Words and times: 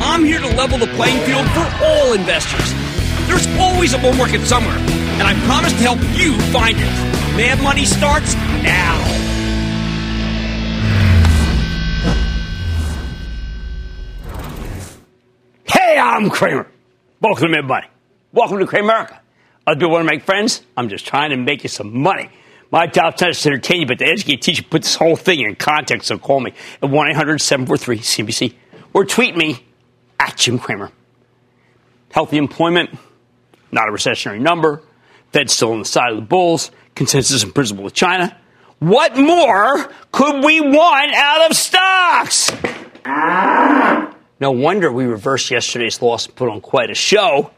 I'm 0.00 0.24
here 0.24 0.40
to 0.40 0.46
level 0.56 0.78
the 0.78 0.86
playing 0.94 1.18
field 1.26 1.46
for 1.50 1.84
all 1.84 2.12
investors. 2.12 2.72
There's 3.26 3.46
always 3.58 3.94
a 3.94 3.98
bull 3.98 4.14
market 4.14 4.40
somewhere, 4.46 4.76
and 4.76 5.22
I 5.22 5.34
promise 5.46 5.72
to 5.72 5.78
help 5.78 5.98
you 6.18 6.38
find 6.52 6.76
it. 6.78 7.08
Mad 7.36 7.62
Money 7.62 7.84
starts 7.84 8.34
now. 8.62 8.96
Hey, 15.66 15.98
I'm 15.98 16.30
Cramer. 16.30 16.66
Welcome 17.20 17.48
to 17.48 17.48
Mad 17.48 17.64
Money. 17.66 17.86
Welcome 18.32 18.58
to 18.58 18.66
Cramerica. 18.66 19.18
Other 19.66 19.80
people 19.80 19.90
want 19.90 20.08
to 20.08 20.12
make 20.12 20.22
friends? 20.22 20.62
I'm 20.76 20.88
just 20.88 21.06
trying 21.06 21.30
to 21.30 21.36
make 21.36 21.62
you 21.62 21.68
some 21.68 22.00
money. 22.00 22.30
My 22.70 22.86
job's 22.86 23.20
not 23.20 23.28
just 23.28 23.42
to 23.42 23.50
entertain 23.50 23.80
you, 23.80 23.86
but 23.86 23.98
to 23.98 24.06
educate, 24.06 24.42
teach 24.42 24.58
you, 24.58 24.64
put 24.64 24.82
this 24.82 24.94
whole 24.94 25.16
thing 25.16 25.40
in 25.40 25.56
context. 25.56 26.08
So 26.08 26.18
call 26.18 26.40
me 26.40 26.54
at 26.82 26.88
1 26.88 27.10
800 27.10 27.40
743 27.40 27.98
CBC 27.98 28.54
or 28.94 29.04
tweet 29.04 29.36
me 29.36 29.64
at 30.18 30.36
Jim 30.36 30.58
Cramer. 30.58 30.90
Healthy 32.10 32.38
employment, 32.38 32.90
not 33.70 33.88
a 33.88 33.92
recessionary 33.92 34.40
number. 34.40 34.82
Fed 35.32 35.50
still 35.50 35.72
on 35.72 35.80
the 35.80 35.84
side 35.84 36.10
of 36.10 36.16
the 36.16 36.22
bulls. 36.22 36.70
Consensus 36.94 37.42
in 37.44 37.52
principle 37.52 37.84
with 37.84 37.94
China. 37.94 38.36
What 38.78 39.16
more 39.16 39.90
could 40.12 40.44
we 40.44 40.60
want 40.60 41.12
out 41.14 41.50
of 41.50 41.56
stocks? 41.56 42.50
No 44.40 44.52
wonder 44.52 44.92
we 44.92 45.04
reversed 45.04 45.50
yesterday's 45.50 46.00
loss 46.00 46.26
and 46.26 46.34
put 46.34 46.48
on 46.48 46.60
quite 46.60 46.90
a 46.90 46.94
show. 46.94 47.50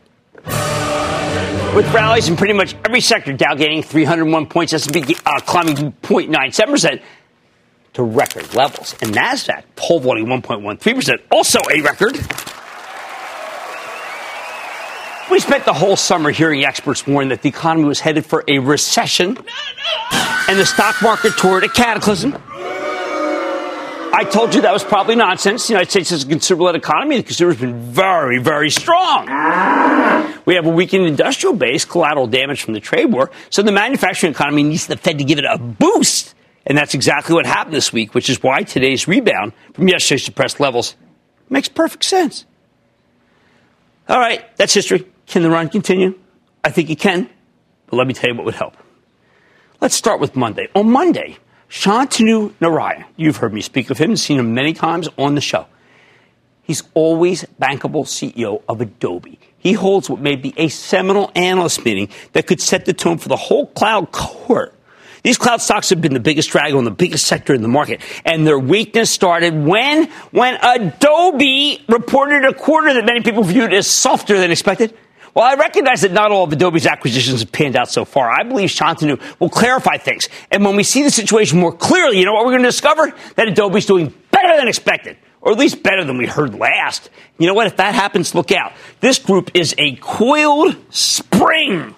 With 1.74 1.92
rallies 1.94 2.28
in 2.28 2.36
pretty 2.36 2.54
much 2.54 2.74
every 2.84 3.00
sector, 3.00 3.32
Dow 3.32 3.54
gaining 3.54 3.82
301 3.82 4.46
points, 4.46 4.72
S&P 4.72 5.14
uh, 5.24 5.40
climbing 5.40 5.76
0.97% 5.76 7.00
to 7.94 8.02
record 8.02 8.54
levels. 8.54 8.94
And 9.02 9.12
NASDAQ 9.14 9.64
pole 9.76 10.00
vaulting 10.00 10.26
1.13%, 10.26 11.20
also 11.30 11.58
a 11.72 11.80
record. 11.82 12.16
We 15.30 15.38
spent 15.38 15.64
the 15.64 15.72
whole 15.72 15.96
summer 15.96 16.30
hearing 16.30 16.64
experts 16.64 17.06
warn 17.06 17.28
that 17.28 17.42
the 17.42 17.48
economy 17.48 17.86
was 17.86 18.00
headed 18.00 18.26
for 18.26 18.42
a 18.48 18.58
recession 18.58 19.38
and 20.48 20.58
the 20.58 20.66
stock 20.66 21.00
market 21.02 21.36
toward 21.36 21.62
a 21.62 21.68
cataclysm. 21.68 22.36
I 24.12 24.24
told 24.24 24.56
you 24.56 24.62
that 24.62 24.72
was 24.72 24.82
probably 24.82 25.14
nonsense. 25.14 25.68
The 25.68 25.74
United 25.74 25.90
States 25.90 26.10
is 26.10 26.24
a 26.24 26.26
consumer-led 26.26 26.74
economy. 26.74 27.18
The 27.18 27.22
consumer's 27.22 27.58
been 27.58 27.80
very, 27.80 28.38
very 28.38 28.70
strong. 28.70 29.26
We 30.46 30.56
have 30.56 30.66
a 30.66 30.70
weakened 30.70 31.06
industrial 31.06 31.54
base, 31.54 31.84
collateral 31.84 32.26
damage 32.26 32.62
from 32.62 32.74
the 32.74 32.80
trade 32.80 33.12
war. 33.12 33.30
So 33.50 33.62
the 33.62 33.70
manufacturing 33.70 34.32
economy 34.32 34.64
needs 34.64 34.88
the 34.88 34.96
Fed 34.96 35.18
to 35.18 35.24
give 35.24 35.38
it 35.38 35.44
a 35.44 35.58
boost. 35.58 36.34
And 36.70 36.78
that's 36.78 36.94
exactly 36.94 37.34
what 37.34 37.46
happened 37.46 37.74
this 37.74 37.92
week, 37.92 38.14
which 38.14 38.30
is 38.30 38.44
why 38.44 38.62
today's 38.62 39.08
rebound 39.08 39.54
from 39.74 39.88
yesterday's 39.88 40.24
depressed 40.24 40.60
levels 40.60 40.94
makes 41.48 41.68
perfect 41.68 42.04
sense. 42.04 42.46
All 44.08 44.20
right, 44.20 44.44
that's 44.56 44.72
history. 44.72 45.04
Can 45.26 45.42
the 45.42 45.50
run 45.50 45.68
continue? 45.68 46.16
I 46.62 46.70
think 46.70 46.88
it 46.88 47.00
can. 47.00 47.28
But 47.88 47.96
let 47.96 48.06
me 48.06 48.14
tell 48.14 48.30
you 48.30 48.36
what 48.36 48.44
would 48.44 48.54
help. 48.54 48.76
Let's 49.80 49.96
start 49.96 50.20
with 50.20 50.36
Monday. 50.36 50.68
On 50.76 50.88
Monday, 50.88 51.38
Shantanu 51.68 52.54
Narayan, 52.60 53.04
you've 53.16 53.38
heard 53.38 53.52
me 53.52 53.62
speak 53.62 53.90
of 53.90 53.98
him 53.98 54.10
and 54.10 54.20
seen 54.20 54.38
him 54.38 54.54
many 54.54 54.72
times 54.72 55.08
on 55.18 55.34
the 55.34 55.40
show. 55.40 55.66
He's 56.62 56.84
always 56.94 57.44
bankable 57.60 58.04
CEO 58.04 58.62
of 58.68 58.80
Adobe. 58.80 59.40
He 59.58 59.72
holds 59.72 60.08
what 60.08 60.20
may 60.20 60.36
be 60.36 60.54
a 60.56 60.68
seminal 60.68 61.32
analyst 61.34 61.84
meeting 61.84 62.10
that 62.32 62.46
could 62.46 62.60
set 62.60 62.84
the 62.84 62.92
tone 62.92 63.18
for 63.18 63.28
the 63.28 63.34
whole 63.34 63.66
cloud 63.66 64.12
cohort. 64.12 64.76
These 65.22 65.38
cloud 65.38 65.60
stocks 65.60 65.90
have 65.90 66.00
been 66.00 66.14
the 66.14 66.20
biggest 66.20 66.50
drag 66.50 66.74
on 66.74 66.84
the 66.84 66.90
biggest 66.90 67.26
sector 67.26 67.54
in 67.54 67.62
the 67.62 67.68
market. 67.68 68.00
And 68.24 68.46
their 68.46 68.58
weakness 68.58 69.10
started 69.10 69.54
when? 69.54 70.06
When 70.30 70.58
Adobe 70.62 71.84
reported 71.88 72.44
a 72.44 72.54
quarter 72.54 72.94
that 72.94 73.04
many 73.04 73.20
people 73.20 73.42
viewed 73.42 73.72
as 73.72 73.86
softer 73.86 74.38
than 74.38 74.50
expected. 74.50 74.96
While 75.32 75.48
I 75.48 75.54
recognize 75.54 76.00
that 76.00 76.12
not 76.12 76.32
all 76.32 76.44
of 76.44 76.52
Adobe's 76.52 76.86
acquisitions 76.86 77.40
have 77.40 77.52
panned 77.52 77.76
out 77.76 77.88
so 77.88 78.04
far, 78.04 78.30
I 78.30 78.42
believe 78.42 78.68
Shantanu 78.68 79.20
will 79.38 79.48
clarify 79.48 79.96
things. 79.96 80.28
And 80.50 80.64
when 80.64 80.74
we 80.74 80.82
see 80.82 81.02
the 81.02 81.10
situation 81.10 81.60
more 81.60 81.72
clearly, 81.72 82.18
you 82.18 82.24
know 82.24 82.32
what 82.32 82.44
we're 82.44 82.52
going 82.52 82.62
to 82.62 82.68
discover? 82.68 83.14
That 83.36 83.46
Adobe's 83.46 83.86
doing 83.86 84.12
better 84.32 84.56
than 84.56 84.66
expected. 84.66 85.16
Or 85.42 85.52
at 85.52 85.58
least 85.58 85.82
better 85.82 86.04
than 86.04 86.18
we 86.18 86.26
heard 86.26 86.54
last. 86.54 87.08
You 87.38 87.46
know 87.46 87.54
what? 87.54 87.66
If 87.66 87.76
that 87.76 87.94
happens, 87.94 88.34
look 88.34 88.52
out. 88.52 88.72
This 89.00 89.18
group 89.18 89.50
is 89.54 89.74
a 89.78 89.96
coiled 89.96 90.76
spring. 90.90 91.94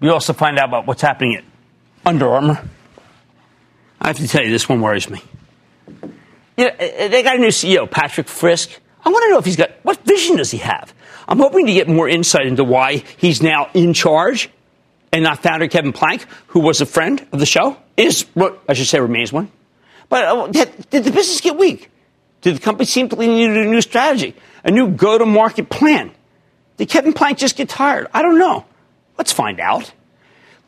We 0.00 0.08
also 0.08 0.32
find 0.32 0.58
out 0.58 0.68
about 0.68 0.86
what's 0.86 1.02
happening 1.02 1.36
at 1.36 1.44
Under 2.06 2.28
Armour. 2.28 2.62
I 4.00 4.06
have 4.06 4.16
to 4.16 4.26
tell 4.26 4.42
you, 4.42 4.50
this 4.50 4.68
one 4.68 4.80
worries 4.80 5.10
me. 5.10 5.22
You 6.56 6.66
know, 6.66 6.76
they 6.78 7.22
got 7.22 7.36
a 7.36 7.38
new 7.38 7.48
CEO, 7.48 7.90
Patrick 7.90 8.28
Frisk. 8.28 8.70
I 9.04 9.10
want 9.10 9.24
to 9.24 9.30
know 9.30 9.38
if 9.38 9.44
he's 9.44 9.56
got 9.56 9.70
what 9.82 9.98
vision 10.04 10.36
does 10.36 10.50
he 10.50 10.58
have? 10.58 10.94
I'm 11.28 11.38
hoping 11.38 11.66
to 11.66 11.72
get 11.72 11.88
more 11.88 12.08
insight 12.08 12.46
into 12.46 12.64
why 12.64 13.04
he's 13.18 13.42
now 13.42 13.70
in 13.74 13.92
charge 13.92 14.50
and 15.12 15.24
not 15.24 15.42
founder 15.42 15.68
Kevin 15.68 15.92
Plank, 15.92 16.24
who 16.48 16.60
was 16.60 16.80
a 16.80 16.86
friend 16.86 17.24
of 17.32 17.38
the 17.38 17.46
show, 17.46 17.76
is 17.96 18.22
what 18.34 18.62
I 18.68 18.74
should 18.74 18.86
say 18.86 19.00
remains 19.00 19.32
one. 19.32 19.50
But 20.08 20.24
uh, 20.24 20.46
did 20.48 21.04
the 21.04 21.12
business 21.12 21.40
get 21.40 21.56
weak? 21.56 21.90
Did 22.40 22.56
the 22.56 22.60
company 22.60 22.86
to 22.86 23.16
need 23.16 23.50
a 23.50 23.64
new 23.64 23.80
strategy, 23.80 24.34
a 24.64 24.70
new 24.70 24.88
go-to-market 24.88 25.68
plan? 25.68 26.10
Did 26.78 26.88
Kevin 26.88 27.12
Plank 27.12 27.38
just 27.38 27.56
get 27.56 27.68
tired? 27.68 28.08
I 28.14 28.22
don't 28.22 28.38
know. 28.38 28.64
Let's 29.18 29.32
find 29.32 29.60
out. 29.60 29.92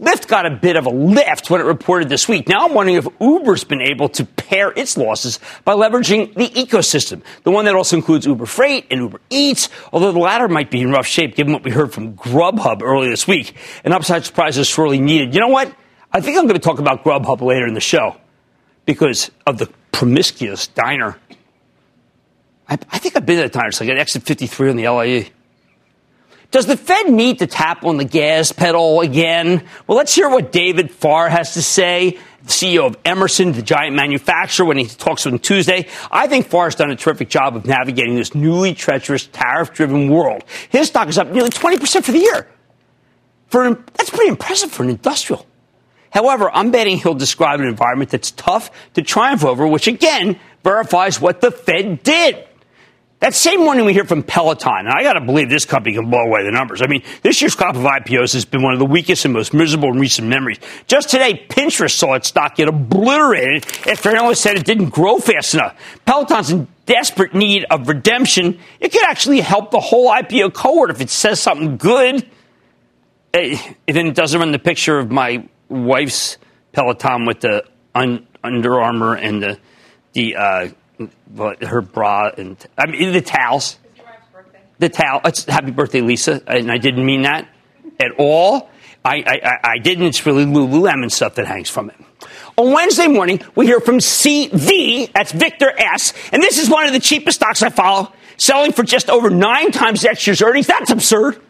Lyft 0.03 0.27
got 0.27 0.47
a 0.47 0.51
bit 0.51 0.75
of 0.75 0.87
a 0.87 0.91
lift 0.91 1.49
when 1.49 1.61
it 1.61 1.65
reported 1.65 2.09
this 2.09 2.29
week. 2.29 2.49
Now 2.49 2.67
I'm 2.67 2.75
wondering 2.75 2.99
if 2.99 3.07
Uber's 3.21 3.63
been 3.63 3.81
able 3.81 4.09
to 4.11 4.25
pare 4.25 4.73
its 4.73 4.97
losses 4.97 5.39
by 5.65 5.75
leveraging 5.75 6.35
the 6.35 6.49
ecosystem, 6.49 7.23
the 7.45 7.53
one 7.53 7.67
that 7.67 7.77
also 7.77 7.97
includes 7.97 8.27
Uber 8.27 8.47
Freight 8.47 8.89
and 8.91 9.01
Uber 9.01 9.21
Eats, 9.31 9.69
although 9.93 10.11
the 10.11 10.19
latter 10.19 10.49
might 10.49 10.73
be 10.73 10.81
in 10.81 10.91
rough 10.91 11.07
shape 11.07 11.37
given 11.37 11.53
what 11.53 11.63
we 11.63 11.71
heard 11.71 11.93
from 11.93 12.15
Grubhub 12.15 12.83
earlier 12.83 13.11
this 13.11 13.29
week. 13.29 13.57
An 13.85 13.93
upside 13.93 14.25
surprise 14.25 14.59
is 14.59 14.69
sorely 14.69 14.99
needed. 14.99 15.35
You 15.35 15.41
know 15.41 15.49
what? 15.49 15.73
I 16.13 16.21
think 16.21 16.37
I'm 16.37 16.47
going 16.47 16.59
to 16.59 16.65
talk 16.65 16.81
about 16.81 17.05
Grubhub 17.05 17.41
later 17.41 17.69
in 17.69 17.75
the 17.75 17.81
show 17.81 18.17
because 18.87 19.31
of 19.47 19.59
the 19.59 19.71
promiscuous 19.93 20.67
diner. 20.67 21.17
I, 22.69 22.75
I 22.91 22.99
think 22.99 23.17
I've 23.17 23.25
been 23.25 23.39
at 23.39 23.47
a 23.47 23.49
diner. 23.51 23.69
It's 23.69 23.79
like 23.79 23.89
an 23.89 23.99
exit 23.99 24.25
53 24.25 24.71
on 24.71 24.77
the 24.77 24.89
LIE. 24.89 25.31
Does 26.53 26.67
the 26.67 26.77
Fed 26.77 27.11
need 27.11 27.39
to 27.39 27.47
tap 27.47 27.83
on 27.83 27.97
the 27.97 28.05
gas 28.05 28.53
pedal 28.53 29.01
again? 29.01 29.67
Well, 29.87 29.97
let's 29.97 30.15
hear 30.15 30.29
what 30.29 30.53
David 30.53 30.91
Farr 30.91 31.31
has 31.31 31.55
to 31.55 31.63
say, 31.63 32.19
CEO 32.45 32.87
of 32.87 32.99
Emerson, 33.07 33.53
the 33.53 33.63
giant 33.63 33.97
manufacturer, 33.97 34.67
when 34.67 34.77
he 34.77 34.85
talks 34.85 35.27
on 35.27 35.39
Tuesday. 35.39 35.89
I 36.11 36.27
think 36.27 36.47
Farr's 36.47 36.75
done 36.75 36.91
a 36.91 36.97
terrific 36.97 37.31
job 37.31 37.57
of 37.57 37.65
navigating 37.65 38.17
this 38.17 38.35
newly 38.35 38.75
treacherous 38.75 39.27
tariff 39.29 39.73
driven 39.73 40.11
world. 40.11 40.45
His 40.69 40.89
stock 40.89 41.09
is 41.09 41.17
up 41.17 41.29
nearly 41.29 41.49
20% 41.49 42.05
for 42.05 42.13
the 42.13 42.19
year. 42.19 42.47
For, 43.49 43.75
that's 43.95 44.11
pretty 44.11 44.29
impressive 44.29 44.71
for 44.71 44.83
an 44.83 44.91
industrial. 44.91 45.47
However, 46.11 46.51
I'm 46.53 46.71
betting 46.71 46.99
he'll 46.99 47.15
describe 47.15 47.61
an 47.61 47.67
environment 47.67 48.11
that's 48.11 48.31
tough 48.31 48.71
to 48.93 49.01
triumph 49.01 49.43
over, 49.43 49.67
which 49.67 49.87
again 49.87 50.39
verifies 50.63 51.19
what 51.19 51.41
the 51.41 51.51
Fed 51.51 52.03
did. 52.03 52.47
That 53.23 53.35
same 53.35 53.61
morning 53.61 53.85
we 53.85 53.93
hear 53.93 54.05
from 54.05 54.25
Peloton, 54.25 54.79
and 54.79 54.89
I 54.89 55.05
got 55.05 55.13
to 55.13 55.21
believe 55.21 55.49
this 55.49 55.65
company 55.65 55.95
can 55.95 56.11
blow 56.11 56.23
away 56.23 56.43
the 56.43 56.51
numbers. 56.51 56.83
I 56.83 56.89
mean, 56.89 57.05
this 57.23 57.41
year's 57.41 57.55
crop 57.55 57.77
of 57.77 57.83
IPOs 57.83 58.33
has 58.33 58.45
been 58.45 58.65
one 58.65 58.73
of 58.73 58.81
the 58.81 58.85
weakest 58.85 59.25
and 59.25 59.33
most 59.33 59.55
miserable 59.55 59.91
in 59.91 60.01
recent 60.01 60.27
memories. 60.27 60.59
Just 60.89 61.09
today, 61.09 61.47
Pinterest 61.49 61.93
saw 61.93 62.15
its 62.15 62.27
stock 62.27 62.57
get 62.57 62.67
obliterated 62.67 63.65
after 63.87 64.11
analysts 64.11 64.41
said 64.41 64.57
it 64.57 64.65
didn't 64.65 64.89
grow 64.89 65.19
fast 65.19 65.55
enough. 65.55 65.77
Peloton's 66.05 66.51
in 66.51 66.67
desperate 66.87 67.33
need 67.33 67.65
of 67.71 67.87
redemption. 67.87 68.59
It 68.81 68.91
could 68.91 69.05
actually 69.05 69.39
help 69.39 69.71
the 69.71 69.79
whole 69.79 70.11
IPO 70.11 70.53
cohort 70.53 70.91
if 70.91 71.01
it 71.01 71.09
says 71.09 71.39
something 71.39 71.77
good. 71.77 72.29
Eh, 73.35 73.57
then 73.87 74.09
it 74.09 74.17
doesn't 74.17 74.41
run 74.41 74.51
the 74.51 74.59
picture 74.59 74.99
of 74.99 75.13
my 75.13 75.47
wife's 75.69 76.39
Peloton 76.73 77.27
with 77.27 77.39
the 77.39 77.63
un- 77.95 78.27
Under 78.43 78.81
Armour 78.81 79.15
and 79.15 79.41
the 79.41 79.59
the 80.13 80.35
uh, 80.35 80.69
her 81.37 81.81
bra 81.81 82.31
and 82.37 82.57
I 82.77 82.87
mean 82.87 83.13
the 83.13 83.21
towels. 83.21 83.79
The 84.79 84.89
towel. 84.89 85.21
It's 85.25 85.45
happy 85.45 85.71
birthday, 85.71 86.01
Lisa, 86.01 86.43
and 86.47 86.71
I 86.71 86.79
didn't 86.79 87.07
mean 87.07 87.23
that 87.23 87.49
at 88.01 88.13
all. 88.19 88.69
I, 89.05 89.17
I, 89.27 89.59
I 89.75 89.79
didn't. 89.79 90.05
It's 90.05 90.27
really 90.27 90.45
Lululemon 90.45 91.11
stuff 91.11 91.37
that 91.37 91.47
hangs 91.47 91.69
from 91.69 91.91
it. 91.91 91.97
On 92.57 92.73
Wednesday 92.73 93.09
morning, 93.09 93.41
we 93.55 93.67
hear 93.67 93.81
from 93.81 93.99
CV, 93.99 95.11
that's 95.13 95.33
Victor 95.33 95.73
S, 95.77 96.13
and 96.33 96.43
this 96.43 96.59
is 96.59 96.69
one 96.69 96.87
of 96.87 96.93
the 96.93 97.01
cheapest 97.01 97.41
stocks 97.41 97.63
I 97.63 97.71
follow, 97.71 98.13
selling 98.37 98.73
for 98.73 98.83
just 98.83 99.09
over 99.09 99.31
nine 99.31 99.73
times 99.73 100.05
next 100.05 100.27
year's 100.27 100.43
earnings. 100.43 100.67
That's 100.67 100.91
absurd. 100.91 101.41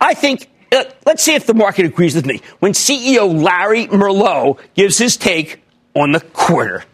I 0.00 0.14
think, 0.14 0.50
uh, 0.72 0.84
let's 1.06 1.22
see 1.22 1.34
if 1.34 1.46
the 1.46 1.54
market 1.54 1.86
agrees 1.86 2.14
with 2.14 2.26
me. 2.26 2.42
When 2.60 2.72
CEO 2.72 3.42
Larry 3.42 3.86
Merlo 3.86 4.58
gives 4.74 4.98
his 4.98 5.16
take 5.16 5.62
on 5.94 6.12
the 6.12 6.20
quarter. 6.20 6.84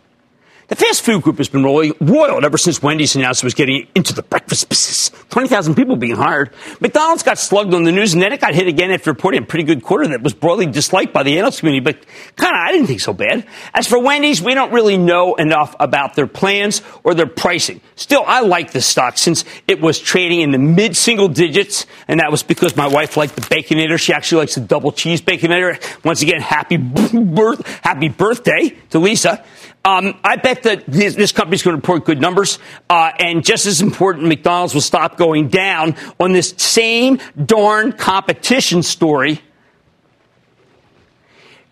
The 0.70 0.76
fast 0.76 1.02
food 1.02 1.22
group 1.24 1.38
has 1.38 1.48
been 1.48 1.64
rolling 1.64 1.94
roiled 1.98 2.44
ever 2.44 2.56
since 2.56 2.80
Wendy's 2.80 3.16
announced 3.16 3.42
it 3.42 3.46
was 3.46 3.54
getting 3.54 3.88
into 3.96 4.12
the 4.14 4.22
breakfast 4.22 4.68
business. 4.68 5.10
20,000 5.30 5.74
people 5.74 5.96
being 5.96 6.14
hired. 6.14 6.50
McDonald's 6.78 7.24
got 7.24 7.40
slugged 7.40 7.74
on 7.74 7.82
the 7.82 7.90
news 7.90 8.12
and 8.14 8.22
then 8.22 8.32
it 8.32 8.40
got 8.40 8.54
hit 8.54 8.68
again 8.68 8.92
after 8.92 9.10
reporting 9.10 9.42
a 9.42 9.46
pretty 9.46 9.64
good 9.64 9.82
quarter 9.82 10.06
that 10.06 10.22
was 10.22 10.32
broadly 10.32 10.66
disliked 10.66 11.12
by 11.12 11.24
the 11.24 11.38
analyst 11.38 11.58
community, 11.58 11.82
but 11.82 12.06
kind 12.36 12.54
of, 12.54 12.60
I 12.60 12.70
didn't 12.70 12.86
think 12.86 13.00
so 13.00 13.12
bad. 13.12 13.48
As 13.74 13.88
for 13.88 13.98
Wendy's, 14.00 14.40
we 14.40 14.54
don't 14.54 14.72
really 14.72 14.96
know 14.96 15.34
enough 15.34 15.74
about 15.80 16.14
their 16.14 16.28
plans 16.28 16.82
or 17.02 17.14
their 17.14 17.26
pricing. 17.26 17.80
Still, 17.96 18.22
I 18.24 18.42
like 18.42 18.70
this 18.70 18.86
stock 18.86 19.18
since 19.18 19.44
it 19.66 19.80
was 19.80 19.98
trading 19.98 20.40
in 20.40 20.52
the 20.52 20.58
mid 20.58 20.96
single 20.96 21.26
digits, 21.26 21.84
and 22.06 22.20
that 22.20 22.30
was 22.30 22.44
because 22.44 22.76
my 22.76 22.86
wife 22.86 23.16
liked 23.16 23.34
the 23.34 23.42
Baconator. 23.42 23.98
She 23.98 24.12
actually 24.12 24.42
likes 24.42 24.54
the 24.54 24.60
double 24.60 24.92
cheese 24.92 25.20
Baconator. 25.20 25.80
Once 26.04 26.22
again, 26.22 26.40
happy 26.40 26.76
birth, 27.12 27.66
happy 27.82 28.08
birthday 28.08 28.76
to 28.90 29.00
Lisa. 29.00 29.44
Um, 29.82 30.18
I 30.22 30.36
bet 30.36 30.64
that 30.64 30.84
this, 30.86 31.14
this 31.14 31.32
company's 31.32 31.62
going 31.62 31.72
to 31.74 31.80
report 31.80 32.04
good 32.04 32.20
numbers. 32.20 32.58
Uh, 32.90 33.12
and 33.18 33.44
just 33.44 33.64
as 33.64 33.80
important, 33.80 34.26
McDonald's 34.26 34.74
will 34.74 34.82
stop 34.82 35.16
going 35.16 35.48
down 35.48 35.96
on 36.18 36.32
this 36.32 36.54
same 36.58 37.18
darn 37.42 37.92
competition 37.92 38.82
story. 38.82 39.40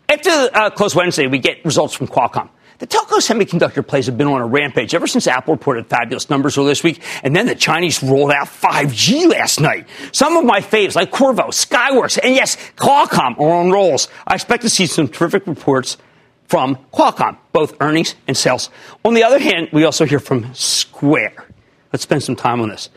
After 0.09 0.31
uh, 0.31 0.71
close 0.71 0.95
Wednesday, 0.95 1.27
we 1.27 1.39
get 1.39 1.63
results 1.67 1.93
from 1.93 2.07
Qualcomm. 2.07 2.49
The 2.79 2.87
telco 2.87 3.19
semiconductor 3.19 3.87
plays 3.87 4.07
have 4.07 4.17
been 4.17 4.29
on 4.29 4.41
a 4.41 4.47
rampage 4.47 4.95
ever 4.95 5.09
since 5.09 5.27
Apple 5.27 5.53
reported 5.53 5.89
fabulous 5.89 6.31
numbers 6.31 6.57
earlier 6.57 6.71
this 6.71 6.85
week, 6.85 7.03
and 7.25 7.35
then 7.35 7.47
the 7.47 7.57
Chinese 7.57 8.03
rolled 8.03 8.31
out 8.31 8.47
5G 8.47 9.29
last 9.29 9.61
night. 9.61 9.89
Some 10.13 10.37
of 10.37 10.45
my 10.45 10.61
faves, 10.61 10.95
like 10.95 11.11
Qorvo, 11.11 11.49
Skyworks, 11.49 12.19
and 12.23 12.37
yes, 12.37 12.57
Qualcomm, 12.77 13.39
are 13.41 13.53
on 13.53 13.73
rolls. 13.73 14.09
I 14.27 14.37
expect 14.37 14.63
to 14.63 14.71
see 14.71 14.87
some 14.87 15.09
terrific 15.09 15.47
reports 15.49 15.99
from 16.49 16.77
Qualcomm, 16.93 17.39
both 17.53 17.77
earnings 17.81 18.15
and 18.27 18.37
sales. 18.37 18.71
On 19.05 19.15
the 19.15 19.23
other 19.23 19.39
hand, 19.39 19.69
we 19.73 19.85
also 19.85 20.05
hear 20.05 20.19
from 20.19 20.53
Square. 20.55 21.47
Let's 21.93 22.03
spend 22.03 22.23
some 22.23 22.37
time 22.37 22.61
on 22.61 22.71
this. 22.71 22.91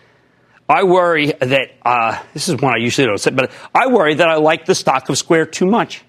I 0.68 0.83
worry 0.83 1.33
that 1.33 1.71
uh, 1.86 2.21
this 2.33 2.48
is 2.48 2.56
one 2.62 2.74
I 2.74 2.77
usually 2.77 3.06
don't 3.06 3.18
say, 3.18 3.31
but 3.31 3.51
I 3.75 3.88
worry 3.88 4.15
that 4.15 4.30
I 4.30 4.36
like 4.36 4.65
the 4.65 4.75
stock 4.75 5.09
of 5.09 5.18
Square 5.18 5.48
too 5.48 5.65
much. 5.65 6.03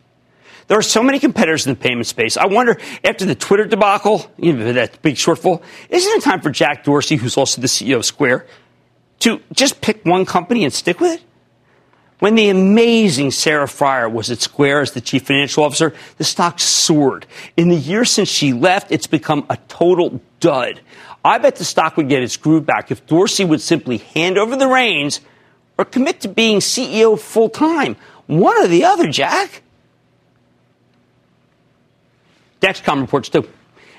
There 0.68 0.78
are 0.78 0.82
so 0.82 1.02
many 1.02 1.18
competitors 1.18 1.66
in 1.66 1.74
the 1.74 1.78
payment 1.78 2.06
space. 2.06 2.36
I 2.36 2.46
wonder, 2.46 2.78
after 3.04 3.24
the 3.24 3.34
Twitter 3.34 3.64
debacle, 3.64 4.30
you 4.38 4.52
know, 4.52 4.72
that 4.72 5.02
big 5.02 5.16
shortfall, 5.16 5.62
isn't 5.90 6.12
it 6.12 6.22
time 6.22 6.40
for 6.40 6.50
Jack 6.50 6.84
Dorsey, 6.84 7.16
who's 7.16 7.36
also 7.36 7.60
the 7.60 7.66
CEO 7.66 7.96
of 7.96 8.04
Square, 8.04 8.46
to 9.20 9.40
just 9.52 9.80
pick 9.80 10.04
one 10.04 10.24
company 10.24 10.62
and 10.64 10.72
stick 10.72 11.00
with 11.00 11.20
it? 11.20 11.24
When 12.22 12.36
the 12.36 12.50
amazing 12.50 13.32
Sarah 13.32 13.66
Friar 13.66 14.08
was 14.08 14.30
at 14.30 14.40
Square 14.40 14.82
as 14.82 14.92
the 14.92 15.00
chief 15.00 15.26
financial 15.26 15.64
officer, 15.64 15.92
the 16.18 16.24
stock 16.24 16.60
soared. 16.60 17.26
In 17.56 17.68
the 17.68 17.74
year 17.74 18.04
since 18.04 18.28
she 18.28 18.52
left, 18.52 18.92
it's 18.92 19.08
become 19.08 19.44
a 19.50 19.56
total 19.66 20.20
dud. 20.38 20.80
I 21.24 21.38
bet 21.38 21.56
the 21.56 21.64
stock 21.64 21.96
would 21.96 22.08
get 22.08 22.22
its 22.22 22.36
groove 22.36 22.64
back 22.64 22.92
if 22.92 23.04
Dorsey 23.08 23.44
would 23.44 23.60
simply 23.60 23.96
hand 23.96 24.38
over 24.38 24.54
the 24.54 24.68
reins 24.68 25.20
or 25.76 25.84
commit 25.84 26.20
to 26.20 26.28
being 26.28 26.60
CEO 26.60 27.18
full 27.18 27.48
time. 27.48 27.96
One 28.28 28.56
or 28.56 28.68
the 28.68 28.84
other, 28.84 29.08
Jack. 29.08 29.64
Dexcom 32.60 33.00
reports 33.00 33.30
too. 33.30 33.48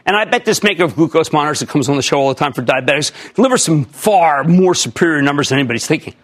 And 0.06 0.16
I 0.16 0.24
bet 0.24 0.46
this 0.46 0.64
maker 0.64 0.86
of 0.86 0.96
glucose 0.96 1.34
monitors 1.34 1.60
that 1.60 1.68
comes 1.68 1.90
on 1.90 1.98
the 1.98 2.02
show 2.02 2.20
all 2.20 2.30
the 2.30 2.36
time 2.36 2.54
for 2.54 2.62
diabetics 2.62 3.12
delivers 3.34 3.64
some 3.64 3.84
far 3.84 4.46
more 4.46 4.76
superior 4.76 5.22
numbers 5.22 5.50
than 5.50 5.60
anybody's 5.60 5.86
thinking. 5.88 6.16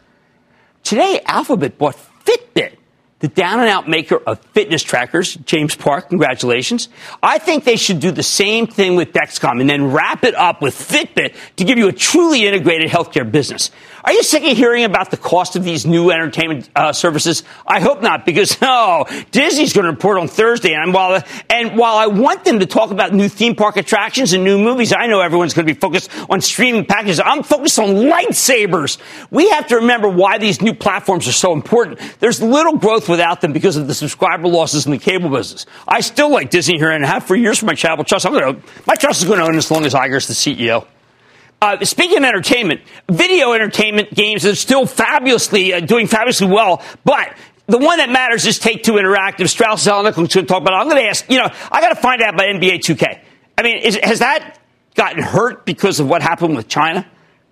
Today, 0.84 1.22
Alphabet 1.26 1.78
bought 1.78 1.98
Fitbit, 2.24 2.76
the 3.20 3.28
down 3.28 3.60
and 3.60 3.70
out 3.70 3.88
maker 3.90 4.18
of 4.18 4.40
fitness 4.54 4.81
trackers. 4.81 5.36
James 5.36 5.76
Park, 5.76 6.10
congratulations. 6.10 6.90
I 7.22 7.38
think 7.38 7.64
they 7.64 7.76
should 7.76 8.00
do 8.00 8.12
the 8.12 8.24
same 8.24 8.66
thing 8.66 8.96
with 8.96 9.12
Dexcom 9.12 9.60
and 9.60 9.70
then 9.70 9.92
wrap 9.92 10.24
it 10.24 10.36
up 10.36 10.62
with 10.62 10.74
Fitbit 10.76 11.36
to 11.58 11.64
give 11.64 11.78
you 11.78 11.88
a 11.88 11.94
truly 11.94 12.48
integrated 12.48 12.90
healthcare 12.90 13.30
business. 13.30 13.72
Are 14.10 14.14
you 14.14 14.24
sick 14.24 14.44
of 14.44 14.58
hearing 14.58 14.86
about 14.86 15.12
the 15.12 15.18
cost 15.18 15.56
of 15.56 15.64
these 15.64 15.86
new 15.86 16.10
entertainment 16.10 16.68
uh, 16.76 16.94
services? 16.94 17.44
I 17.68 17.80
hope 17.80 18.02
not, 18.02 18.26
because 18.26 18.58
oh, 18.64 19.06
Disney's 19.30 19.72
going 19.72 19.86
to 19.86 19.92
report 19.92 20.18
on 20.18 20.28
Thursday, 20.28 20.74
and 20.74 20.96
while 20.96 21.22
and 21.48 21.78
while 21.78 21.96
I 21.96 22.08
want 22.08 22.44
them 22.44 22.58
to 22.60 22.66
talk 22.66 22.90
about 22.90 23.14
new 23.14 23.30
theme 23.30 23.56
park 23.56 23.78
attractions 23.78 24.34
and 24.34 24.44
new 24.44 24.58
movies, 24.58 24.94
I 24.98 25.06
know 25.06 25.22
everyone's 25.22 25.54
going 25.54 25.68
to 25.68 25.72
be 25.72 25.80
focused 25.80 26.10
on 26.28 26.42
streaming 26.42 26.86
packages. 26.86 27.22
I'm 27.24 27.44
focused 27.44 27.78
on 27.78 27.90
lightsabers. 27.90 28.98
We 29.30 29.48
have 29.52 29.68
to 29.68 29.76
remember 29.76 30.10
why 30.10 30.40
these 30.40 30.60
new 30.60 30.74
platforms 30.74 31.28
are 31.28 31.32
so 31.32 31.54
important. 31.54 32.00
There's 32.20 32.42
little 32.42 32.78
growth 32.78 33.10
without 33.10 33.42
them 33.42 33.54
because 33.54 33.78
of 33.78 33.86
the 33.86 33.94
subscriber 33.94 34.48
losses 34.48 34.88
in 34.88 34.92
the 34.92 34.98
cable 34.98 35.30
business. 35.30 35.68
I 35.88 36.01
still 36.01 36.32
like 36.32 36.50
Disney 36.50 36.80
here 36.80 36.89
and 36.89 37.06
have 37.06 37.25
for 37.25 37.36
years 37.36 37.60
for 37.60 37.68
my 37.68 37.75
travel 37.75 38.04
trust. 38.04 38.25
I'm 38.25 38.34
going 38.34 38.56
to 38.56 38.62
my 38.88 38.96
trust 38.96 39.22
is 39.22 39.28
going 39.28 39.38
to 39.38 39.46
own 39.46 39.56
as 39.56 39.70
long 39.70 39.86
as 39.86 39.94
Iger's 39.94 40.25
the 40.25 40.34
CEO. 40.34 40.88
Uh, 41.62 41.84
speaking 41.84 42.20
of 42.20 42.24
entertainment, 42.24 42.82
video 43.10 43.51
entertainment 43.51 44.13
games 44.13 44.46
are 44.46 44.56
still 44.56 44.86
fabulously 44.86 45.74
uh, 45.74 45.82
doing 45.82 46.08
fabulously 46.08 46.48
well, 46.48 46.82
but 47.04 47.36
the 47.68 47.78
one 47.78 47.98
that 47.98 48.10
matters 48.10 48.46
is 48.46 48.58
Take 48.60 48.84
Two 48.84 48.94
Interactive. 48.94 49.50
Strauss 49.50 49.86
Zelnick, 49.86 50.16
going 50.16 50.28
to 50.28 50.44
talk 50.44 50.62
about. 50.62 50.74
It. 50.74 50.78
I'm 50.78 50.89
going 50.89 51.04
to 51.04 51.08
ask. 51.08 51.30
You 51.30 51.38
know, 51.38 51.50
I 51.72 51.82
got 51.82 51.89
to 51.89 51.96
find 52.01 52.22
out 52.22 52.34
about 52.34 52.48
NBA 52.48 52.80
2K. 52.80 53.22
I 53.58 53.62
mean, 53.62 53.78
is, 53.78 54.00
has 54.01 54.20
that 54.20 54.58
gotten 54.96 55.22
hurt 55.22 55.66
because 55.66 56.00
of 56.00 56.08
what 56.08 56.22
happened 56.22 56.56
with 56.56 56.68
China? 56.68 57.06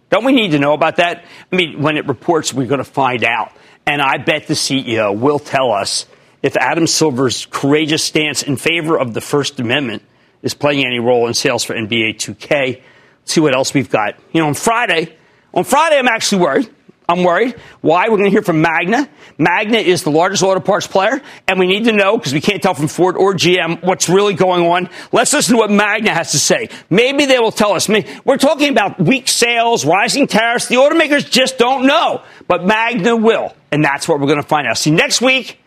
Don't 0.09 0.23
we 0.23 0.31
need 0.31 0.51
to 0.51 0.59
know 0.59 0.73
about 0.73 0.95
that? 0.95 1.25
I 1.51 1.55
mean, 1.55 1.81
when 1.81 1.97
it 1.97 2.07
reports, 2.07 2.53
we're 2.53 2.67
going 2.67 2.79
to 2.79 2.85
find 2.85 3.25
out. 3.25 3.51
And 3.85 4.01
I 4.01 4.17
bet 4.17 4.47
the 4.47 4.53
CEO 4.53 5.17
will 5.17 5.39
tell 5.39 5.71
us 5.71 6.05
if 6.41 6.55
Adam 6.55 6.87
Silver's 6.87 7.45
courageous 7.45 8.03
stance 8.03 8.41
in 8.41 8.55
favor 8.55 8.97
of 8.97 9.13
the 9.13 9.21
First 9.21 9.59
Amendment 9.59 10.01
is 10.41 10.53
playing 10.53 10.85
any 10.85 10.99
role 10.99 11.27
in 11.27 11.33
sales 11.33 11.63
for 11.63 11.75
NBA 11.75 12.15
2K 12.15 12.81
see 13.27 13.41
what 13.41 13.55
else 13.55 13.73
we've 13.73 13.89
got. 13.89 14.15
You 14.31 14.41
know, 14.41 14.47
on 14.47 14.53
Friday, 14.53 15.15
on 15.53 15.63
Friday, 15.63 15.97
I'm 15.97 16.07
actually 16.07 16.41
worried. 16.41 16.69
I'm 17.09 17.23
worried. 17.23 17.55
Why? 17.79 18.09
We're 18.09 18.17
going 18.17 18.25
to 18.25 18.31
hear 18.31 18.41
from 18.41 18.61
Magna. 18.61 19.09
Magna 19.37 19.77
is 19.77 20.03
the 20.03 20.11
largest 20.11 20.43
auto 20.43 20.59
parts 20.59 20.87
player, 20.87 21.21
and 21.47 21.57
we 21.57 21.65
need 21.65 21.85
to 21.85 21.93
know, 21.93 22.17
because 22.17 22.33
we 22.33 22.41
can't 22.41 22.61
tell 22.61 22.73
from 22.73 22.89
Ford 22.89 23.15
or 23.15 23.33
GM, 23.33 23.81
what's 23.81 24.09
really 24.09 24.33
going 24.33 24.65
on. 24.65 24.89
Let's 25.13 25.31
listen 25.31 25.55
to 25.55 25.57
what 25.57 25.71
Magna 25.71 26.13
has 26.13 26.31
to 26.31 26.39
say. 26.39 26.67
Maybe 26.89 27.25
they 27.25 27.39
will 27.39 27.53
tell 27.53 27.71
us. 27.71 27.89
I 27.89 27.93
mean, 27.93 28.05
we're 28.25 28.37
talking 28.37 28.69
about 28.71 28.99
weak 28.99 29.29
sales, 29.29 29.85
rising 29.85 30.27
tariffs. 30.27 30.67
The 30.67 30.75
automakers 30.75 31.29
just 31.29 31.57
don't 31.57 31.87
know, 31.87 32.23
but 32.45 32.65
Magna 32.65 33.15
will, 33.15 33.55
and 33.71 33.81
that's 33.81 34.05
what 34.05 34.19
we're 34.19 34.27
going 34.27 34.41
to 34.41 34.47
find 34.47 34.67
out. 34.67 34.77
See, 34.77 34.91
next 34.91 35.21
week 35.21 35.61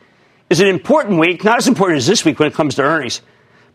is 0.50 0.60
an 0.60 0.66
important 0.66 1.18
week, 1.18 1.42
not 1.42 1.56
as 1.56 1.68
important 1.68 1.98
as 1.98 2.06
this 2.06 2.22
week 2.22 2.38
when 2.38 2.48
it 2.48 2.54
comes 2.54 2.74
to 2.74 2.82
earnings, 2.82 3.22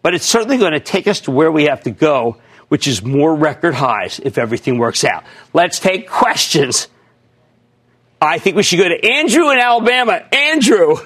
but 0.04 0.14
it's 0.14 0.26
certainly 0.26 0.58
going 0.58 0.74
to 0.74 0.80
take 0.80 1.08
us 1.08 1.22
to 1.22 1.32
where 1.32 1.52
we 1.52 1.64
have 1.64 1.82
to 1.84 1.92
go 1.92 2.38
which 2.76 2.90
is 2.90 3.02
more 3.02 3.34
record 3.34 3.74
highs 3.74 4.20
if 4.20 4.38
everything 4.38 4.78
works 4.78 5.06
out. 5.06 5.24
Let's 5.54 5.80
take 5.80 6.10
questions. 6.10 6.90
I 8.22 8.38
think 8.38 8.58
we 8.58 8.64
should 8.64 8.80
go 8.80 8.90
to 8.90 9.02
Andrew 9.02 9.50
in 9.50 9.60
Alabama. 9.60 10.26
Andrew. 10.30 10.98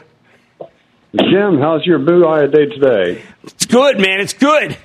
Jim, 1.16 1.60
how's 1.60 1.86
your 1.86 2.00
blue 2.00 2.28
eye 2.28 2.48
day 2.48 2.66
today? 2.66 3.22
It's 3.44 3.68
good, 3.68 4.00
man. 4.00 4.20
It's 4.20 4.34
good. 4.34 4.78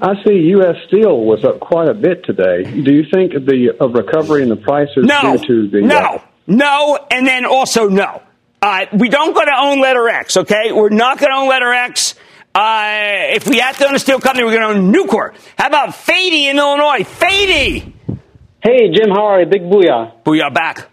I 0.00 0.14
see 0.24 0.34
U.S. 0.50 0.76
Steel 0.86 1.24
was 1.24 1.44
up 1.44 1.58
quite 1.58 1.88
a 1.88 1.94
bit 1.94 2.24
today. 2.24 2.62
Do 2.62 2.92
you 2.92 3.06
think 3.12 3.32
the 3.32 3.74
a 3.80 3.88
recovery 3.88 4.44
in 4.44 4.50
the 4.50 4.56
prices 4.56 5.04
no, 5.04 5.36
due 5.38 5.44
to 5.44 5.70
the 5.70 5.80
no, 5.80 5.96
uh, 5.96 6.18
no, 6.46 7.04
and 7.10 7.26
then 7.26 7.44
also 7.44 7.88
no. 7.88 8.22
Uh, 8.62 8.86
we 8.92 9.08
don't 9.08 9.34
go 9.34 9.44
to 9.44 9.56
own 9.58 9.80
letter 9.80 10.08
X, 10.08 10.36
okay? 10.36 10.70
We're 10.70 10.90
not 10.90 11.18
going 11.18 11.32
to 11.32 11.36
own 11.36 11.48
letter 11.48 11.72
X. 11.72 12.14
Uh, 12.54 13.34
if 13.34 13.48
we 13.48 13.58
have 13.58 13.76
to 13.78 13.88
own 13.88 13.96
a 13.96 13.98
steel 13.98 14.20
company, 14.20 14.44
we're 14.44 14.56
going 14.56 14.62
to 14.74 14.80
own 14.80 14.92
Nucor. 14.92 15.34
How 15.58 15.66
about 15.66 15.88
Fady 15.88 16.44
in 16.44 16.56
Illinois? 16.56 17.02
Fady! 17.02 17.92
Hey, 18.62 18.90
Jim, 18.92 19.10
how 19.10 19.24
are 19.26 19.40
you? 19.40 19.46
Big 19.46 19.62
booyah. 19.62 20.22
Booyah 20.22 20.54
back. 20.54 20.88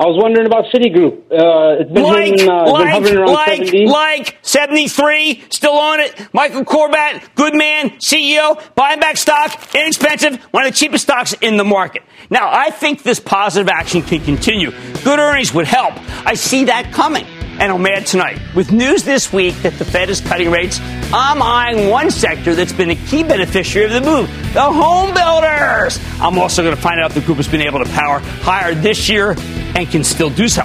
I 0.00 0.04
was 0.04 0.16
wondering 0.22 0.46
about 0.46 0.66
Citigroup. 0.66 1.24
Uh, 1.32 1.80
it's 1.80 1.90
been, 1.90 2.04
like, 2.04 2.24
hitting, 2.26 2.48
uh, 2.48 2.70
like, 2.70 2.84
been 2.84 2.92
hovering 2.92 3.16
around 3.16 3.32
like, 3.32 3.66
70. 3.66 3.86
like, 3.86 4.38
73, 4.42 5.44
still 5.48 5.72
on 5.72 6.00
it. 6.00 6.28
Michael 6.32 6.64
Corbat, 6.64 7.34
good 7.34 7.54
man, 7.54 7.90
CEO, 7.98 8.62
buying 8.76 9.00
back 9.00 9.16
stock, 9.16 9.74
inexpensive, 9.74 10.36
one 10.52 10.66
of 10.66 10.72
the 10.72 10.76
cheapest 10.76 11.02
stocks 11.02 11.32
in 11.40 11.56
the 11.56 11.64
market. 11.64 12.02
Now, 12.30 12.48
I 12.52 12.70
think 12.70 13.02
this 13.02 13.18
positive 13.18 13.68
action 13.68 14.02
can 14.02 14.20
continue. 14.20 14.70
Good 15.02 15.18
earnings 15.18 15.52
would 15.54 15.66
help. 15.66 15.94
I 16.26 16.34
see 16.34 16.64
that 16.64 16.92
coming. 16.92 17.26
And 17.60 17.82
mad 17.82 18.06
tonight. 18.06 18.40
With 18.54 18.70
news 18.70 19.02
this 19.02 19.32
week 19.32 19.54
that 19.62 19.74
the 19.74 19.84
Fed 19.84 20.10
is 20.10 20.20
cutting 20.20 20.50
rates, 20.50 20.80
I'm 21.12 21.42
eyeing 21.42 21.90
one 21.90 22.10
sector 22.10 22.54
that's 22.54 22.72
been 22.72 22.90
a 22.90 22.94
key 22.94 23.24
beneficiary 23.24 23.86
of 23.86 23.92
the 23.92 24.00
move 24.00 24.28
the 24.54 24.62
home 24.62 25.12
builders. 25.12 25.98
I'm 26.20 26.38
also 26.38 26.62
going 26.62 26.74
to 26.74 26.80
find 26.80 27.00
out 27.00 27.10
if 27.10 27.14
the 27.14 27.20
group 27.20 27.36
has 27.38 27.48
been 27.48 27.60
able 27.60 27.80
to 27.80 27.90
power 27.90 28.20
higher 28.20 28.74
this 28.74 29.08
year 29.08 29.34
and 29.74 29.88
can 29.88 30.04
still 30.04 30.30
do 30.30 30.48
so. 30.48 30.62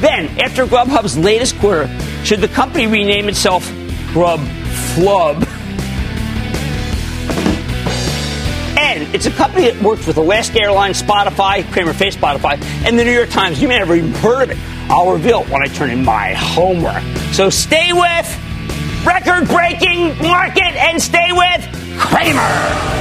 Then, 0.00 0.26
after 0.40 0.64
Grubhub's 0.64 1.18
latest 1.18 1.58
quarter, 1.58 1.88
should 2.24 2.40
the 2.40 2.48
company 2.48 2.86
rename 2.86 3.28
itself 3.28 3.70
Grub 4.12 4.40
Flub? 4.94 5.46
And 8.78 9.14
it's 9.14 9.26
a 9.26 9.30
company 9.30 9.70
that 9.70 9.80
works 9.82 10.06
with 10.06 10.16
Alaska 10.16 10.60
Airlines, 10.60 11.02
Spotify, 11.02 11.70
Cramer 11.70 11.92
Face 11.92 12.16
Spotify, 12.16 12.60
and 12.86 12.98
the 12.98 13.04
New 13.04 13.12
York 13.12 13.28
Times. 13.28 13.60
You 13.60 13.68
may 13.68 13.76
have 13.76 13.90
even 13.90 14.12
heard 14.14 14.44
of 14.44 14.50
it. 14.50 14.79
I'll 14.90 15.12
reveal 15.12 15.44
when 15.44 15.62
I 15.62 15.66
turn 15.66 15.90
in 15.90 16.04
my 16.04 16.34
homework. 16.34 17.02
So 17.32 17.48
stay 17.48 17.92
with 17.92 19.06
record 19.06 19.46
breaking 19.48 20.18
market 20.18 20.74
and 20.76 21.00
stay 21.00 21.30
with 21.30 21.96
Cramer. 21.96 23.00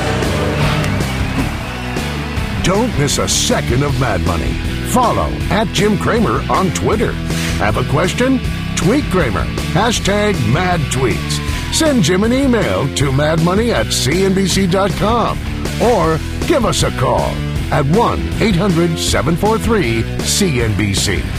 Don't 2.63 2.95
miss 2.99 3.17
a 3.17 3.27
second 3.27 3.81
of 3.83 3.99
Mad 3.99 4.21
Money. 4.21 4.53
Follow 4.91 5.29
at 5.49 5.67
Jim 5.69 5.97
Cramer 5.97 6.43
on 6.51 6.69
Twitter. 6.75 7.13
Have 7.57 7.77
a 7.77 7.89
question? 7.89 8.39
Tweet 8.75 9.03
Cramer. 9.05 9.45
Hashtag 9.73 10.33
mad 10.53 10.79
tweets. 10.91 11.39
Send 11.73 12.03
Jim 12.03 12.23
an 12.23 12.33
email 12.33 12.87
to 12.95 13.11
madmoney 13.11 13.73
at 13.73 13.87
cnbc.com 13.87 15.37
or 15.81 16.17
give 16.47 16.65
us 16.65 16.83
a 16.83 16.91
call 16.99 17.31
at 17.71 17.85
1 17.85 18.19
800 18.41 18.97
743 18.97 20.03
CNBC. 20.03 21.38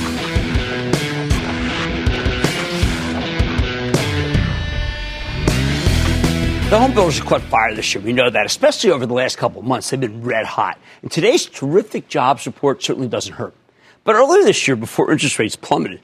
The 6.71 6.79
home 6.79 6.93
builders 6.93 7.17
have 7.17 7.27
caught 7.27 7.41
fire 7.41 7.75
this 7.75 7.93
year. 7.93 8.01
We 8.01 8.13
know 8.13 8.29
that, 8.29 8.45
especially 8.45 8.91
over 8.91 9.05
the 9.05 9.13
last 9.13 9.37
couple 9.37 9.61
months. 9.61 9.89
They've 9.89 9.99
been 9.99 10.23
red 10.23 10.45
hot. 10.45 10.79
And 11.01 11.11
today's 11.11 11.45
terrific 11.45 12.07
jobs 12.07 12.45
report 12.45 12.81
certainly 12.81 13.09
doesn't 13.09 13.33
hurt. 13.33 13.53
But 14.05 14.15
earlier 14.15 14.45
this 14.45 14.69
year, 14.69 14.77
before 14.77 15.11
interest 15.11 15.37
rates 15.37 15.57
plummeted, 15.57 15.99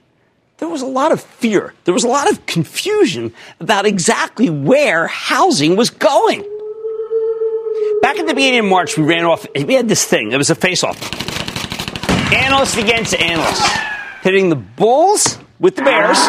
there 0.57 0.67
was 0.67 0.81
a 0.81 0.86
lot 0.86 1.13
of 1.13 1.21
fear. 1.21 1.74
There 1.86 1.93
was 1.93 2.03
a 2.03 2.09
lot 2.09 2.29
of 2.29 2.45
confusion 2.47 3.33
about 3.62 3.86
exactly 3.86 4.50
where 4.50 5.07
housing 5.07 5.77
was 5.77 5.89
going. 5.89 6.41
Back 8.01 8.19
at 8.19 8.27
the 8.27 8.33
beginning 8.36 8.59
of 8.59 8.65
March, 8.65 8.97
we 8.97 9.03
ran 9.05 9.24
off, 9.24 9.47
we 9.55 9.74
had 9.74 9.88
this 9.88 10.03
thing. 10.03 10.33
It 10.33 10.38
was 10.38 10.50
a 10.50 10.55
face 10.55 10.83
off. 10.83 11.00
Analyst 12.33 12.75
against 12.75 13.15
analyst, 13.15 13.65
hitting 14.21 14.50
the 14.50 14.57
Bulls 14.57 15.39
with 15.62 15.77
the 15.77 15.83
Bears 15.83 16.27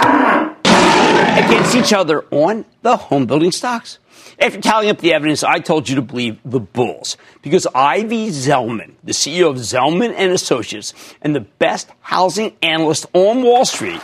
against 1.44 1.74
each 1.74 1.92
other 1.92 2.24
on 2.30 2.64
the 2.82 2.96
home 2.96 3.26
building 3.26 3.50
stocks. 3.50 3.98
After 4.40 4.60
tallying 4.60 4.90
up 4.90 4.98
the 4.98 5.12
evidence, 5.12 5.42
I 5.42 5.58
told 5.58 5.88
you 5.88 5.96
to 5.96 6.02
believe 6.02 6.38
the 6.44 6.60
Bulls 6.60 7.16
because 7.42 7.66
Ivy 7.74 8.28
Zelman, 8.28 8.94
the 9.02 9.12
CEO 9.12 9.50
of 9.50 9.56
Zelman 9.56 10.14
and 10.16 10.32
Associates 10.32 10.94
and 11.22 11.34
the 11.34 11.40
best 11.40 11.90
housing 12.00 12.56
analyst 12.62 13.06
on 13.12 13.42
Wall 13.42 13.64
Street, 13.64 14.00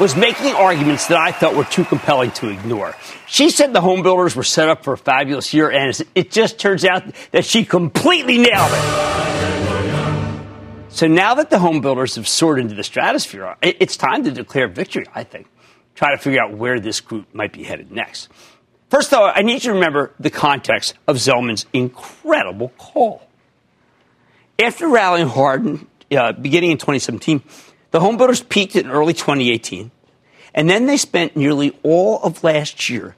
was 0.00 0.14
making 0.16 0.54
arguments 0.54 1.08
that 1.08 1.18
I 1.18 1.32
thought 1.32 1.56
were 1.56 1.64
too 1.64 1.84
compelling 1.84 2.30
to 2.32 2.48
ignore. 2.48 2.94
She 3.26 3.50
said 3.50 3.72
the 3.72 3.80
home 3.80 4.02
builders 4.02 4.36
were 4.36 4.44
set 4.44 4.68
up 4.68 4.84
for 4.84 4.92
a 4.92 4.98
fabulous 4.98 5.52
year, 5.52 5.70
and 5.70 6.00
it 6.14 6.30
just 6.30 6.58
turns 6.58 6.84
out 6.84 7.02
that 7.32 7.44
she 7.44 7.64
completely 7.64 8.38
nailed 8.38 8.70
it. 8.72 9.18
So 10.90 11.06
now 11.06 11.34
that 11.34 11.50
the 11.50 11.58
home 11.58 11.80
builders 11.80 12.14
have 12.16 12.26
soared 12.26 12.58
into 12.58 12.74
the 12.74 12.84
stratosphere, 12.84 13.56
it's 13.60 13.96
time 13.96 14.24
to 14.24 14.30
declare 14.30 14.68
victory, 14.68 15.04
I 15.14 15.24
think. 15.24 15.46
Try 15.94 16.12
to 16.12 16.18
figure 16.18 16.40
out 16.40 16.56
where 16.56 16.78
this 16.80 17.00
group 17.00 17.34
might 17.34 17.52
be 17.52 17.64
headed 17.64 17.90
next. 17.90 18.28
First, 18.90 19.10
though, 19.10 19.26
I 19.26 19.42
need 19.42 19.54
you 19.54 19.70
to 19.70 19.72
remember 19.74 20.12
the 20.18 20.30
context 20.30 20.94
of 21.06 21.16
Zelman's 21.16 21.66
incredible 21.72 22.70
call. 22.78 23.22
After 24.58 24.88
rallying 24.88 25.28
hard 25.28 25.80
uh, 26.10 26.32
beginning 26.32 26.70
in 26.70 26.78
2017, 26.78 27.42
the 27.90 28.00
homebuilders 28.00 28.48
peaked 28.48 28.76
in 28.76 28.90
early 28.90 29.12
2018, 29.12 29.90
and 30.54 30.70
then 30.70 30.86
they 30.86 30.96
spent 30.96 31.36
nearly 31.36 31.78
all 31.82 32.20
of 32.22 32.42
last 32.42 32.88
year 32.88 33.14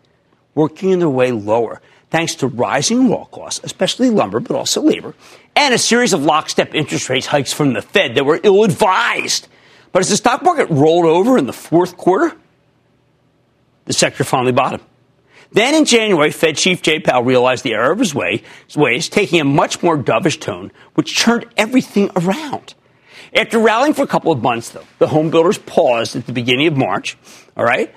working 0.55 0.99
their 0.99 1.09
way 1.09 1.31
lower. 1.31 1.81
thanks 2.11 2.35
to 2.35 2.49
rising 2.49 3.09
raw 3.09 3.25
costs, 3.27 3.61
especially 3.63 4.11
lumber, 4.11 4.41
but 4.41 4.57
also 4.57 4.83
labor, 4.83 5.15
and 5.55 5.73
a 5.73 5.79
series 5.79 6.13
of 6.13 6.25
lockstep 6.25 6.75
interest 6.75 7.09
rate 7.09 7.27
hikes 7.27 7.53
from 7.53 7.73
the 7.73 7.81
Fed 7.81 8.17
that 8.17 8.25
were 8.25 8.41
ill 8.43 8.65
advised. 8.65 9.47
But 9.93 10.01
as 10.01 10.09
the 10.09 10.17
stock 10.17 10.43
market 10.43 10.69
rolled 10.71 11.07
over 11.07 11.39
in 11.39 11.47
the 11.47 11.53
fourth 11.53 11.97
quarter, 11.97 12.37
the 13.85 13.93
sector 13.93 14.25
finally 14.25 14.51
bottomed. 14.51 14.83
Then 15.53 15.75
in 15.75 15.85
January, 15.85 16.31
Fed 16.31 16.57
Chief 16.57 16.81
Jay 16.81 17.01
Powell 17.01 17.25
realized 17.25 17.65
the 17.65 17.75
error 17.75 17.93
of 17.93 17.99
his 17.99 18.15
way, 18.15 18.43
ways, 18.77 19.09
taking 19.09 19.41
a 19.41 19.45
much 19.45 19.83
more 19.83 19.99
dovish 19.99 20.39
tone, 20.39 20.71
which 20.95 21.19
turned 21.19 21.47
everything 21.57 22.11
around. 22.17 22.75
After 23.35 23.59
rallying 23.59 23.95
for 23.95 24.03
a 24.03 24.07
couple 24.07 24.33
of 24.33 24.43
months, 24.43 24.71
though, 24.71 24.85
the 24.99 25.09
home 25.09 25.31
builders 25.31 25.59
paused 25.59 26.17
at 26.17 26.27
the 26.27 26.33
beginning 26.33 26.67
of 26.69 26.77
March. 26.77 27.17
All 27.57 27.65
right, 27.65 27.93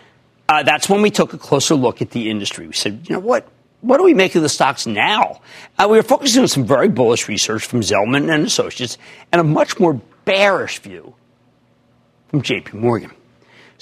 uh, 0.49 0.63
that's 0.63 0.89
when 0.89 1.01
we 1.01 1.11
took 1.11 1.33
a 1.33 1.37
closer 1.37 1.75
look 1.75 2.01
at 2.01 2.11
the 2.11 2.29
industry. 2.29 2.67
We 2.67 2.73
said, 2.73 3.05
you 3.07 3.15
know 3.15 3.19
what? 3.19 3.47
What 3.81 3.97
do 3.97 4.03
we 4.03 4.13
make 4.13 4.35
of 4.35 4.41
the 4.41 4.49
stocks 4.49 4.87
now? 4.87 5.41
Uh, 5.77 5.87
we 5.89 5.97
were 5.97 6.03
focusing 6.03 6.41
on 6.43 6.47
some 6.47 6.65
very 6.65 6.87
bullish 6.87 7.27
research 7.27 7.65
from 7.65 7.81
Zelman 7.81 8.33
and 8.33 8.45
Associates 8.45 8.97
and 9.31 9.41
a 9.41 9.43
much 9.43 9.79
more 9.79 9.99
bearish 10.25 10.79
view 10.79 11.13
from 12.29 12.41
J.P. 12.41 12.77
Morgan. 12.77 13.11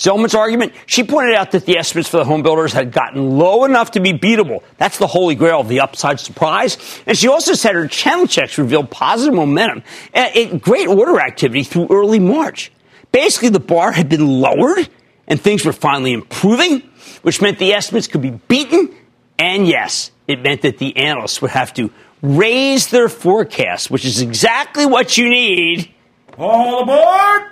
Zelman's 0.01 0.34
argument, 0.34 0.74
she 0.88 1.03
pointed 1.03 1.36
out 1.36 1.51
that 1.51 1.67
the 1.67 1.77
estimates 1.77 2.10
for 2.10 2.17
the 2.17 2.24
home 2.24 2.41
builders 2.41 2.74
had 2.74 2.91
gotten 2.91 3.38
low 3.38 3.65
enough 3.65 3.91
to 3.91 4.00
be 4.00 4.13
beatable. 4.13 4.63
That's 4.77 4.98
the 4.98 5.05
holy 5.05 5.36
grail 5.36 5.60
of 5.60 5.67
the 5.67 5.81
upside 5.81 6.20
surprise. 6.20 6.75
And 7.05 7.15
she 7.15 7.27
also 7.27 7.53
said 7.53 7.75
her 7.75 7.88
channel 7.88 8.25
checks 8.25 8.58
revealed 8.58 8.89
positive 8.89 9.36
momentum 9.36 9.84
and 10.12 10.60
great 10.60 10.88
order 10.88 11.20
activity 11.20 11.62
through 11.62 11.89
early 11.91 12.17
March. 12.17 12.72
Basically, 13.12 13.50
the 13.50 13.60
bar 13.60 13.91
had 13.91 14.10
been 14.10 14.25
lowered 14.41 14.89
and 15.27 15.39
things 15.39 15.63
were 15.63 15.72
finally 15.72 16.13
improving, 16.13 16.81
which 17.22 17.39
meant 17.39 17.60
the 17.60 17.74
estimates 17.74 18.08
could 18.08 18.24
be 18.24 18.31
beaten. 18.31 18.96
And 19.38 19.67
yes, 19.67 20.10
it 20.27 20.41
meant 20.41 20.63
that 20.63 20.79
the 20.79 20.98
analysts 20.98 21.43
would 21.43 21.51
have 21.51 21.75
to 21.75 21.91
raise 22.24 22.88
their 22.88 23.08
forecast, 23.08 23.91
which 23.91 24.05
is 24.05 24.20
exactly 24.20 24.88
what 24.88 25.15
you 25.15 25.29
need. 25.29 25.93
All 26.39 26.81
aboard! 26.81 27.51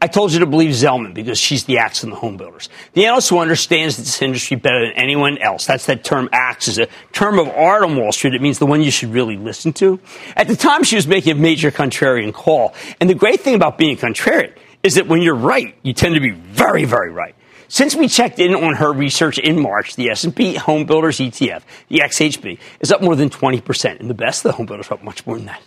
I 0.00 0.06
told 0.06 0.32
you 0.32 0.38
to 0.40 0.46
believe 0.46 0.70
Zelman 0.70 1.12
because 1.12 1.38
she's 1.38 1.64
the 1.64 1.78
axe 1.78 2.04
in 2.04 2.10
the 2.10 2.16
home 2.16 2.36
builders. 2.36 2.68
The 2.92 3.06
analyst 3.06 3.30
who 3.30 3.38
understands 3.38 3.96
this 3.96 4.22
industry 4.22 4.56
better 4.56 4.86
than 4.86 4.92
anyone 4.92 5.38
else. 5.38 5.66
That's 5.66 5.86
that 5.86 6.04
term 6.04 6.28
axe 6.32 6.68
is 6.68 6.78
a 6.78 6.86
term 7.12 7.40
of 7.40 7.48
art 7.48 7.82
on 7.82 7.96
Wall 7.96 8.12
Street. 8.12 8.34
It 8.34 8.40
means 8.40 8.60
the 8.60 8.66
one 8.66 8.80
you 8.80 8.92
should 8.92 9.12
really 9.12 9.36
listen 9.36 9.72
to. 9.74 9.98
At 10.36 10.46
the 10.46 10.54
time, 10.54 10.84
she 10.84 10.94
was 10.94 11.08
making 11.08 11.32
a 11.32 11.40
major 11.40 11.72
contrarian 11.72 12.32
call. 12.32 12.74
And 13.00 13.10
the 13.10 13.14
great 13.14 13.40
thing 13.40 13.56
about 13.56 13.76
being 13.76 13.96
contrarian 13.96 14.54
is 14.84 14.94
that 14.94 15.08
when 15.08 15.20
you're 15.20 15.34
right, 15.34 15.74
you 15.82 15.92
tend 15.92 16.14
to 16.14 16.20
be 16.20 16.30
very, 16.30 16.84
very 16.84 17.10
right. 17.10 17.34
Since 17.66 17.96
we 17.96 18.06
checked 18.06 18.38
in 18.38 18.54
on 18.54 18.76
her 18.76 18.92
research 18.92 19.38
in 19.38 19.60
March, 19.60 19.96
the 19.96 20.10
S&P 20.10 20.54
Homebuilders 20.54 21.20
ETF, 21.20 21.62
the 21.88 21.98
XHB, 21.98 22.58
is 22.80 22.92
up 22.92 23.02
more 23.02 23.16
than 23.16 23.30
20%. 23.30 23.98
And 23.98 24.08
the 24.08 24.14
best 24.14 24.44
the 24.44 24.52
homebuilders 24.52 24.90
are 24.90 24.94
up 24.94 25.02
much 25.02 25.26
more 25.26 25.36
than 25.36 25.46
that. 25.46 25.60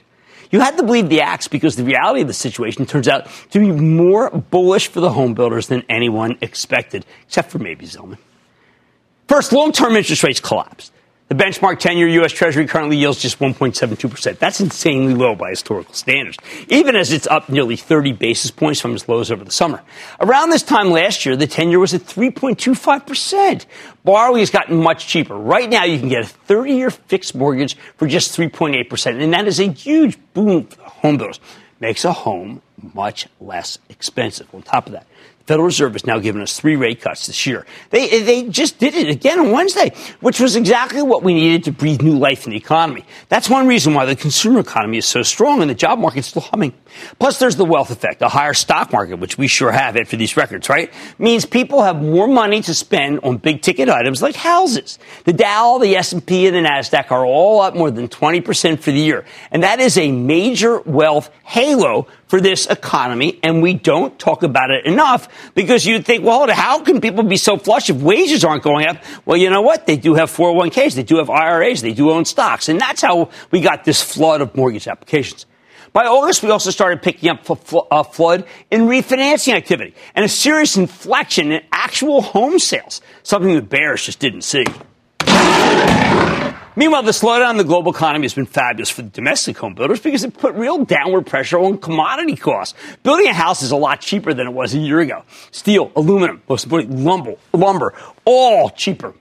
You 0.51 0.59
had 0.59 0.77
to 0.77 0.83
believe 0.83 1.09
the 1.09 1.21
axe 1.21 1.47
because 1.47 1.77
the 1.77 1.83
reality 1.83 2.21
of 2.21 2.27
the 2.27 2.33
situation 2.33 2.85
turns 2.85 3.07
out 3.07 3.27
to 3.51 3.59
be 3.59 3.71
more 3.71 4.29
bullish 4.29 4.89
for 4.89 4.99
the 4.99 5.09
home 5.09 5.33
builders 5.33 5.67
than 5.67 5.83
anyone 5.89 6.37
expected, 6.41 7.05
except 7.25 7.49
for 7.49 7.59
maybe 7.59 7.85
Zelman. 7.85 8.17
First, 9.27 9.53
long 9.53 9.71
term 9.71 9.95
interest 9.95 10.23
rates 10.23 10.41
collapsed. 10.41 10.91
The 11.31 11.41
benchmark 11.41 11.79
10 11.79 11.97
year 11.97 12.09
U.S. 12.09 12.33
Treasury 12.33 12.67
currently 12.67 12.97
yields 12.97 13.21
just 13.21 13.39
1.72%. 13.39 14.37
That's 14.37 14.59
insanely 14.59 15.13
low 15.13 15.33
by 15.33 15.51
historical 15.51 15.93
standards, 15.93 16.37
even 16.67 16.97
as 16.97 17.13
it's 17.13 17.25
up 17.25 17.47
nearly 17.47 17.77
30 17.77 18.11
basis 18.11 18.51
points 18.51 18.81
from 18.81 18.93
its 18.95 19.07
lows 19.07 19.31
over 19.31 19.45
the 19.45 19.51
summer. 19.51 19.81
Around 20.19 20.49
this 20.49 20.61
time 20.61 20.89
last 20.89 21.25
year, 21.25 21.37
the 21.37 21.47
10 21.47 21.69
year 21.69 21.79
was 21.79 21.93
at 21.93 22.01
3.25%. 22.01 23.65
Borrowing 24.03 24.39
has 24.39 24.49
gotten 24.49 24.83
much 24.83 25.07
cheaper. 25.07 25.37
Right 25.37 25.69
now, 25.69 25.85
you 25.85 25.99
can 25.99 26.09
get 26.09 26.25
a 26.25 26.27
30 26.27 26.73
year 26.73 26.89
fixed 26.91 27.33
mortgage 27.33 27.77
for 27.95 28.09
just 28.09 28.37
3.8%, 28.37 29.23
and 29.23 29.33
that 29.33 29.47
is 29.47 29.61
a 29.61 29.71
huge 29.71 30.17
boom 30.33 30.65
for 30.65 30.83
home 30.83 31.17
builders. 31.17 31.39
Makes 31.79 32.03
a 32.03 32.11
home 32.11 32.61
much 32.93 33.29
less 33.39 33.77
expensive. 33.87 34.53
On 34.53 34.63
top 34.63 34.87
of 34.87 34.91
that, 34.91 35.07
Federal 35.45 35.65
Reserve 35.65 35.93
has 35.93 36.05
now 36.05 36.19
given 36.19 36.41
us 36.41 36.59
three 36.59 36.75
rate 36.75 37.01
cuts 37.01 37.27
this 37.27 37.45
year. 37.45 37.65
They, 37.89 38.21
they 38.21 38.49
just 38.49 38.79
did 38.79 38.93
it 38.95 39.09
again 39.09 39.39
on 39.39 39.51
Wednesday, 39.51 39.91
which 40.19 40.39
was 40.39 40.55
exactly 40.55 41.01
what 41.01 41.23
we 41.23 41.33
needed 41.33 41.63
to 41.65 41.71
breathe 41.71 42.01
new 42.01 42.17
life 42.17 42.45
in 42.45 42.51
the 42.51 42.57
economy. 42.57 43.05
That's 43.29 43.49
one 43.49 43.67
reason 43.67 43.93
why 43.93 44.05
the 44.05 44.15
consumer 44.15 44.59
economy 44.59 44.97
is 44.97 45.05
so 45.05 45.23
strong 45.23 45.61
and 45.61 45.69
the 45.69 45.75
job 45.75 45.99
market's 45.99 46.27
still 46.27 46.43
humming. 46.43 46.73
Plus, 47.19 47.39
there's 47.39 47.55
the 47.55 47.65
wealth 47.65 47.91
effect. 47.91 48.21
A 48.21 48.29
higher 48.29 48.53
stock 48.53 48.91
market, 48.91 49.19
which 49.19 49.37
we 49.37 49.47
sure 49.47 49.71
have 49.71 49.97
after 49.97 50.17
these 50.17 50.37
records, 50.37 50.69
right? 50.69 50.91
Means 51.17 51.45
people 51.45 51.81
have 51.81 52.01
more 52.01 52.27
money 52.27 52.61
to 52.61 52.73
spend 52.73 53.19
on 53.23 53.37
big 53.37 53.61
ticket 53.61 53.89
items 53.89 54.21
like 54.21 54.35
houses. 54.35 54.99
The 55.25 55.33
Dow, 55.33 55.77
the 55.77 55.95
S&P, 55.95 56.47
and 56.47 56.55
the 56.55 56.69
NASDAQ 56.69 57.11
are 57.11 57.25
all 57.25 57.61
up 57.61 57.75
more 57.75 57.91
than 57.91 58.07
20% 58.07 58.79
for 58.79 58.91
the 58.91 58.99
year. 58.99 59.25
And 59.51 59.63
that 59.63 59.79
is 59.79 59.97
a 59.97 60.11
major 60.11 60.81
wealth 60.81 61.29
halo 61.43 62.07
for 62.31 62.39
this 62.39 62.65
economy, 62.65 63.37
and 63.43 63.61
we 63.61 63.73
don't 63.73 64.17
talk 64.17 64.41
about 64.41 64.71
it 64.71 64.85
enough 64.85 65.27
because 65.53 65.85
you'd 65.85 66.05
think, 66.05 66.23
well, 66.23 66.49
how 66.49 66.81
can 66.81 67.01
people 67.01 67.23
be 67.23 67.35
so 67.35 67.57
flush 67.57 67.89
if 67.89 67.97
wages 67.97 68.45
aren't 68.45 68.63
going 68.63 68.87
up? 68.87 68.95
Well, 69.25 69.35
you 69.35 69.49
know 69.49 69.61
what? 69.61 69.85
They 69.85 69.97
do 69.97 70.13
have 70.13 70.31
401ks, 70.31 70.95
they 70.95 71.03
do 71.03 71.17
have 71.17 71.29
IRAs, 71.29 71.81
they 71.81 71.91
do 71.91 72.09
own 72.09 72.23
stocks, 72.23 72.69
and 72.69 72.79
that's 72.79 73.01
how 73.01 73.29
we 73.51 73.59
got 73.59 73.83
this 73.83 74.01
flood 74.01 74.39
of 74.39 74.55
mortgage 74.55 74.87
applications. 74.87 75.45
By 75.91 76.05
August, 76.05 76.41
we 76.41 76.51
also 76.51 76.69
started 76.69 77.01
picking 77.01 77.29
up 77.29 77.49
a 77.49 77.77
uh, 77.91 78.03
flood 78.03 78.45
in 78.71 78.83
refinancing 78.83 79.53
activity 79.53 79.93
and 80.15 80.23
a 80.23 80.29
serious 80.29 80.77
inflection 80.77 81.51
in 81.51 81.61
actual 81.73 82.21
home 82.21 82.59
sales, 82.59 83.01
something 83.23 83.53
the 83.53 83.61
bears 83.61 84.05
just 84.05 84.19
didn't 84.19 84.43
see. 84.43 84.63
Meanwhile, 86.75 87.03
the 87.03 87.11
slowdown 87.11 87.51
in 87.51 87.57
the 87.57 87.63
global 87.65 87.91
economy 87.91 88.23
has 88.23 88.33
been 88.33 88.45
fabulous 88.45 88.89
for 88.89 89.01
the 89.01 89.09
domestic 89.09 89.57
home 89.57 89.73
builders 89.73 89.99
because 89.99 90.23
it 90.23 90.37
put 90.37 90.55
real 90.55 90.85
downward 90.85 91.25
pressure 91.25 91.59
on 91.59 91.77
commodity 91.77 92.37
costs. 92.37 92.77
Building 93.03 93.27
a 93.27 93.33
house 93.33 93.61
is 93.61 93.71
a 93.71 93.75
lot 93.75 93.99
cheaper 93.99 94.33
than 94.33 94.47
it 94.47 94.53
was 94.53 94.73
a 94.73 94.77
year 94.77 95.01
ago. 95.01 95.23
Steel, 95.51 95.91
aluminum, 95.95 96.41
most 96.47 96.63
importantly, 96.63 97.03
lumber, 97.03 97.35
lumber, 97.51 97.93
all 98.23 98.69
cheaper. 98.69 99.13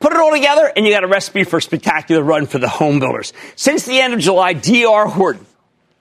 Put 0.00 0.12
it 0.12 0.18
all 0.18 0.32
together, 0.32 0.70
and 0.76 0.84
you 0.84 0.92
got 0.92 1.04
a 1.04 1.08
recipe 1.08 1.44
for 1.44 1.58
a 1.58 1.62
spectacular 1.62 2.22
run 2.22 2.46
for 2.46 2.58
the 2.58 2.68
home 2.68 2.98
builders. 2.98 3.32
Since 3.54 3.86
the 3.86 4.00
end 4.00 4.12
of 4.12 4.20
July, 4.20 4.52
DR 4.52 5.06
Horton 5.06 5.46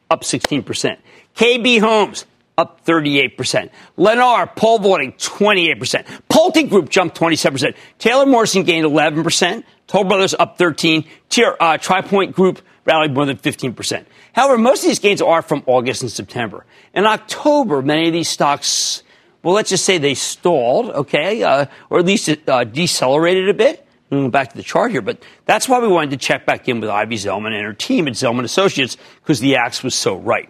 up 0.09 0.21
16%. 0.21 0.97
KB 1.35 1.79
Homes, 1.79 2.25
up 2.57 2.85
38%. 2.85 3.69
Lennar, 3.97 4.55
pole 4.55 4.79
vaulting, 4.79 5.13
28%. 5.13 6.05
Pulte 6.29 6.69
Group 6.69 6.89
jumped 6.89 7.17
27%. 7.17 7.75
Taylor 7.97 8.25
Morrison 8.25 8.63
gained 8.63 8.85
11%. 8.85 9.63
Toll 9.87 10.05
Brothers 10.05 10.33
up 10.37 10.57
13. 10.57 11.05
Tier, 11.29 11.55
uh, 11.59 11.77
TRI 11.77 12.01
Pointe 12.01 12.33
Group 12.33 12.61
rallied 12.85 13.13
more 13.13 13.25
than 13.25 13.37
15%. 13.37 14.05
However, 14.33 14.57
most 14.57 14.83
of 14.83 14.89
these 14.89 14.99
gains 14.99 15.21
are 15.21 15.41
from 15.41 15.63
August 15.65 16.01
and 16.01 16.11
September. 16.11 16.65
In 16.93 17.05
October, 17.05 17.81
many 17.81 18.07
of 18.07 18.13
these 18.13 18.29
stocks, 18.29 19.03
well, 19.41 19.53
let's 19.53 19.69
just 19.69 19.85
say 19.85 19.97
they 19.97 20.15
stalled, 20.15 20.89
okay, 20.89 21.43
uh, 21.43 21.65
or 21.89 21.99
at 21.99 22.05
least 22.05 22.29
it 22.29 22.47
uh, 22.47 22.63
decelerated 22.63 23.49
a 23.49 23.53
bit. 23.53 23.87
We'll 24.09 24.29
back 24.29 24.51
to 24.51 24.57
the 24.57 24.63
chart 24.63 24.91
here, 24.91 25.01
but 25.01 25.23
that's 25.45 25.67
why 25.67 25.79
we 25.79 25.87
wanted 25.87 26.11
to 26.11 26.17
check 26.17 26.45
back 26.45 26.69
in 26.69 26.79
with 26.79 26.89
Ivy 26.89 27.15
Zelman 27.15 27.53
and 27.53 27.65
her 27.65 27.73
team 27.73 28.07
at 28.07 28.13
Zelman 28.13 28.43
Associates 28.43 28.95
because 29.21 29.39
the 29.39 29.55
axe 29.55 29.81
was 29.81 29.95
so 29.95 30.17
right. 30.17 30.49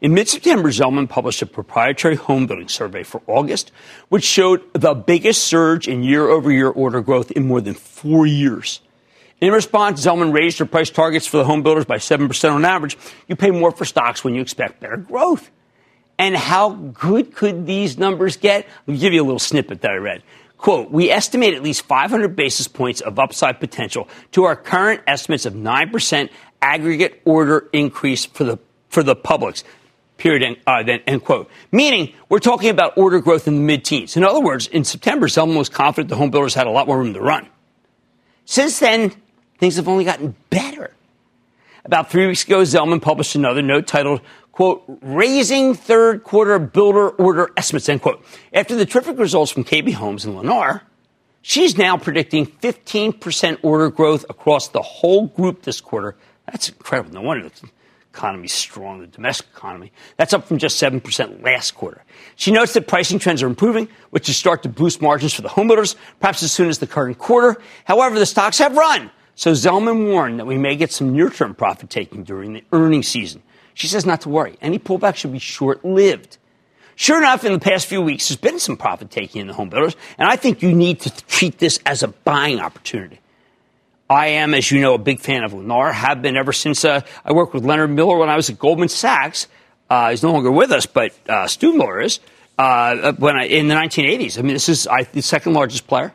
In 0.00 0.14
mid 0.14 0.28
September, 0.28 0.70
Zelman 0.70 1.08
published 1.08 1.42
a 1.42 1.46
proprietary 1.46 2.16
home 2.16 2.46
building 2.46 2.68
survey 2.68 3.02
for 3.02 3.20
August, 3.26 3.70
which 4.08 4.24
showed 4.24 4.62
the 4.72 4.94
biggest 4.94 5.44
surge 5.44 5.88
in 5.88 6.02
year 6.02 6.28
over 6.28 6.50
year 6.50 6.68
order 6.68 7.02
growth 7.02 7.30
in 7.32 7.46
more 7.46 7.60
than 7.60 7.74
four 7.74 8.26
years. 8.26 8.80
In 9.42 9.52
response, 9.52 10.04
Zelman 10.04 10.32
raised 10.32 10.58
her 10.58 10.66
price 10.66 10.90
targets 10.90 11.26
for 11.26 11.36
the 11.36 11.44
home 11.44 11.62
builders 11.62 11.84
by 11.84 11.96
7% 11.96 12.52
on 12.52 12.64
average. 12.64 12.96
You 13.26 13.36
pay 13.36 13.50
more 13.50 13.72
for 13.72 13.84
stocks 13.84 14.24
when 14.24 14.34
you 14.34 14.40
expect 14.40 14.80
better 14.80 14.96
growth. 14.96 15.50
And 16.18 16.36
how 16.36 16.70
good 16.70 17.34
could 17.34 17.66
these 17.66 17.96
numbers 17.96 18.36
get? 18.36 18.66
Me 18.86 18.98
give 18.98 19.14
you 19.14 19.22
a 19.22 19.24
little 19.24 19.38
snippet 19.38 19.80
that 19.82 19.90
I 19.90 19.96
read. 19.96 20.22
Quote, 20.58 20.90
we 20.90 21.10
estimate 21.10 21.54
at 21.54 21.62
least 21.62 21.82
500 21.82 22.36
basis 22.36 22.68
points 22.68 23.00
of 23.00 23.18
upside 23.18 23.60
potential 23.60 24.08
to 24.32 24.44
our 24.44 24.56
current 24.56 25.00
estimates 25.06 25.46
of 25.46 25.54
9% 25.54 26.28
aggregate 26.60 27.22
order 27.24 27.68
increase 27.72 28.26
for 28.26 28.44
the, 28.44 28.58
for 28.90 29.02
the 29.02 29.16
publics 29.16 29.64
period, 30.20 30.60
uh, 30.66 30.82
then, 30.82 31.00
end 31.06 31.24
quote. 31.24 31.50
Meaning, 31.72 32.14
we're 32.28 32.38
talking 32.38 32.70
about 32.70 32.96
order 32.96 33.20
growth 33.20 33.48
in 33.48 33.54
the 33.54 33.60
mid 33.60 33.84
teens. 33.84 34.16
In 34.16 34.24
other 34.24 34.40
words, 34.40 34.68
in 34.68 34.84
September, 34.84 35.26
someone 35.26 35.58
was 35.58 35.68
confident 35.68 36.08
the 36.08 36.16
home 36.16 36.30
builders 36.30 36.54
had 36.54 36.66
a 36.66 36.70
lot 36.70 36.86
more 36.86 36.98
room 36.98 37.14
to 37.14 37.20
run. 37.20 37.48
Since 38.44 38.78
then, 38.78 39.12
things 39.58 39.76
have 39.76 39.88
only 39.88 40.04
gotten 40.04 40.36
better. 40.50 40.92
About 41.84 42.10
three 42.10 42.26
weeks 42.26 42.44
ago, 42.44 42.62
Zelman 42.62 43.00
published 43.00 43.34
another 43.34 43.62
note 43.62 43.86
titled, 43.86 44.20
quote, 44.52 44.84
raising 45.00 45.74
third 45.74 46.22
quarter 46.22 46.58
builder 46.58 47.08
order 47.08 47.50
estimates, 47.56 47.88
end 47.88 48.02
quote. 48.02 48.24
After 48.52 48.76
the 48.76 48.86
terrific 48.86 49.18
results 49.18 49.50
from 49.50 49.64
KB 49.64 49.94
Homes 49.94 50.24
and 50.24 50.36
Lennar, 50.36 50.82
she's 51.42 51.78
now 51.78 51.96
predicting 51.96 52.46
15% 52.46 53.58
order 53.62 53.90
growth 53.90 54.24
across 54.28 54.68
the 54.68 54.82
whole 54.82 55.28
group 55.28 55.62
this 55.62 55.80
quarter. 55.80 56.16
That's 56.46 56.68
incredible. 56.68 57.14
No 57.14 57.22
wonder 57.22 57.50
economy 58.12 58.46
is 58.46 58.52
strong, 58.52 59.00
the 59.00 59.06
domestic 59.06 59.46
economy. 59.54 59.92
That's 60.16 60.32
up 60.32 60.46
from 60.46 60.58
just 60.58 60.82
7% 60.82 61.42
last 61.42 61.72
quarter. 61.72 62.02
She 62.36 62.50
notes 62.50 62.72
that 62.74 62.88
pricing 62.88 63.18
trends 63.18 63.42
are 63.42 63.46
improving, 63.46 63.88
which 64.10 64.28
will 64.28 64.34
start 64.34 64.62
to 64.64 64.68
boost 64.68 65.00
margins 65.00 65.32
for 65.32 65.42
the 65.42 65.48
homebuilders, 65.48 65.96
perhaps 66.18 66.42
as 66.42 66.52
soon 66.52 66.68
as 66.68 66.78
the 66.78 66.86
current 66.86 67.18
quarter. 67.18 67.60
However, 67.84 68.18
the 68.18 68.26
stocks 68.26 68.58
have 68.58 68.76
run 68.76 69.10
So 69.34 69.52
Zelman 69.52 70.10
warned 70.10 70.38
that 70.38 70.46
we 70.46 70.58
may 70.58 70.76
get 70.76 70.92
some 70.92 71.12
near-term 71.14 71.54
profit 71.54 71.88
taking 71.88 72.24
during 72.24 72.52
the 72.52 72.64
earnings 72.72 73.08
season. 73.08 73.42
She 73.72 73.86
says 73.86 74.04
not 74.04 74.20
to 74.22 74.28
worry. 74.28 74.58
Any 74.60 74.78
pullback 74.78 75.16
should 75.16 75.32
be 75.32 75.38
short-lived. 75.38 76.36
Sure 76.94 77.16
enough, 77.16 77.44
in 77.44 77.54
the 77.54 77.58
past 77.58 77.86
few 77.86 78.02
weeks, 78.02 78.28
there's 78.28 78.36
been 78.36 78.58
some 78.58 78.76
profit 78.76 79.10
taking 79.10 79.40
in 79.40 79.46
the 79.46 79.54
home 79.54 79.70
builders, 79.70 79.96
and 80.18 80.28
I 80.28 80.36
think 80.36 80.60
you 80.60 80.74
need 80.74 81.00
to 81.00 81.10
treat 81.26 81.58
this 81.58 81.78
as 81.86 82.02
a 82.02 82.08
buying 82.08 82.60
opportunity. 82.60 83.20
I 84.10 84.26
am, 84.26 84.54
as 84.54 84.72
you 84.72 84.80
know, 84.80 84.94
a 84.94 84.98
big 84.98 85.20
fan 85.20 85.44
of 85.44 85.52
Lennar, 85.52 85.92
have 85.92 86.20
been 86.20 86.36
ever 86.36 86.52
since 86.52 86.84
uh, 86.84 87.02
I 87.24 87.32
worked 87.32 87.54
with 87.54 87.64
Leonard 87.64 87.90
Miller 87.90 88.18
when 88.18 88.28
I 88.28 88.34
was 88.34 88.50
at 88.50 88.58
Goldman 88.58 88.88
Sachs. 88.88 89.46
Uh, 89.88 90.10
he's 90.10 90.24
no 90.24 90.32
longer 90.32 90.50
with 90.50 90.72
us, 90.72 90.84
but 90.84 91.12
uh, 91.28 91.46
Stu 91.46 91.72
Miller 91.72 92.00
is. 92.00 92.18
Uh, 92.58 93.12
when 93.12 93.36
I, 93.36 93.44
in 93.44 93.68
the 93.68 93.74
1980s, 93.76 94.36
I 94.36 94.42
mean, 94.42 94.54
this 94.54 94.68
is 94.68 94.88
I, 94.88 95.04
the 95.04 95.22
second 95.22 95.52
largest 95.52 95.86
player. 95.86 96.12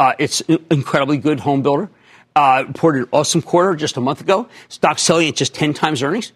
Uh, 0.00 0.14
it's 0.18 0.40
an 0.42 0.66
incredibly 0.68 1.16
good 1.16 1.38
home 1.38 1.62
builder. 1.62 1.88
Uh, 2.34 2.64
reported 2.66 3.02
an 3.02 3.08
awesome 3.12 3.42
quarter 3.42 3.76
just 3.76 3.96
a 3.96 4.00
month 4.00 4.20
ago. 4.20 4.48
Stock 4.68 4.98
selling 4.98 5.28
at 5.28 5.36
just 5.36 5.54
10 5.54 5.74
times 5.74 6.02
earnings. 6.02 6.32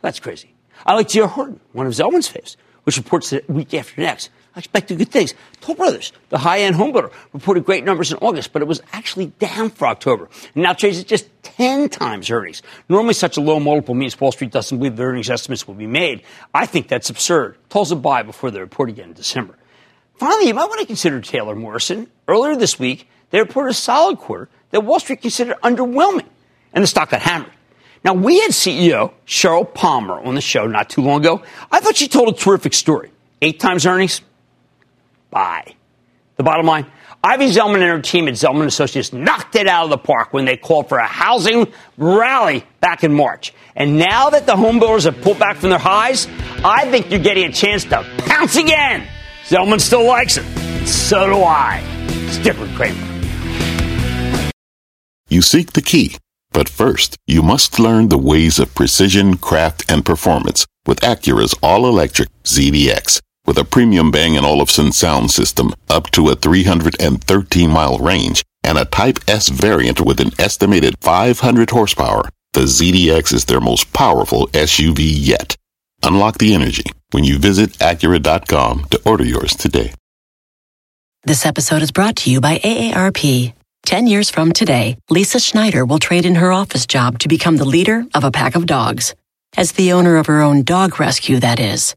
That's 0.00 0.18
crazy. 0.18 0.52
I 0.84 0.94
like 0.94 1.06
D.R. 1.08 1.28
Horton, 1.28 1.60
one 1.72 1.86
of 1.86 1.92
Zelman's 1.92 2.28
faves 2.28 2.56
which 2.84 2.96
reports 2.96 3.30
the 3.30 3.42
week 3.48 3.72
after 3.74 4.00
next. 4.00 4.30
I 4.54 4.58
expected 4.58 4.98
good 4.98 5.10
things. 5.10 5.34
Toll 5.60 5.76
Brothers, 5.76 6.12
the 6.28 6.38
high-end 6.38 6.74
home 6.74 6.92
builder, 6.92 7.10
reported 7.32 7.64
great 7.64 7.84
numbers 7.84 8.10
in 8.10 8.18
August, 8.18 8.52
but 8.52 8.62
it 8.62 8.64
was 8.68 8.82
actually 8.92 9.26
down 9.38 9.70
for 9.70 9.86
October. 9.86 10.28
And 10.54 10.64
now 10.64 10.72
trades 10.72 10.98
at 10.98 11.06
just 11.06 11.28
10 11.42 11.88
times 11.88 12.30
earnings. 12.30 12.62
Normally 12.88 13.14
such 13.14 13.36
a 13.36 13.40
low 13.40 13.60
multiple 13.60 13.94
means 13.94 14.20
Wall 14.20 14.32
Street 14.32 14.50
doesn't 14.50 14.76
believe 14.76 14.96
the 14.96 15.04
earnings 15.04 15.30
estimates 15.30 15.68
will 15.68 15.74
be 15.74 15.86
made. 15.86 16.22
I 16.52 16.66
think 16.66 16.88
that's 16.88 17.10
absurd. 17.10 17.56
Toll's 17.68 17.92
a 17.92 17.96
buy 17.96 18.22
before 18.22 18.50
they 18.50 18.60
report 18.60 18.88
again 18.88 19.10
in 19.10 19.14
December. 19.14 19.56
Finally, 20.16 20.48
you 20.48 20.54
might 20.54 20.68
want 20.68 20.80
to 20.80 20.86
consider 20.86 21.20
Taylor 21.20 21.54
Morrison. 21.54 22.08
Earlier 22.26 22.56
this 22.56 22.78
week, 22.78 23.08
they 23.30 23.38
reported 23.38 23.70
a 23.70 23.74
solid 23.74 24.18
quarter 24.18 24.48
that 24.70 24.80
Wall 24.80 24.98
Street 24.98 25.22
considered 25.22 25.56
underwhelming, 25.62 26.26
and 26.72 26.82
the 26.82 26.86
stock 26.88 27.10
got 27.10 27.22
hammered. 27.22 27.52
Now, 28.04 28.14
we 28.14 28.40
had 28.40 28.50
CEO 28.50 29.12
Sheryl 29.26 29.72
Palmer 29.72 30.18
on 30.20 30.34
the 30.34 30.40
show 30.40 30.66
not 30.66 30.90
too 30.90 31.02
long 31.02 31.20
ago. 31.20 31.42
I 31.70 31.80
thought 31.80 31.96
she 31.96 32.08
told 32.08 32.28
a 32.28 32.32
terrific 32.32 32.74
story. 32.74 33.10
Eight 33.42 33.60
times 33.60 33.86
earnings? 33.86 34.22
Bye. 35.30 35.74
The 36.36 36.42
bottom 36.42 36.66
line 36.66 36.86
Ivy 37.22 37.46
Zelman 37.46 37.74
and 37.74 37.84
her 37.84 38.00
team 38.00 38.28
at 38.28 38.34
Zelman 38.34 38.66
Associates 38.66 39.12
knocked 39.12 39.54
it 39.56 39.66
out 39.66 39.84
of 39.84 39.90
the 39.90 39.98
park 39.98 40.32
when 40.32 40.46
they 40.46 40.56
called 40.56 40.88
for 40.88 40.98
a 40.98 41.06
housing 41.06 41.70
rally 41.98 42.64
back 42.80 43.04
in 43.04 43.12
March. 43.12 43.52
And 43.76 43.98
now 43.98 44.30
that 44.30 44.46
the 44.46 44.54
homebuilders 44.54 45.04
have 45.04 45.20
pulled 45.20 45.38
back 45.38 45.56
from 45.56 45.70
their 45.70 45.78
highs, 45.78 46.26
I 46.64 46.90
think 46.90 47.10
you're 47.10 47.20
getting 47.20 47.44
a 47.44 47.52
chance 47.52 47.84
to 47.84 48.04
pounce 48.18 48.56
again. 48.56 49.06
Zelman 49.44 49.80
still 49.80 50.04
likes 50.04 50.38
it. 50.38 50.86
So 50.86 51.26
do 51.26 51.42
I. 51.42 51.82
Stick 52.30 52.58
with 52.58 52.74
Cramer. 52.74 53.06
You 55.28 55.42
seek 55.42 55.74
the 55.74 55.82
key 55.82 56.16
but 56.52 56.68
first, 56.68 57.16
you 57.26 57.42
must 57.42 57.78
learn 57.78 58.08
the 58.08 58.18
ways 58.18 58.58
of 58.58 58.74
precision, 58.74 59.36
craft, 59.36 59.90
and 59.90 60.04
performance 60.04 60.66
with 60.84 61.00
Acura's 61.00 61.54
all-electric 61.62 62.28
ZDX. 62.42 63.20
With 63.50 63.58
a 63.58 63.64
premium 63.64 64.12
Bang 64.12 64.38
& 64.38 64.44
Olufsen 64.44 64.92
sound 64.92 65.32
system 65.32 65.74
up 65.88 66.08
to 66.12 66.28
a 66.28 66.36
313-mile 66.36 67.98
range 67.98 68.44
and 68.62 68.78
a 68.78 68.84
Type 68.84 69.18
S 69.26 69.48
variant 69.48 70.00
with 70.00 70.20
an 70.20 70.30
estimated 70.38 70.94
500 71.00 71.70
horsepower, 71.70 72.28
the 72.52 72.60
ZDX 72.60 73.32
is 73.32 73.46
their 73.46 73.58
most 73.58 73.92
powerful 73.92 74.46
SUV 74.52 74.98
yet. 75.00 75.56
Unlock 76.04 76.38
the 76.38 76.54
energy 76.54 76.84
when 77.10 77.24
you 77.24 77.38
visit 77.38 77.70
Acura.com 77.80 78.84
to 78.84 79.02
order 79.04 79.24
yours 79.24 79.56
today. 79.56 79.94
This 81.24 81.44
episode 81.44 81.82
is 81.82 81.90
brought 81.90 82.14
to 82.18 82.30
you 82.30 82.40
by 82.40 82.58
AARP. 82.58 83.52
Ten 83.84 84.06
years 84.06 84.30
from 84.30 84.52
today, 84.52 84.96
Lisa 85.08 85.40
Schneider 85.40 85.84
will 85.84 85.98
trade 85.98 86.24
in 86.24 86.36
her 86.36 86.52
office 86.52 86.86
job 86.86 87.18
to 87.18 87.26
become 87.26 87.56
the 87.56 87.64
leader 87.64 88.06
of 88.14 88.22
a 88.22 88.30
pack 88.30 88.54
of 88.54 88.66
dogs. 88.66 89.12
As 89.56 89.72
the 89.72 89.90
owner 89.90 90.18
of 90.18 90.26
her 90.26 90.40
own 90.40 90.62
dog 90.62 91.00
rescue, 91.00 91.40
that 91.40 91.58
is. 91.58 91.96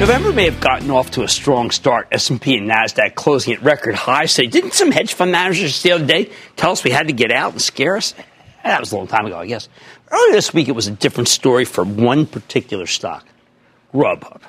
November 0.00 0.32
may 0.32 0.46
have 0.46 0.60
gotten 0.60 0.90
off 0.90 1.10
to 1.10 1.24
a 1.24 1.28
strong 1.28 1.70
start. 1.70 2.08
S&P 2.10 2.56
and 2.56 2.70
Nasdaq 2.70 3.14
closing 3.14 3.52
at 3.52 3.62
record 3.62 3.94
highs 3.94 4.32
today. 4.32 4.48
Didn't 4.48 4.72
some 4.72 4.90
hedge 4.90 5.12
fund 5.12 5.30
managers 5.30 5.82
the 5.82 5.92
other 5.92 6.06
day 6.06 6.30
tell 6.56 6.70
us 6.70 6.82
we 6.82 6.90
had 6.90 7.08
to 7.08 7.12
get 7.12 7.30
out 7.30 7.52
and 7.52 7.60
scare 7.60 7.98
us? 7.98 8.14
That 8.64 8.80
was 8.80 8.92
a 8.92 8.96
long 8.96 9.08
time 9.08 9.26
ago, 9.26 9.36
I 9.36 9.44
guess. 9.44 9.68
Earlier 10.10 10.32
this 10.32 10.54
week, 10.54 10.68
it 10.68 10.72
was 10.72 10.86
a 10.86 10.92
different 10.92 11.28
story 11.28 11.66
for 11.66 11.84
one 11.84 12.24
particular 12.24 12.86
stock, 12.86 13.26
Grubhub. 13.92 14.40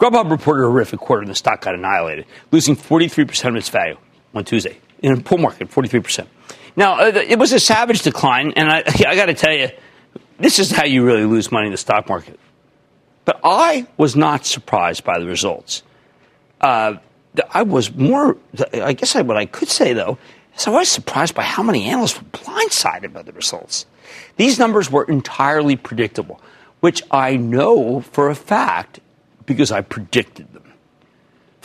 Grubhub 0.00 0.28
reported 0.28 0.64
a 0.64 0.66
horrific 0.66 0.98
quarter, 0.98 1.22
and 1.22 1.30
the 1.30 1.36
stock 1.36 1.60
got 1.60 1.76
annihilated, 1.76 2.26
losing 2.50 2.74
43% 2.74 3.50
of 3.50 3.54
its 3.54 3.68
value 3.68 3.98
on 4.34 4.44
Tuesday 4.44 4.78
in 4.98 5.12
a 5.12 5.16
bull 5.16 5.38
market, 5.38 5.70
43%. 5.70 6.26
Now, 6.74 6.98
uh, 6.98 7.12
it 7.14 7.38
was 7.38 7.52
a 7.52 7.60
savage 7.60 8.02
decline, 8.02 8.52
and 8.56 8.68
I, 8.68 8.78
I 9.06 9.14
got 9.14 9.26
to 9.26 9.34
tell 9.34 9.52
you, 9.52 9.68
this 10.40 10.58
is 10.58 10.72
how 10.72 10.86
you 10.86 11.04
really 11.04 11.24
lose 11.24 11.52
money 11.52 11.66
in 11.66 11.72
the 11.72 11.78
stock 11.78 12.08
market. 12.08 12.40
But 13.24 13.40
I 13.42 13.86
was 13.96 14.16
not 14.16 14.46
surprised 14.46 15.04
by 15.04 15.18
the 15.18 15.26
results. 15.26 15.82
Uh, 16.60 16.96
I 17.50 17.62
was 17.62 17.94
more, 17.94 18.36
I 18.72 18.92
guess 18.92 19.16
I, 19.16 19.22
what 19.22 19.36
I 19.36 19.46
could 19.46 19.68
say 19.68 19.92
though, 19.92 20.18
is 20.56 20.66
I 20.66 20.70
was 20.70 20.88
surprised 20.88 21.34
by 21.34 21.42
how 21.42 21.62
many 21.62 21.86
analysts 21.86 22.18
were 22.18 22.28
blindsided 22.28 23.12
by 23.12 23.22
the 23.22 23.32
results. 23.32 23.86
These 24.36 24.58
numbers 24.58 24.90
were 24.90 25.04
entirely 25.04 25.76
predictable, 25.76 26.40
which 26.80 27.02
I 27.10 27.36
know 27.36 28.00
for 28.00 28.28
a 28.28 28.34
fact 28.34 29.00
because 29.46 29.72
I 29.72 29.80
predicted 29.80 30.52
them. 30.52 30.73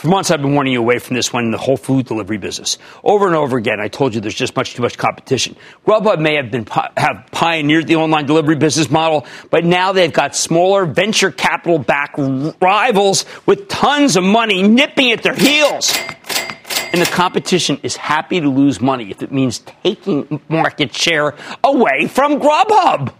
For 0.00 0.08
months, 0.08 0.30
I've 0.30 0.40
been 0.40 0.54
warning 0.54 0.72
you 0.72 0.78
away 0.78 0.98
from 0.98 1.14
this 1.14 1.30
one 1.30 1.44
in 1.44 1.50
the 1.50 1.58
whole 1.58 1.76
food 1.76 2.06
delivery 2.06 2.38
business. 2.38 2.78
Over 3.04 3.26
and 3.26 3.36
over 3.36 3.58
again, 3.58 3.80
I 3.80 3.88
told 3.88 4.14
you 4.14 4.22
there's 4.22 4.34
just 4.34 4.56
much 4.56 4.72
too 4.72 4.80
much 4.80 4.96
competition. 4.96 5.56
Grubhub 5.86 6.18
may 6.18 6.36
have 6.36 6.50
been 6.50 6.66
have 6.96 7.28
pioneered 7.32 7.86
the 7.86 7.96
online 7.96 8.24
delivery 8.24 8.56
business 8.56 8.88
model, 8.88 9.26
but 9.50 9.62
now 9.62 9.92
they've 9.92 10.10
got 10.10 10.34
smaller 10.34 10.86
venture 10.86 11.30
capital 11.30 11.78
backed 11.78 12.18
rivals 12.62 13.26
with 13.44 13.68
tons 13.68 14.16
of 14.16 14.24
money 14.24 14.62
nipping 14.62 15.12
at 15.12 15.22
their 15.22 15.34
heels. 15.34 15.94
And 16.94 17.02
the 17.02 17.10
competition 17.12 17.78
is 17.82 17.94
happy 17.94 18.40
to 18.40 18.48
lose 18.48 18.80
money 18.80 19.10
if 19.10 19.22
it 19.22 19.30
means 19.30 19.58
taking 19.82 20.40
market 20.48 20.94
share 20.94 21.34
away 21.62 22.06
from 22.06 22.40
Grubhub. 22.40 23.12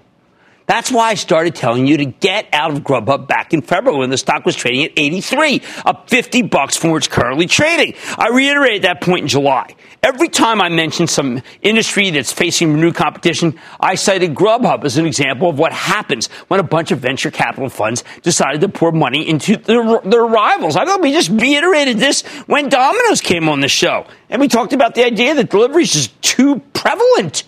That's 0.71 0.93
why 0.93 1.09
I 1.09 1.15
started 1.15 1.57
telling 1.57 1.89
you 1.89 1.97
to 1.97 2.05
get 2.05 2.47
out 2.53 2.71
of 2.71 2.85
Grubhub 2.85 3.27
back 3.27 3.53
in 3.53 3.61
February 3.61 3.99
when 3.99 4.11
the 4.11 4.17
stock 4.17 4.47
was 4.47 4.55
trading 4.55 4.85
at 4.85 4.93
83, 4.97 5.63
up 5.85 6.09
50 6.09 6.43
bucks 6.43 6.77
from 6.77 6.91
where 6.91 6.99
it's 6.99 7.09
currently 7.09 7.49
trading. 7.49 7.95
I 8.17 8.29
reiterated 8.29 8.83
that 8.83 9.01
point 9.01 9.23
in 9.23 9.27
July. 9.27 9.75
Every 10.01 10.29
time 10.29 10.61
I 10.61 10.69
mentioned 10.69 11.11
some 11.11 11.43
industry 11.61 12.11
that's 12.11 12.33
facing 12.33 12.73
renewed 12.73 12.95
competition, 12.95 13.59
I 13.81 13.97
cited 13.97 14.37
Grubhub 14.37 14.85
as 14.85 14.97
an 14.97 15.07
example 15.07 15.51
of 15.51 15.59
what 15.59 15.73
happens 15.73 16.29
when 16.47 16.61
a 16.61 16.63
bunch 16.63 16.93
of 16.93 17.01
venture 17.01 17.33
capital 17.33 17.69
funds 17.69 18.05
decided 18.23 18.61
to 18.61 18.69
pour 18.69 18.93
money 18.93 19.29
into 19.29 19.57
their, 19.57 20.01
their 20.03 20.23
rivals. 20.23 20.77
I 20.77 20.85
thought 20.85 21.01
we 21.01 21.11
just 21.11 21.31
reiterated 21.31 21.99
this 21.99 22.23
when 22.47 22.69
Domino's 22.69 23.21
came 23.21 23.49
on 23.49 23.59
the 23.59 23.69
show. 23.69 24.07
And 24.29 24.41
we 24.41 24.47
talked 24.47 24.73
about 24.73 24.95
the 24.95 25.05
idea 25.05 25.35
that 25.35 25.51
delivery 25.51 25.83
is 25.83 25.93
just 25.93 26.23
too 26.23 26.61
prevalent. 26.75 27.43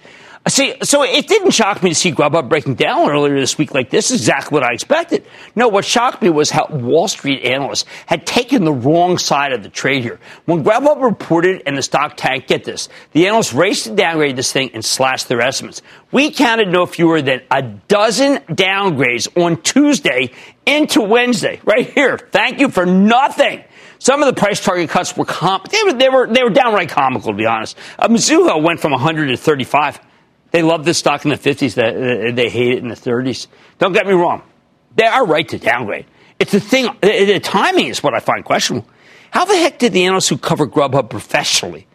See, 0.48 0.74
so 0.83 1.05
it 1.05 1.28
didn't 1.28 1.52
shock 1.52 1.85
me 1.85 1.90
to 1.90 1.94
see 1.94 2.11
Grubhub 2.11 2.48
breaking 2.48 2.74
down 2.74 3.09
earlier 3.09 3.38
this 3.38 3.57
week 3.57 3.74
like 3.74 3.90
this. 3.90 4.11
Exactly 4.11 4.52
what 4.57 4.68
I 4.68 4.72
expected. 4.72 5.24
No, 5.55 5.68
what 5.68 5.85
shocked 5.85 6.20
me 6.20 6.31
was 6.31 6.50
how 6.50 6.66
Wall 6.66 7.07
Street 7.07 7.44
analysts 7.44 7.85
had 8.07 8.26
taken 8.26 8.64
the 8.64 8.72
wrong 8.72 9.18
side 9.18 9.52
of 9.52 9.62
the 9.62 9.68
trade 9.68 10.02
here. 10.02 10.18
When 10.46 10.64
Grubhub 10.64 11.00
reported 11.00 11.62
and 11.64 11.78
the 11.78 11.83
stock 11.83 12.16
tanked, 12.16 12.48
get 12.48 12.64
this, 12.64 12.88
the 13.12 13.28
analysts 13.28 13.52
raced 13.52 13.85
to 13.85 13.94
downgrade 13.94 14.35
this 14.35 14.50
thing 14.50 14.70
and 14.74 14.85
slashed 14.85 15.28
their 15.28 15.40
estimates. 15.40 15.81
We 16.11 16.33
counted 16.33 16.68
no 16.68 16.87
fewer 16.87 17.22
than 17.22 17.42
a 17.48 17.62
dozen 17.62 18.38
downgrades 18.38 19.28
on 19.40 19.62
Tuesday 19.62 20.33
into 20.66 21.02
Wednesday. 21.02 21.61
Right 21.64 21.88
here. 21.88 22.18
Thank 22.18 22.59
you 22.59 22.68
for 22.68 22.85
nothing. 22.85 23.62
Some 24.00 24.20
of 24.20 24.26
the 24.26 24.38
price 24.38 24.61
target 24.62 24.90
cuts 24.90 25.16
were 25.16 25.24
comp. 25.24 25.68
They 25.68 25.85
were 25.85 25.92
they 25.92 26.09
were 26.09 26.26
they 26.26 26.42
were 26.42 26.50
downright 26.50 26.88
comical 26.88 27.31
to 27.31 27.37
be 27.37 27.46
honest. 27.46 27.78
Uh, 27.96 28.09
Mizuho 28.09 28.61
went 28.61 28.81
from 28.81 28.90
100 28.90 29.28
to 29.28 29.37
35. 29.37 30.00
They 30.52 30.62
love 30.62 30.84
this 30.84 30.98
stock 30.98 31.24
in 31.24 31.30
the 31.30 31.36
50s. 31.36 31.74
They 31.74 32.48
hate 32.48 32.72
it 32.72 32.78
in 32.78 32.88
the 32.88 32.94
30s. 32.94 33.48
Don't 33.78 33.92
get 33.92 34.06
me 34.06 34.12
wrong. 34.12 34.42
They 34.94 35.06
are 35.06 35.26
right 35.26 35.48
to 35.48 35.58
downgrade. 35.58 36.06
It's 36.38 36.52
the 36.52 36.60
thing, 36.60 36.88
the 37.00 37.40
timing 37.42 37.86
is 37.86 38.02
what 38.02 38.14
I 38.14 38.20
find 38.20 38.44
questionable. 38.44 38.86
How 39.30 39.44
the 39.44 39.56
heck 39.56 39.78
did 39.78 39.92
the 39.92 40.04
analysts 40.04 40.28
who 40.28 40.36
cover 40.36 40.66
Grubhub 40.66 41.08
professionally, 41.08 41.86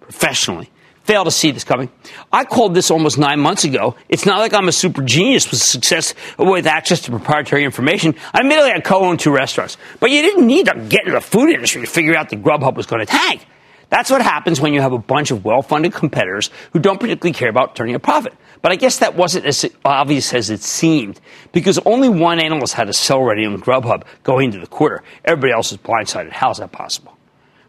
professionally, 0.00 0.70
fail 1.04 1.24
to 1.24 1.30
see 1.30 1.50
this 1.50 1.64
coming. 1.64 1.90
I 2.30 2.44
called 2.44 2.74
this 2.74 2.90
almost 2.90 3.18
nine 3.18 3.40
months 3.40 3.64
ago. 3.64 3.96
It's 4.08 4.26
not 4.26 4.38
like 4.38 4.52
I'm 4.52 4.68
a 4.68 4.72
super 4.72 5.02
genius 5.02 5.50
with 5.50 5.62
success 5.62 6.14
with 6.38 6.66
access 6.66 7.00
to 7.02 7.10
proprietary 7.10 7.64
information. 7.64 8.14
I 8.34 8.40
admittedly 8.40 8.70
had 8.70 8.84
co-owned 8.84 9.18
two 9.18 9.32
restaurants, 9.32 9.78
but 9.98 10.10
you 10.10 10.22
didn't 10.22 10.46
need 10.46 10.66
to 10.66 10.74
get 10.74 11.00
into 11.00 11.12
the 11.12 11.20
food 11.20 11.50
industry 11.50 11.80
to 11.80 11.86
figure 11.86 12.14
out 12.16 12.28
that 12.30 12.42
Grubhub 12.42 12.74
was 12.74 12.86
going 12.86 13.00
to 13.00 13.06
tank. 13.06 13.46
That's 13.92 14.10
what 14.10 14.22
happens 14.22 14.58
when 14.58 14.72
you 14.72 14.80
have 14.80 14.94
a 14.94 14.98
bunch 14.98 15.30
of 15.32 15.44
well-funded 15.44 15.92
competitors 15.92 16.48
who 16.72 16.78
don't 16.78 16.98
particularly 16.98 17.34
care 17.34 17.50
about 17.50 17.76
turning 17.76 17.94
a 17.94 17.98
profit. 17.98 18.32
But 18.62 18.72
I 18.72 18.76
guess 18.76 19.00
that 19.00 19.16
wasn't 19.16 19.44
as 19.44 19.66
obvious 19.84 20.32
as 20.32 20.48
it 20.48 20.62
seemed 20.62 21.20
because 21.52 21.78
only 21.84 22.08
one 22.08 22.40
analyst 22.40 22.72
had 22.72 22.88
a 22.88 22.94
sell 22.94 23.22
ready 23.22 23.44
on 23.44 23.60
Grubhub 23.60 24.04
going 24.22 24.46
into 24.46 24.60
the 24.60 24.66
quarter. 24.66 25.02
Everybody 25.26 25.52
else 25.52 25.72
was 25.72 25.80
blindsided. 25.82 26.30
How's 26.30 26.56
that 26.56 26.72
possible? 26.72 27.18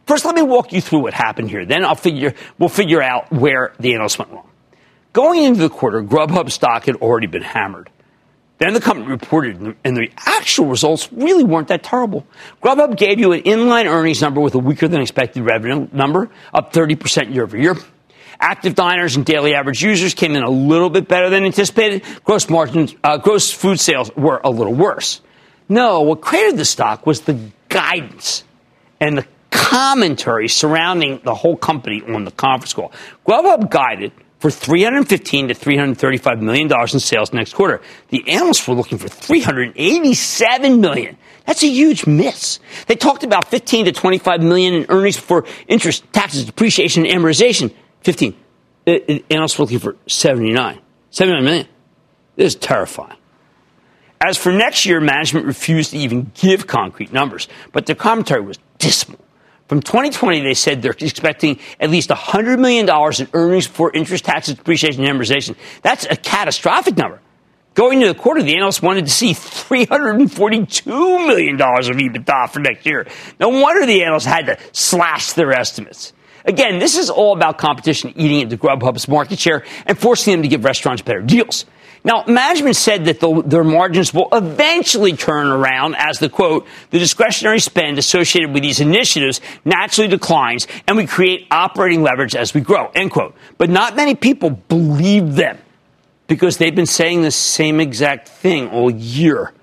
First, 0.05 0.23
let 0.23 0.33
me 0.33 0.43
walk 0.43 0.71
you 0.71 0.79
through 0.79 0.99
what 0.99 1.13
happened 1.13 1.49
here. 1.49 1.65
Then 1.65 1.83
I'll 1.83 1.93
figure, 1.93 2.36
we'll 2.57 2.69
figure 2.69 3.01
out 3.01 3.29
where 3.29 3.73
the 3.81 3.93
analysts 3.93 4.17
went 4.17 4.31
wrong. 4.31 4.49
Going 5.12 5.43
into 5.43 5.59
the 5.59 5.69
quarter, 5.69 6.01
Grubhub 6.01 6.49
stock 6.51 6.86
had 6.86 6.95
already 6.95 7.27
been 7.27 7.41
hammered. 7.41 7.89
Then 8.59 8.73
the 8.73 8.79
company 8.79 9.07
reported, 9.07 9.75
and 9.83 9.97
the 9.97 10.09
actual 10.17 10.67
results 10.67 11.11
really 11.11 11.43
weren't 11.43 11.67
that 11.69 11.83
terrible. 11.83 12.25
Grubhub 12.61 12.97
gave 12.97 13.19
you 13.19 13.31
an 13.31 13.41
inline 13.41 13.85
earnings 13.85 14.21
number 14.21 14.39
with 14.41 14.55
a 14.55 14.59
weaker 14.59 14.87
than 14.87 15.01
expected 15.01 15.43
revenue 15.43 15.87
number, 15.91 16.29
up 16.53 16.71
30% 16.71 17.33
year 17.33 17.43
over 17.43 17.57
year. 17.57 17.75
Active 18.39 18.75
diners 18.75 19.15
and 19.15 19.25
daily 19.25 19.53
average 19.53 19.81
users 19.83 20.13
came 20.13 20.35
in 20.35 20.43
a 20.43 20.49
little 20.49 20.89
bit 20.89 21.07
better 21.07 21.29
than 21.29 21.43
anticipated. 21.45 22.03
Gross 22.23 22.49
margins, 22.49 22.95
uh, 23.03 23.17
gross 23.17 23.51
food 23.51 23.79
sales 23.79 24.11
were 24.15 24.39
a 24.43 24.49
little 24.49 24.73
worse. 24.73 25.21
No, 25.69 26.01
what 26.01 26.21
created 26.21 26.57
the 26.57 26.65
stock 26.65 27.05
was 27.05 27.21
the 27.21 27.39
guidance 27.69 28.43
and 28.99 29.17
the 29.17 29.25
commentary 29.49 30.47
surrounding 30.47 31.21
the 31.23 31.33
whole 31.33 31.55
company 31.55 32.01
on 32.01 32.25
the 32.25 32.31
conference 32.31 32.73
call. 32.73 32.91
Grubhub 33.25 33.69
guided 33.69 34.11
for 34.43 34.51
315 34.51 35.47
to 35.47 35.53
335 35.53 36.41
million 36.41 36.67
dollars 36.67 36.93
in 36.93 36.99
sales 36.99 37.32
next 37.32 37.53
quarter. 37.53 37.79
The 38.10 38.29
analysts 38.29 38.67
were 38.67 38.75
looking 38.75 38.97
for 38.97 39.08
387 39.08 40.82
million. 40.82 41.17
That's 41.45 41.63
a 41.63 41.67
huge 41.67 42.06
miss. 42.06 42.60
They 42.88 42.95
talked 42.97 43.23
about 43.23 43.47
15 43.47 43.86
to 43.86 43.93
25 43.93 44.43
million 44.43 44.73
in 44.73 44.86
earnings 44.89 45.15
before 45.15 45.45
interest, 45.69 46.03
taxes, 46.12 46.43
depreciation, 46.43 47.06
and 47.06 47.21
amortization. 47.23 47.73
15. 48.01 48.36
The 48.84 49.23
analysts 49.29 49.58
were 49.58 49.63
looking 49.63 49.79
for 49.79 49.95
79. 50.10 50.77
79 51.12 51.45
million. 51.45 51.67
This 52.36 52.56
is 52.56 52.60
terrifying. 52.60 53.17
As 54.19 54.38
for 54.38 54.51
next 54.51 54.86
year, 54.86 54.99
management 54.99 55.45
refused 55.45 55.91
to 55.91 55.97
even 55.97 56.34
give 56.34 56.67
concrete 56.67 57.13
numbers, 57.13 57.47
but 57.71 57.86
their 57.86 57.95
commentary 57.95 58.41
was 58.41 58.60
dismal. 58.77 59.22
From 59.73 59.81
2020, 59.81 60.41
they 60.41 60.53
said 60.53 60.83
they're 60.83 60.91
expecting 60.99 61.59
at 61.79 61.89
least 61.89 62.12
$100 62.12 62.59
million 62.59 62.88
in 62.88 63.27
earnings 63.33 63.67
before 63.67 63.91
interest, 63.91 64.23
taxes, 64.23 64.53
depreciation, 64.53 65.03
and 65.03 65.19
amortization. 65.19 65.55
That's 65.81 66.05
a 66.05 66.15
catastrophic 66.15 66.95
number. 66.95 67.19
Going 67.73 67.99
into 67.99 68.13
the 68.13 68.19
quarter, 68.19 68.43
the 68.43 68.55
analysts 68.55 68.83
wanted 68.83 69.05
to 69.05 69.12
see 69.12 69.33
$342 69.33 71.25
million 71.25 71.55
of 71.55 71.59
EBITDA 71.59 72.49
for 72.51 72.59
next 72.59 72.86
year. 72.86 73.07
No 73.39 73.49
wonder 73.49 73.83
the 73.88 74.03
analysts 74.03 74.25
had 74.25 74.45
to 74.45 74.59
slash 74.73 75.33
their 75.33 75.51
estimates. 75.51 76.13
Again, 76.45 76.79
this 76.79 76.97
is 76.97 77.10
all 77.10 77.36
about 77.36 77.58
competition 77.58 78.13
eating 78.15 78.41
into 78.41 78.58
Grubhub's 78.58 79.08
market 79.08 79.39
share 79.39 79.63
and 79.86 79.97
forcing 79.97 80.34
them 80.34 80.41
to 80.43 80.47
give 80.47 80.63
restaurants 80.63 81.01
better 81.01 81.21
deals. 81.21 81.65
Now, 82.06 82.25
management 82.27 82.75
said 82.75 83.06
that 83.06 83.21
the, 83.21 83.43
their 83.45 83.63
margins 83.63 84.13
will 84.13 84.27
eventually 84.34 85.13
turn 85.13 85.47
around 85.47 85.95
as 85.95 86.19
the 86.19 86.27
quote, 86.27 86.67
the 86.89 86.99
discretionary 86.99 87.60
spend 87.60 87.97
associated 87.97 88.53
with 88.53 88.62
these 88.62 88.82
initiatives 88.82 89.39
naturally 89.63 90.10
declines 90.10 90.67
and 90.86 90.97
we 90.97 91.08
create 91.08 91.47
operating 91.49 92.03
leverage 92.03 92.36
as 92.36 92.53
we 92.53 92.60
grow, 92.60 92.91
end 92.93 93.12
quote. 93.12 93.36
But 93.58 93.69
not 93.69 93.95
many 93.95 94.15
people 94.15 94.49
believe 94.49 95.36
them 95.36 95.58
because 96.27 96.58
they've 96.58 96.75
been 96.75 96.86
saying 96.86 97.21
the 97.21 97.32
same 97.32 97.79
exact 97.79 98.27
thing 98.27 98.67
all 98.69 98.91
year. 98.91 99.53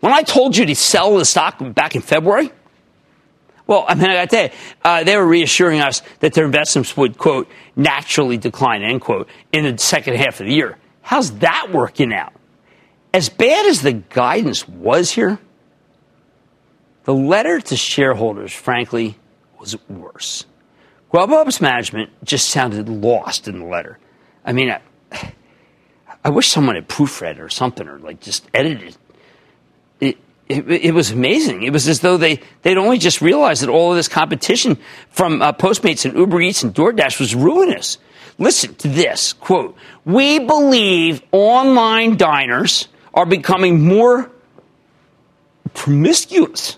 When 0.00 0.14
I 0.14 0.22
told 0.22 0.56
you 0.56 0.64
to 0.64 0.74
sell 0.74 1.18
the 1.18 1.26
stock 1.26 1.58
back 1.74 1.94
in 1.94 2.00
February, 2.00 2.50
well, 3.70 3.84
I 3.86 3.94
mean, 3.94 4.10
I 4.10 4.14
got 4.14 4.30
to 4.30 4.36
tell 4.36 4.44
you, 4.46 4.50
uh, 4.82 5.04
they 5.04 5.16
were 5.16 5.24
reassuring 5.24 5.80
us 5.80 6.02
that 6.18 6.34
their 6.34 6.44
investments 6.44 6.96
would, 6.96 7.16
quote, 7.16 7.48
naturally 7.76 8.36
decline, 8.36 8.82
end 8.82 9.00
quote, 9.00 9.28
in 9.52 9.62
the 9.62 9.78
second 9.78 10.16
half 10.16 10.40
of 10.40 10.46
the 10.46 10.52
year. 10.52 10.76
How's 11.02 11.38
that 11.38 11.68
working 11.72 12.12
out? 12.12 12.32
As 13.14 13.28
bad 13.28 13.66
as 13.66 13.82
the 13.82 13.92
guidance 13.92 14.68
was 14.68 15.12
here, 15.12 15.38
the 17.04 17.14
letter 17.14 17.60
to 17.60 17.76
shareholders, 17.76 18.52
frankly, 18.52 19.16
was 19.60 19.76
worse. 19.88 20.46
Grubhub's 21.14 21.60
management 21.60 22.10
just 22.24 22.48
sounded 22.48 22.88
lost 22.88 23.46
in 23.46 23.60
the 23.60 23.66
letter. 23.66 24.00
I 24.44 24.52
mean, 24.52 24.72
I, 24.72 24.80
I 26.24 26.30
wish 26.30 26.48
someone 26.48 26.74
had 26.74 26.88
proofread 26.88 27.38
or 27.38 27.48
something 27.48 27.86
or 27.86 28.00
like 28.00 28.18
just 28.18 28.48
edited 28.52 28.96
it. 30.50 30.68
It, 30.68 30.92
was 30.92 31.10
amazing. 31.10 31.62
It 31.62 31.72
was 31.72 31.88
as 31.88 32.00
though 32.00 32.16
they, 32.16 32.40
they'd 32.62 32.76
only 32.76 32.98
just 32.98 33.20
realized 33.20 33.62
that 33.62 33.70
all 33.70 33.90
of 33.90 33.96
this 33.96 34.08
competition 34.08 34.78
from 35.10 35.40
uh, 35.40 35.52
Postmates 35.52 36.04
and 36.04 36.16
Uber 36.16 36.40
Eats 36.40 36.62
and 36.62 36.74
DoorDash 36.74 37.20
was 37.20 37.34
ruinous. 37.34 37.98
Listen 38.38 38.74
to 38.76 38.88
this 38.88 39.32
quote 39.32 39.76
We 40.04 40.38
believe 40.38 41.22
online 41.30 42.16
diners 42.16 42.88
are 43.14 43.26
becoming 43.26 43.86
more 43.86 44.30
promiscuous. 45.74 46.76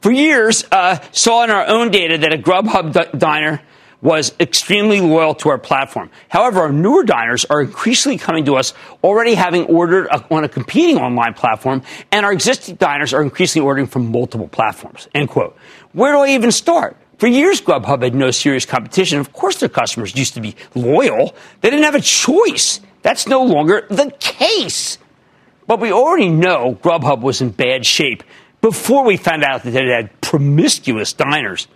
For 0.00 0.12
years, 0.12 0.64
uh, 0.70 0.98
saw 1.10 1.42
in 1.42 1.50
our 1.50 1.66
own 1.66 1.90
data 1.90 2.18
that 2.18 2.32
a 2.32 2.38
Grubhub 2.38 2.92
d- 2.92 3.18
diner 3.18 3.62
was 4.02 4.34
extremely 4.38 5.00
loyal 5.00 5.34
to 5.34 5.48
our 5.48 5.58
platform. 5.58 6.10
However, 6.28 6.60
our 6.60 6.72
newer 6.72 7.02
diners 7.02 7.44
are 7.46 7.60
increasingly 7.60 8.18
coming 8.18 8.44
to 8.44 8.56
us 8.56 8.74
already 9.02 9.34
having 9.34 9.64
ordered 9.66 10.08
on 10.30 10.44
a 10.44 10.48
competing 10.48 10.98
online 10.98 11.34
platform, 11.34 11.82
and 12.12 12.26
our 12.26 12.32
existing 12.32 12.76
diners 12.76 13.14
are 13.14 13.22
increasingly 13.22 13.66
ordering 13.66 13.86
from 13.86 14.12
multiple 14.12 14.48
platforms. 14.48 15.08
End 15.14 15.28
quote. 15.28 15.56
Where 15.92 16.12
do 16.12 16.18
I 16.18 16.28
even 16.28 16.52
start? 16.52 16.96
For 17.18 17.26
years, 17.26 17.62
Grubhub 17.62 18.02
had 18.02 18.14
no 18.14 18.30
serious 18.30 18.66
competition. 18.66 19.18
Of 19.18 19.32
course, 19.32 19.58
their 19.60 19.70
customers 19.70 20.14
used 20.14 20.34
to 20.34 20.40
be 20.40 20.54
loyal. 20.74 21.34
They 21.62 21.70
didn't 21.70 21.84
have 21.84 21.94
a 21.94 22.00
choice. 22.00 22.80
That's 23.00 23.26
no 23.26 23.42
longer 23.42 23.86
the 23.88 24.10
case. 24.20 24.98
But 25.66 25.80
we 25.80 25.92
already 25.92 26.28
know 26.28 26.78
Grubhub 26.82 27.22
was 27.22 27.40
in 27.40 27.50
bad 27.50 27.86
shape 27.86 28.22
before 28.60 29.04
we 29.04 29.16
found 29.16 29.44
out 29.44 29.62
that 29.62 29.74
it 29.74 29.88
had 29.88 30.20
promiscuous 30.20 31.14
diners. 31.14 31.68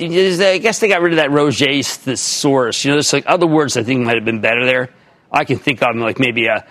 I 0.00 0.58
guess 0.58 0.78
they 0.78 0.88
got 0.88 1.02
rid 1.02 1.12
of 1.12 1.16
that 1.16 1.30
Roget 1.30 1.86
thesaurus. 1.86 2.84
You 2.84 2.90
know, 2.90 2.96
there's 2.96 3.12
like 3.12 3.24
other 3.26 3.46
words 3.46 3.76
I 3.76 3.82
think 3.82 4.04
might 4.04 4.16
have 4.16 4.24
been 4.24 4.40
better 4.40 4.64
there. 4.64 4.90
I 5.30 5.44
can 5.44 5.58
think 5.58 5.82
of 5.82 5.94
like 5.96 6.18
maybe 6.18 6.46
a 6.46 6.66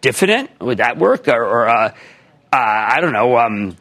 diffident. 0.00 0.50
Would 0.60 0.78
that 0.78 0.98
work? 0.98 1.28
Or, 1.28 1.42
or 1.42 1.68
uh, 1.68 1.88
uh, 1.88 1.92
I 2.52 3.00
don't 3.00 3.12
know. 3.12 3.38
Um, 3.38 3.76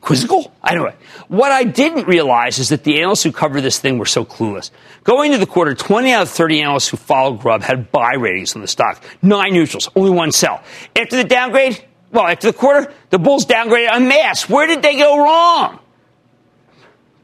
quizzical? 0.00 0.52
I 0.62 0.74
don't 0.74 0.84
know. 0.84 0.96
What 1.28 1.52
I 1.52 1.64
didn't 1.64 2.06
realize 2.06 2.58
is 2.58 2.68
that 2.70 2.84
the 2.84 3.00
analysts 3.00 3.22
who 3.22 3.32
cover 3.32 3.60
this 3.60 3.78
thing 3.78 3.98
were 3.98 4.06
so 4.06 4.24
clueless. 4.24 4.70
Going 5.04 5.32
into 5.32 5.44
the 5.44 5.50
quarter, 5.50 5.74
20 5.74 6.12
out 6.12 6.22
of 6.22 6.28
30 6.28 6.62
analysts 6.62 6.88
who 6.88 6.96
followed 6.96 7.40
Grub 7.40 7.62
had 7.62 7.90
buy 7.90 8.14
ratings 8.14 8.54
on 8.54 8.62
the 8.62 8.68
stock. 8.68 9.02
Nine 9.22 9.52
neutrals, 9.52 9.88
only 9.96 10.10
one 10.10 10.32
sell. 10.32 10.62
After 10.96 11.16
the 11.16 11.24
downgrade, 11.24 11.84
well, 12.12 12.26
after 12.26 12.48
the 12.48 12.56
quarter, 12.56 12.92
the 13.10 13.18
Bulls 13.18 13.46
downgraded 13.46 13.92
en 13.92 14.08
masse. 14.08 14.48
Where 14.48 14.66
did 14.66 14.82
they 14.82 14.96
go 14.96 15.18
wrong? 15.18 15.80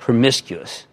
Promiscuous. 0.06 0.86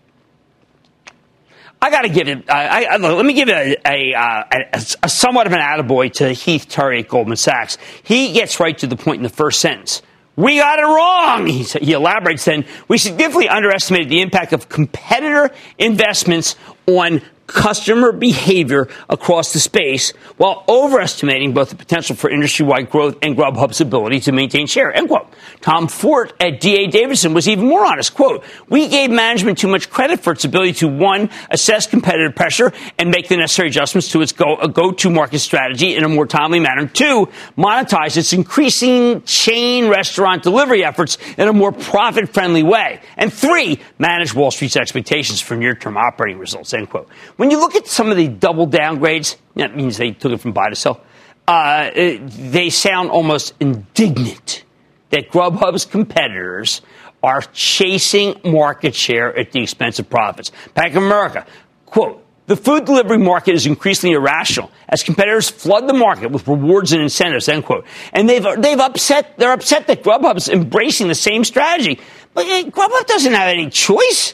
I 1.80 1.92
got 1.92 2.02
to 2.02 2.10
give 2.10 2.28
it. 2.28 2.50
I, 2.50 2.86
I, 2.86 2.98
let 2.98 3.24
me 3.24 3.34
give 3.34 3.48
it 3.48 3.80
a, 3.86 3.88
a, 3.88 4.20
uh, 4.20 4.44
a, 4.52 4.86
a, 5.04 5.08
somewhat 5.08 5.46
of 5.46 5.54
an 5.54 5.60
attaboy 5.60 6.12
to 6.14 6.30
Heath 6.30 6.66
Terry 6.68 7.02
at 7.02 7.10
Goldman 7.10 7.38
Sachs. 7.38 7.78
He 8.02 8.34
gets 8.34 8.60
right 8.60 8.76
to 8.80 8.88
the 8.88 8.96
point 8.96 9.18
in 9.18 9.22
the 9.22 9.30
first 9.30 9.60
sentence. 9.60 10.02
We 10.36 10.58
got 10.58 10.80
it 10.80 10.82
wrong. 10.82 11.46
He, 11.46 11.62
he 11.62 11.92
elaborates 11.92 12.44
then. 12.46 12.66
We 12.88 12.98
significantly 12.98 13.50
underestimated 13.50 14.10
the 14.10 14.22
impact 14.22 14.52
of 14.52 14.68
competitor 14.68 15.52
investments 15.78 16.56
on 16.88 17.22
customer 17.48 18.12
behavior 18.12 18.88
across 19.10 19.54
the 19.54 19.60
space 19.60 20.12
while 20.38 20.64
overestimating 20.68 21.54
both 21.54 21.70
the 21.70 21.76
potential 21.76 22.16
for 22.16 22.30
industry-wide 22.30 22.90
growth 22.90 23.18
and 23.22 23.36
Grubhub's 23.36 23.82
ability 23.82 24.20
to 24.22 24.32
maintain 24.32 24.68
share. 24.68 24.96
End 24.96 25.10
quote. 25.10 25.28
Tom 25.62 25.88
Forte 25.88 26.34
at 26.40 26.60
DA 26.60 26.88
Davidson 26.88 27.34
was 27.34 27.48
even 27.48 27.68
more 27.68 27.86
honest. 27.86 28.14
Quote, 28.14 28.44
we 28.70 28.88
gave 28.88 29.10
management 29.10 29.58
too 29.58 29.68
much 29.68 29.90
credit 29.90 30.20
for 30.20 30.34
its 30.34 30.46
ability 30.46 30.74
to 30.74 30.88
one, 30.88 31.30
assess 31.50 31.88
competitive 31.88 32.36
pressure 32.36 32.72
and 32.98 33.12
make 33.12 33.28
the 33.28 33.38
necessary 33.38 33.70
adjustments 33.70 34.10
to 34.12 34.22
its 34.22 34.32
go, 34.32 34.56
go-to 34.68 35.10
market 35.10 35.40
strategy 35.40 35.96
in 35.96 36.04
a 36.04 36.10
more 36.10 36.26
timely 36.26 36.60
manner. 36.60 36.88
Two, 36.88 37.30
monetize 37.58 38.18
its 38.18 38.34
increasing 38.34 39.22
chain 39.24 39.90
restaurant 39.90 40.44
delivery 40.44 40.84
efforts 40.84 41.18
in 41.38 41.48
a 41.48 41.54
more 41.54 41.72
profit-friendly 41.72 42.64
way. 42.64 43.02
And 43.18 43.32
three, 43.32 43.80
manage 44.00 44.34
Wall 44.34 44.52
Street's 44.52 44.78
expectations 44.78 45.42
for 45.42 45.56
near-term 45.56 45.98
operating 45.98 46.40
results. 46.40 46.74
End 46.74 46.90
quote. 46.90 47.10
When 47.38 47.52
you 47.52 47.60
look 47.60 47.76
at 47.76 47.88
some 47.88 48.12
of 48.12 48.18
the 48.18 48.28
double 48.28 48.68
downgrades, 48.68 49.38
that 49.56 49.76
means 49.76 49.98
they 49.98 50.12
took 50.12 50.32
it 50.32 50.40
from 50.40 50.52
buy 50.52 50.70
to 50.70 50.76
sell, 50.76 51.02
uh, 51.48 51.92
they 51.94 52.70
sound 52.70 53.10
almost 53.10 53.54
indignant 53.60 54.64
that 55.10 55.30
Grubhub's 55.30 55.86
competitors 55.86 56.82
are 57.22 57.42
chasing 57.54 58.40
market 58.44 58.94
share 58.96 59.38
at 59.38 59.52
the 59.52 59.62
expense 59.62 60.00
of 60.00 60.10
profits. 60.10 60.52
Bank 60.74 60.96
of 60.96 61.04
America, 61.04 61.46
quote, 61.86 62.24
the 62.46 62.58
food 62.58 62.84
delivery 62.84 63.18
market 63.18 63.56
is 63.56 63.66
increasingly 63.66 64.16
irrational 64.16 64.70
as 64.90 65.02
competitors 65.02 65.50
flood 65.50 65.88
the 65.88 65.94
market 65.94 66.30
with 66.30 66.46
rewards 66.46 66.92
and 66.92 67.02
incentives, 67.02 67.48
end 67.48 67.64
quote. 67.64 67.86
And 68.12 68.28
they've, 68.28 68.46
they've 68.58 68.80
upset, 68.80 69.38
they're 69.38 69.54
upset 69.54 69.88
that 69.88 70.04
Grubhub's 70.04 70.50
embracing 70.50 71.08
the 71.08 71.16
same 71.16 71.46
strategy. 71.46 72.02
But 72.34 72.46
uh, 72.46 72.70
Grubhub 72.70 73.06
doesn't 73.08 73.32
have 73.32 73.48
any 73.48 73.70
choice. 73.70 74.34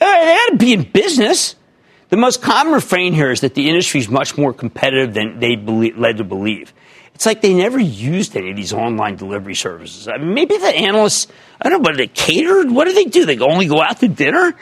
Uh, 0.00 0.24
they 0.24 0.34
got 0.34 0.50
to 0.50 0.56
be 0.56 0.72
in 0.72 0.82
business. 0.82 1.54
The 2.12 2.18
most 2.18 2.42
common 2.42 2.74
refrain 2.74 3.14
here 3.14 3.30
is 3.30 3.40
that 3.40 3.54
the 3.54 3.70
industry 3.70 3.98
is 3.98 4.10
much 4.10 4.36
more 4.36 4.52
competitive 4.52 5.14
than 5.14 5.40
they 5.40 5.56
believe, 5.56 5.96
led 5.96 6.18
to 6.18 6.24
believe. 6.24 6.74
It's 7.14 7.24
like 7.24 7.40
they 7.40 7.54
never 7.54 7.78
used 7.78 8.36
any 8.36 8.50
of 8.50 8.56
these 8.56 8.74
online 8.74 9.16
delivery 9.16 9.54
services. 9.54 10.08
I 10.08 10.18
mean, 10.18 10.34
maybe 10.34 10.58
the 10.58 10.66
analysts, 10.66 11.28
I 11.58 11.70
don't 11.70 11.82
know, 11.82 11.88
but 11.88 11.96
they 11.96 12.08
catered? 12.08 12.70
What 12.70 12.84
do 12.84 12.92
they 12.92 13.06
do? 13.06 13.24
They 13.24 13.38
only 13.38 13.66
go 13.66 13.80
out 13.80 13.98
to 14.00 14.08
dinner? 14.08 14.54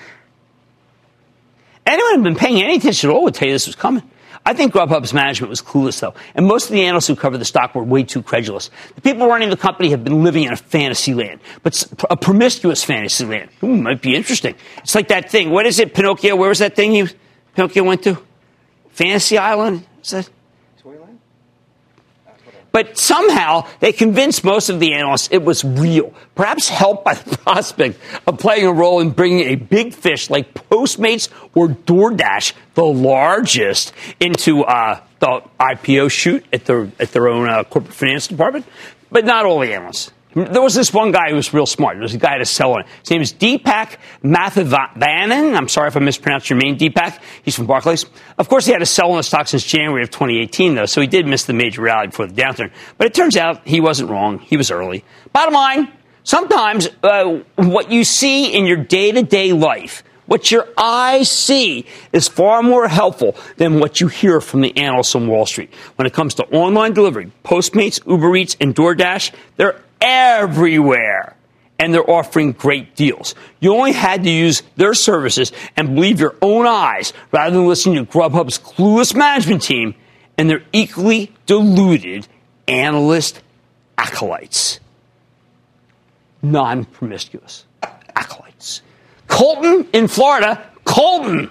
Anyone 1.84 2.14
who's 2.14 2.22
been 2.22 2.36
paying 2.36 2.62
any 2.62 2.76
attention 2.76 3.10
at 3.10 3.16
all 3.16 3.24
would 3.24 3.34
tell 3.34 3.48
you 3.48 3.54
this 3.54 3.66
was 3.66 3.74
coming. 3.74 4.04
I 4.46 4.54
think 4.54 4.72
Grubhub's 4.72 5.12
management 5.12 5.50
was 5.50 5.60
clueless, 5.60 5.98
though, 5.98 6.14
and 6.36 6.46
most 6.46 6.66
of 6.66 6.70
the 6.70 6.84
analysts 6.84 7.08
who 7.08 7.16
cover 7.16 7.36
the 7.36 7.44
stock 7.44 7.74
were 7.74 7.82
way 7.82 8.04
too 8.04 8.22
credulous. 8.22 8.70
The 8.94 9.00
people 9.00 9.26
running 9.26 9.50
the 9.50 9.56
company 9.56 9.90
have 9.90 10.04
been 10.04 10.22
living 10.22 10.44
in 10.44 10.52
a 10.52 10.56
fantasy 10.56 11.14
land, 11.14 11.40
but 11.64 11.82
a 12.08 12.16
promiscuous 12.16 12.84
fantasy 12.84 13.24
land. 13.24 13.50
Ooh, 13.64 13.74
might 13.74 14.02
be 14.02 14.14
interesting. 14.14 14.54
It's 14.78 14.94
like 14.94 15.08
that 15.08 15.32
thing. 15.32 15.50
What 15.50 15.66
is 15.66 15.80
it, 15.80 15.94
Pinocchio? 15.94 16.36
Where 16.36 16.48
was 16.48 16.60
that 16.60 16.76
thing 16.76 16.94
you 16.94 17.08
Pinocchio 17.54 17.84
went 17.84 18.02
to? 18.04 18.18
Fantasy 18.90 19.38
Island? 19.38 19.86
Is 20.02 20.10
that? 20.10 20.30
But 22.72 22.98
somehow 22.98 23.66
they 23.80 23.92
convinced 23.92 24.44
most 24.44 24.68
of 24.68 24.78
the 24.78 24.94
analysts 24.94 25.28
it 25.32 25.42
was 25.42 25.64
real, 25.64 26.14
perhaps 26.34 26.68
helped 26.68 27.04
by 27.04 27.14
the 27.14 27.36
prospect 27.38 27.98
of 28.26 28.38
playing 28.38 28.66
a 28.66 28.72
role 28.72 29.00
in 29.00 29.10
bringing 29.10 29.48
a 29.48 29.56
big 29.56 29.92
fish 29.92 30.30
like 30.30 30.54
Postmates 30.54 31.28
or 31.54 31.68
DoorDash, 31.68 32.52
the 32.74 32.84
largest, 32.84 33.92
into 34.20 34.62
uh, 34.62 35.00
the 35.18 35.42
IPO 35.58 36.10
shoot 36.10 36.44
at 36.52 36.64
their, 36.66 36.90
at 37.00 37.12
their 37.12 37.28
own 37.28 37.48
uh, 37.48 37.64
corporate 37.64 37.94
finance 37.94 38.28
department. 38.28 38.66
But 39.10 39.24
not 39.24 39.46
all 39.46 39.58
the 39.60 39.74
analysts. 39.74 40.12
There 40.34 40.62
was 40.62 40.74
this 40.74 40.92
one 40.92 41.10
guy 41.10 41.30
who 41.30 41.36
was 41.36 41.52
real 41.52 41.66
smart. 41.66 41.96
There 41.96 42.02
was 42.02 42.14
a 42.14 42.18
guy 42.18 42.38
to 42.38 42.44
sell 42.44 42.74
on 42.74 42.82
it. 42.82 42.86
His 43.00 43.10
name 43.10 43.20
is 43.20 43.32
Deepak 43.32 43.96
Mathivanan. 44.22 45.56
I'm 45.56 45.68
sorry 45.68 45.88
if 45.88 45.96
I 45.96 46.00
mispronounced 46.00 46.48
your 46.48 46.58
name, 46.58 46.76
Deepak. 46.78 47.18
He's 47.42 47.56
from 47.56 47.66
Barclays. 47.66 48.06
Of 48.38 48.48
course, 48.48 48.64
he 48.64 48.72
had 48.72 48.80
a 48.80 48.86
sell 48.86 49.10
on 49.10 49.16
the 49.16 49.24
stock 49.24 49.48
since 49.48 49.64
January 49.64 50.02
of 50.02 50.10
2018, 50.10 50.76
though, 50.76 50.86
so 50.86 51.00
he 51.00 51.08
did 51.08 51.26
miss 51.26 51.44
the 51.44 51.52
major 51.52 51.82
rally 51.82 52.06
before 52.06 52.28
the 52.28 52.34
downturn. 52.34 52.70
But 52.96 53.08
it 53.08 53.14
turns 53.14 53.36
out 53.36 53.66
he 53.66 53.80
wasn't 53.80 54.10
wrong. 54.10 54.38
He 54.38 54.56
was 54.56 54.70
early. 54.70 55.04
Bottom 55.32 55.54
line, 55.54 55.92
sometimes 56.22 56.88
uh, 57.02 57.40
what 57.56 57.90
you 57.90 58.04
see 58.04 58.54
in 58.56 58.66
your 58.66 58.76
day 58.76 59.10
to 59.10 59.22
day 59.22 59.52
life, 59.52 60.04
what 60.26 60.52
your 60.52 60.68
eyes 60.76 61.28
see 61.28 61.86
is 62.12 62.28
far 62.28 62.62
more 62.62 62.86
helpful 62.86 63.36
than 63.56 63.80
what 63.80 64.00
you 64.00 64.06
hear 64.06 64.40
from 64.40 64.60
the 64.60 64.76
analysts 64.76 65.16
on 65.16 65.26
Wall 65.26 65.44
Street. 65.44 65.74
When 65.96 66.06
it 66.06 66.12
comes 66.12 66.34
to 66.34 66.44
online 66.54 66.92
delivery, 66.92 67.32
Postmates, 67.44 68.00
Uber 68.06 68.36
Eats, 68.36 68.56
and 68.60 68.72
DoorDash, 68.72 69.32
they're 69.56 69.82
everywhere. 70.00 71.36
And 71.78 71.94
they're 71.94 72.08
offering 72.08 72.52
great 72.52 72.94
deals. 72.94 73.34
You 73.58 73.74
only 73.74 73.92
had 73.92 74.24
to 74.24 74.30
use 74.30 74.62
their 74.76 74.92
services 74.92 75.50
and 75.78 75.94
believe 75.94 76.20
your 76.20 76.36
own 76.42 76.66
eyes 76.66 77.14
rather 77.32 77.56
than 77.56 77.66
listening 77.66 78.04
to 78.04 78.12
Grubhub's 78.12 78.58
clueless 78.58 79.14
management 79.14 79.62
team 79.62 79.94
and 80.36 80.50
their 80.50 80.62
equally 80.74 81.32
deluded 81.46 82.28
analyst 82.68 83.40
acolytes. 83.96 84.80
Non 86.42 86.84
promiscuous 86.84 87.64
acolytes. 88.14 88.82
Colton 89.26 89.88
in 89.92 90.08
Florida. 90.08 90.70
Colton. 90.84 91.50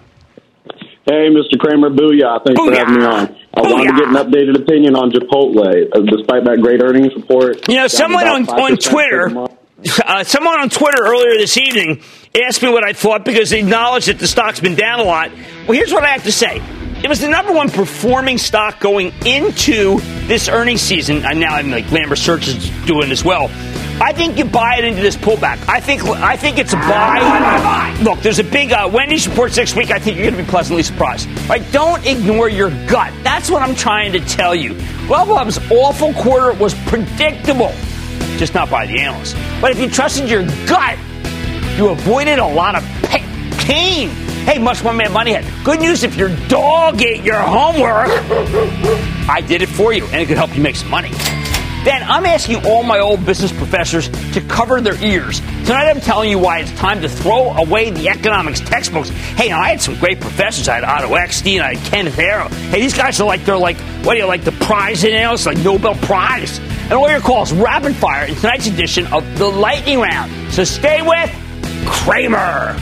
Hey, 1.05 1.29
Mr. 1.29 1.57
Cramer, 1.59 1.89
booyah. 1.89 2.43
Thanks 2.45 2.59
booyah. 2.59 2.69
for 2.69 2.75
having 2.75 2.95
me 2.95 3.05
on. 3.05 3.35
I 3.59 3.61
booyah. 3.61 3.71
wanted 3.71 3.91
to 3.91 3.97
get 3.97 4.07
an 4.07 4.15
updated 4.15 4.61
opinion 4.61 4.95
on 4.95 5.11
Chipotle, 5.11 5.59
uh, 5.93 5.99
despite 6.15 6.45
that 6.45 6.59
great 6.61 6.81
earnings 6.81 7.13
report. 7.15 7.67
You 7.67 7.75
know, 7.75 7.87
someone 7.87 8.27
on, 8.27 8.47
on 8.49 8.77
Twitter, 8.77 9.29
uh, 10.05 10.23
someone 10.23 10.59
on 10.59 10.69
Twitter 10.69 11.03
earlier 11.03 11.37
this 11.37 11.57
evening 11.57 12.01
asked 12.45 12.61
me 12.61 12.69
what 12.69 12.85
I 12.85 12.93
thought 12.93 13.25
because 13.25 13.49
they 13.49 13.59
acknowledged 13.59 14.07
that 14.07 14.19
the 14.19 14.27
stock's 14.27 14.59
been 14.59 14.75
down 14.75 14.99
a 14.99 15.03
lot. 15.03 15.31
Well, 15.67 15.77
here's 15.77 15.91
what 15.91 16.03
I 16.03 16.09
have 16.09 16.23
to 16.23 16.31
say. 16.31 16.61
It 17.03 17.07
was 17.07 17.21
the 17.21 17.29
number 17.29 17.53
one 17.53 17.69
performing 17.69 18.37
stock 18.37 18.81
going 18.81 19.13
into 19.25 19.99
this 20.27 20.49
earnings 20.49 20.81
season, 20.81 21.25
and 21.25 21.39
now 21.39 21.55
I'm 21.55 21.71
like 21.71 21.89
Lam 21.91 22.09
Research 22.09 22.47
is 22.47 22.69
doing 22.85 23.09
as 23.11 23.23
well. 23.23 23.49
I 24.01 24.13
think 24.13 24.37
you 24.37 24.45
buy 24.45 24.77
it 24.77 24.85
into 24.85 25.01
this 25.01 25.17
pullback. 25.17 25.59
I 25.67 25.81
think 25.81 26.03
I 26.05 26.37
think 26.37 26.57
it's 26.57 26.71
a 26.71 26.77
buy. 26.77 27.97
Look, 28.01 28.19
there's 28.19 28.39
a 28.39 28.45
big 28.45 28.71
uh, 28.71 28.89
Wendy's 28.91 29.27
report 29.27 29.55
next 29.57 29.75
week. 29.75 29.91
I 29.91 29.99
think 29.99 30.15
you're 30.15 30.25
going 30.25 30.37
to 30.37 30.43
be 30.43 30.49
pleasantly 30.49 30.83
surprised. 30.83 31.27
Right? 31.49 31.63
Don't 31.73 32.05
ignore 32.05 32.47
your 32.47 32.69
gut. 32.87 33.13
That's 33.23 33.51
what 33.51 33.61
I'm 33.61 33.75
trying 33.75 34.13
to 34.13 34.21
tell 34.21 34.55
you. 34.55 34.73
Grubhub's 35.07 35.59
awful 35.69 36.13
quarter 36.13 36.53
was 36.53 36.73
predictable, 36.85 37.73
just 38.37 38.53
not 38.53 38.69
by 38.69 38.85
the 38.85 38.99
analysts. 38.99 39.35
But 39.59 39.71
if 39.71 39.79
you 39.79 39.89
trusted 39.89 40.29
your 40.29 40.45
gut, 40.65 40.97
you 41.75 41.89
avoided 41.89 42.39
a 42.39 42.47
lot 42.47 42.75
of 42.75 42.83
pain. 43.69 44.09
Hey, 44.45 44.57
much 44.57 44.81
more 44.81 44.93
man 44.93 45.11
money 45.11 45.33
head. 45.33 45.45
Good 45.65 45.81
news 45.81 46.03
if 46.03 46.15
your 46.15 46.29
dog 46.47 47.01
ate 47.01 47.23
your 47.23 47.39
homework. 47.39 48.07
I 49.29 49.41
did 49.45 49.61
it 49.61 49.69
for 49.69 49.91
you, 49.91 50.05
and 50.05 50.15
it 50.21 50.27
could 50.27 50.37
help 50.37 50.55
you 50.55 50.63
make 50.63 50.77
some 50.77 50.89
money. 50.89 51.11
Ben, 51.85 52.03
I'm 52.03 52.25
asking 52.25 52.65
all 52.65 52.83
my 52.83 52.99
old 52.99 53.25
business 53.25 53.53
professors 53.53 54.09
to 54.33 54.41
cover 54.41 54.81
their 54.81 55.01
ears. 55.01 55.39
Tonight 55.39 55.89
I'm 55.89 56.01
telling 56.01 56.29
you 56.29 56.37
why 56.37 56.59
it's 56.59 56.71
time 56.73 57.01
to 57.01 57.07
throw 57.07 57.51
away 57.53 57.89
the 57.89 58.09
economics 58.09 58.59
textbooks. 58.59 59.07
Hey, 59.09 59.51
I 59.51 59.69
had 59.69 59.81
some 59.81 59.95
great 59.95 60.19
professors. 60.19 60.67
I 60.67 60.75
had 60.75 60.83
Otto 60.83 61.15
Eckstein, 61.15 61.61
I 61.61 61.75
had 61.75 61.91
Ken 61.91 62.07
Arrow. 62.19 62.49
Hey, 62.49 62.81
these 62.81 62.97
guys 62.97 63.21
are 63.21 63.25
like, 63.25 63.45
they're 63.45 63.55
like, 63.55 63.77
what 64.03 64.15
do 64.15 64.19
you 64.19 64.25
like, 64.25 64.43
the 64.43 64.51
prize 64.51 65.05
analysts, 65.05 65.45
like 65.45 65.57
Nobel 65.59 65.95
Prize. 65.95 66.59
And 66.59 66.93
all 66.93 67.09
your 67.09 67.21
calls, 67.21 67.53
rapid 67.53 67.95
fire 67.95 68.25
in 68.25 68.35
tonight's 68.35 68.67
edition 68.67 69.07
of 69.13 69.37
the 69.37 69.47
Lightning 69.47 70.01
Round. 70.01 70.51
So 70.51 70.65
stay 70.65 71.01
with 71.01 71.31
Cramer. 71.85 72.75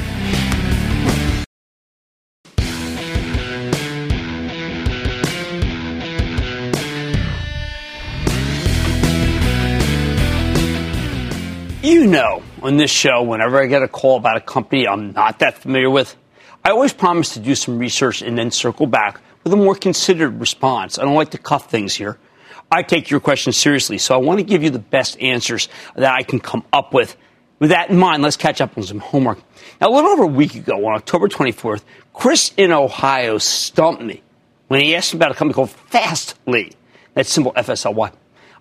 You 11.88 12.06
know, 12.06 12.44
on 12.62 12.76
this 12.76 12.92
show, 12.92 13.24
whenever 13.24 13.64
I 13.64 13.66
get 13.68 13.82
a 13.82 13.88
call 13.88 14.18
about 14.18 14.36
a 14.36 14.42
company 14.42 14.86
I'm 14.86 15.14
not 15.14 15.40
that 15.40 15.58
familiar 15.58 15.90
with, 15.90 16.18
I 16.62 16.72
always 16.72 16.92
promise 16.92 17.36
to 17.36 17.40
do 17.40 17.56
some 17.56 17.80
research 17.80 18.22
and 18.22 18.38
then 18.38 18.52
circle 18.52 18.88
back 18.88 19.22
with 19.46 19.54
a 19.54 19.56
more 19.56 19.74
considered 19.74 20.38
response. 20.38 21.00
I 21.00 21.04
don't 21.04 21.16
like 21.16 21.30
to 21.30 21.38
cuff 21.38 21.72
things 21.72 21.96
here. 21.96 22.18
I 22.70 22.84
take 22.84 23.10
your 23.10 23.22
questions 23.22 23.56
seriously, 23.56 24.00
so 24.00 24.14
I 24.14 24.18
want 24.18 24.40
to 24.40 24.44
give 24.44 24.64
you 24.64 24.70
the 24.70 24.80
best 24.80 25.18
answers 25.22 25.70
that 25.96 26.14
I 26.14 26.24
can 26.24 26.42
come 26.42 26.66
up 26.74 26.94
with. 26.94 27.16
With 27.60 27.70
that 27.70 27.90
in 27.90 27.98
mind, 27.98 28.22
let's 28.22 28.36
catch 28.36 28.60
up 28.60 28.78
on 28.78 28.84
some 28.84 29.00
homework. 29.00 29.40
Now, 29.80 29.88
a 29.88 29.94
little 29.94 30.10
over 30.10 30.24
a 30.24 30.28
week 30.28 30.56
ago, 30.56 30.86
on 30.88 30.94
October 30.94 31.30
24th, 31.30 31.86
Chris 32.12 32.52
in 32.58 32.74
Ohio 32.74 33.38
stumped 33.38 34.04
me 34.04 34.22
when 34.68 34.82
he 34.82 34.94
asked 34.94 35.14
me 35.14 35.20
about 35.20 35.32
a 35.32 35.36
company 35.36 35.54
called 35.54 35.70
Fastly. 35.70 36.74
That's 37.14 37.32
symbol 37.32 37.54
FSLY. 37.54 38.12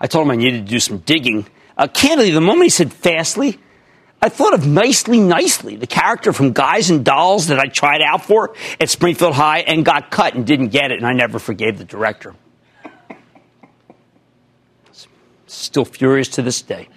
I 0.01 0.07
told 0.07 0.27
him 0.27 0.31
I 0.31 0.37
needed 0.37 0.67
to 0.67 0.71
do 0.71 0.79
some 0.79 0.99
digging 0.99 1.45
uh, 1.77 1.89
candidly, 1.89 2.31
the 2.31 2.41
moment 2.41 2.65
he 2.65 2.71
said 2.71 2.93
fastly, 2.93 3.59
I 4.23 4.29
thought 4.29 4.55
of 4.55 4.67
Nicely 4.67 5.21
Nicely, 5.21 5.77
the 5.77 5.87
character 5.87 6.33
from 6.33 6.53
Guys 6.53 6.91
and 6.91 7.05
Dolls 7.05 7.49
that 7.49 7.59
I 7.59 7.67
tried 7.67 8.01
out 8.01 8.25
for 8.25 8.55
at 8.81 8.89
Springfield 8.89 9.35
High 9.35 9.61
and 9.61 9.85
got 9.85 10.11
cut 10.11 10.35
and 10.35 10.47
didn't 10.47 10.69
get 10.69 10.91
it, 10.91 10.97
and 10.97 11.07
I 11.07 11.12
never 11.12 11.39
forgave 11.39 11.79
the 11.79 11.85
director. 11.85 12.35
Still 15.47 15.85
furious 15.85 16.29
to 16.29 16.43
this 16.43 16.62
day. 16.62 16.89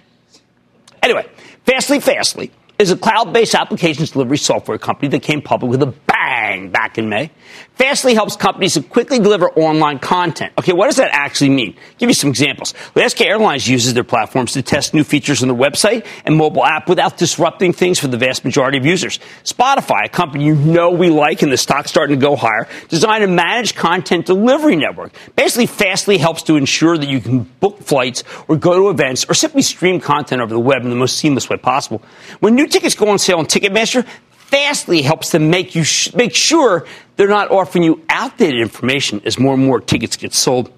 Anyway, 1.02 1.28
Fastly 1.64 2.00
Fastly 2.00 2.50
is 2.78 2.90
a 2.90 2.96
cloud 2.96 3.32
based 3.32 3.54
applications 3.54 4.12
delivery 4.12 4.38
software 4.38 4.78
company 4.78 5.08
that 5.08 5.22
came 5.22 5.42
public 5.42 5.70
with 5.70 5.82
a 5.82 5.86
bang 5.86 6.29
back 6.70 6.98
in 6.98 7.08
May. 7.08 7.30
Fastly 7.74 8.14
helps 8.14 8.36
companies 8.36 8.74
to 8.74 8.82
quickly 8.82 9.18
deliver 9.18 9.48
online 9.52 9.98
content. 9.98 10.52
Okay, 10.58 10.72
what 10.72 10.86
does 10.86 10.96
that 10.96 11.10
actually 11.12 11.48
mean? 11.48 11.74
I'll 11.76 11.98
give 11.98 12.10
you 12.10 12.14
some 12.14 12.28
examples. 12.28 12.74
Alaska 12.94 13.26
Airlines 13.26 13.66
uses 13.66 13.94
their 13.94 14.04
platforms 14.04 14.52
to 14.52 14.62
test 14.62 14.92
new 14.92 15.02
features 15.02 15.42
on 15.42 15.48
their 15.48 15.56
website 15.56 16.06
and 16.26 16.36
mobile 16.36 16.64
app 16.64 16.88
without 16.88 17.16
disrupting 17.16 17.72
things 17.72 17.98
for 17.98 18.06
the 18.08 18.18
vast 18.18 18.44
majority 18.44 18.76
of 18.76 18.84
users. 18.84 19.18
Spotify, 19.44 20.04
a 20.04 20.08
company 20.08 20.44
you 20.44 20.54
know 20.54 20.90
we 20.90 21.08
like 21.08 21.42
and 21.42 21.50
the 21.50 21.56
stock's 21.56 21.90
starting 21.90 22.18
to 22.18 22.22
go 22.22 22.36
higher, 22.36 22.68
designed 22.88 23.24
a 23.24 23.28
managed 23.28 23.76
content 23.76 24.26
delivery 24.26 24.76
network. 24.76 25.12
Basically, 25.34 25.66
Fastly 25.66 26.18
helps 26.18 26.42
to 26.42 26.56
ensure 26.56 26.98
that 26.98 27.08
you 27.08 27.20
can 27.20 27.44
book 27.60 27.78
flights 27.82 28.24
or 28.48 28.56
go 28.56 28.74
to 28.74 28.90
events 28.90 29.24
or 29.24 29.34
simply 29.34 29.62
stream 29.62 30.00
content 30.00 30.42
over 30.42 30.52
the 30.52 30.60
web 30.60 30.82
in 30.82 30.90
the 30.90 30.96
most 30.96 31.16
seamless 31.16 31.48
way 31.48 31.56
possible. 31.56 32.02
When 32.40 32.54
new 32.54 32.66
tickets 32.66 32.94
go 32.94 33.08
on 33.08 33.18
sale 33.18 33.38
on 33.38 33.46
Ticketmaster, 33.46 34.06
Fastly 34.50 35.02
helps 35.02 35.30
them 35.30 35.48
make 35.48 35.76
you 35.76 35.84
sh- 35.84 36.12
make 36.12 36.34
sure 36.34 36.84
they're 37.14 37.28
not 37.28 37.52
offering 37.52 37.84
you 37.84 38.04
outdated 38.08 38.60
information 38.60 39.22
as 39.24 39.38
more 39.38 39.54
and 39.54 39.64
more 39.64 39.80
tickets 39.80 40.16
get 40.16 40.34
sold. 40.34 40.72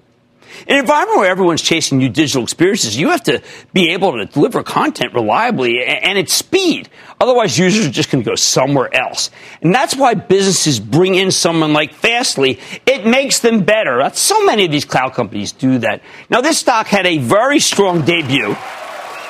In 0.67 0.75
an 0.75 0.81
environment 0.81 1.17
where 1.17 1.31
everyone's 1.31 1.63
chasing 1.63 1.97
new 1.97 2.09
digital 2.09 2.43
experiences, 2.43 2.95
you 2.95 3.09
have 3.09 3.23
to 3.23 3.41
be 3.73 3.89
able 3.89 4.11
to 4.11 4.25
deliver 4.25 4.61
content 4.61 5.15
reliably 5.15 5.83
and 5.83 6.19
at 6.19 6.29
speed. 6.29 6.87
Otherwise, 7.19 7.57
users 7.57 7.87
are 7.87 7.91
just 7.91 8.11
going 8.11 8.23
to 8.23 8.29
go 8.29 8.35
somewhere 8.35 8.95
else. 8.95 9.31
And 9.63 9.73
that's 9.73 9.95
why 9.95 10.13
businesses 10.13 10.79
bring 10.79 11.15
in 11.15 11.31
someone 11.31 11.73
like 11.73 11.93
Fastly. 11.95 12.59
It 12.85 13.07
makes 13.07 13.39
them 13.39 13.63
better. 13.63 14.07
So 14.13 14.45
many 14.45 14.65
of 14.65 14.71
these 14.71 14.85
cloud 14.85 15.13
companies 15.15 15.51
do 15.51 15.79
that. 15.79 16.03
Now, 16.29 16.41
this 16.41 16.59
stock 16.59 16.85
had 16.85 17.07
a 17.07 17.17
very 17.17 17.59
strong 17.59 18.05
debut 18.05 18.53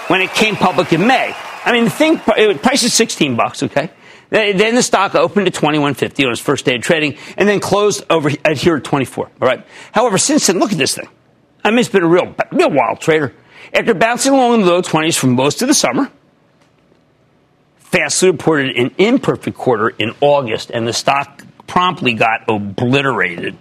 when 0.08 0.20
it 0.20 0.32
came 0.32 0.58
public 0.58 0.92
in 0.92 1.08
May. 1.08 1.34
I 1.64 1.72
mean, 1.72 1.86
the 1.86 1.90
thing, 1.90 2.20
price 2.58 2.84
is 2.84 2.94
16 2.94 3.38
bucks, 3.38 3.64
okay? 3.64 3.90
Then 4.34 4.74
the 4.74 4.82
stock 4.82 5.14
opened 5.14 5.46
at 5.46 5.54
21.50 5.54 6.26
on 6.26 6.32
its 6.32 6.42
first 6.42 6.66
day 6.66 6.76
of 6.76 6.82
trading 6.82 7.18
and 7.38 7.48
then 7.48 7.60
closed 7.60 8.04
over 8.10 8.32
at 8.44 8.58
here 8.58 8.78
at 8.78 8.84
24. 8.84 9.26
All 9.26 9.48
right. 9.48 9.64
However, 9.92 10.18
since 10.18 10.48
then, 10.48 10.58
look 10.58 10.72
at 10.72 10.80
this 10.80 10.96
thing. 10.96 11.08
I 11.64 11.70
mean, 11.70 11.80
it's 11.80 11.90
been 11.90 12.02
a 12.02 12.08
real, 12.08 12.36
real 12.52 12.72
wild 12.72 13.00
trader. 13.00 13.32
After 13.72 13.94
bouncing 13.94 14.34
along 14.34 14.56
in 14.56 14.62
the 14.62 14.68
low 14.68 14.82
20s 14.82 15.18
for 15.18 15.28
most 15.28 15.62
of 15.62 15.68
the 15.68 15.76
summer, 15.76 16.12
Fastly 17.78 18.32
reported 18.32 18.76
an 18.76 18.90
imperfect 18.98 19.56
quarter 19.56 19.90
in 19.90 20.16
August, 20.20 20.72
and 20.72 20.88
the 20.88 20.94
stock 20.94 21.44
promptly 21.68 22.14
got 22.14 22.44
obliterated. 22.50 23.56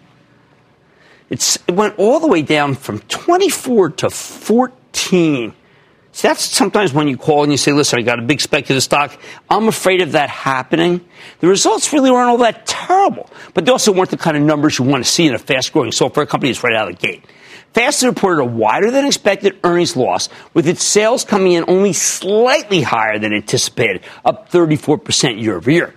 It's, 1.28 1.58
it 1.68 1.72
went 1.72 1.98
all 1.98 2.18
the 2.18 2.28
way 2.28 2.40
down 2.40 2.74
from 2.74 3.00
24 3.00 3.90
to 3.90 4.08
14 4.08 5.52
See, 6.14 6.28
that's 6.28 6.44
sometimes 6.44 6.92
when 6.92 7.08
you 7.08 7.16
call 7.16 7.42
and 7.42 7.50
you 7.50 7.56
say, 7.56 7.72
listen, 7.72 7.98
I 7.98 8.02
got 8.02 8.18
a 8.18 8.22
big 8.22 8.42
speculative 8.42 8.82
stock. 8.82 9.18
I'm 9.48 9.66
afraid 9.66 10.02
of 10.02 10.12
that 10.12 10.28
happening. 10.28 11.00
The 11.40 11.48
results 11.48 11.90
really 11.92 12.10
weren't 12.10 12.28
all 12.28 12.38
that 12.38 12.66
terrible, 12.66 13.30
but 13.54 13.64
they 13.64 13.72
also 13.72 13.92
weren't 13.92 14.10
the 14.10 14.18
kind 14.18 14.36
of 14.36 14.42
numbers 14.42 14.78
you 14.78 14.84
want 14.84 15.02
to 15.02 15.10
see 15.10 15.26
in 15.26 15.34
a 15.34 15.38
fast 15.38 15.72
growing 15.72 15.90
software 15.90 16.26
company 16.26 16.52
that's 16.52 16.62
right 16.62 16.74
out 16.74 16.90
of 16.90 16.98
the 16.98 17.06
gate. 17.06 17.24
Fastly 17.72 18.08
reported 18.08 18.42
a 18.42 18.44
wider 18.44 18.90
than 18.90 19.06
expected 19.06 19.58
earnings 19.64 19.96
loss, 19.96 20.28
with 20.52 20.68
its 20.68 20.84
sales 20.84 21.24
coming 21.24 21.52
in 21.52 21.64
only 21.66 21.94
slightly 21.94 22.82
higher 22.82 23.18
than 23.18 23.32
anticipated, 23.32 24.02
up 24.26 24.50
34% 24.50 25.40
year 25.40 25.56
over 25.56 25.70
year. 25.70 25.94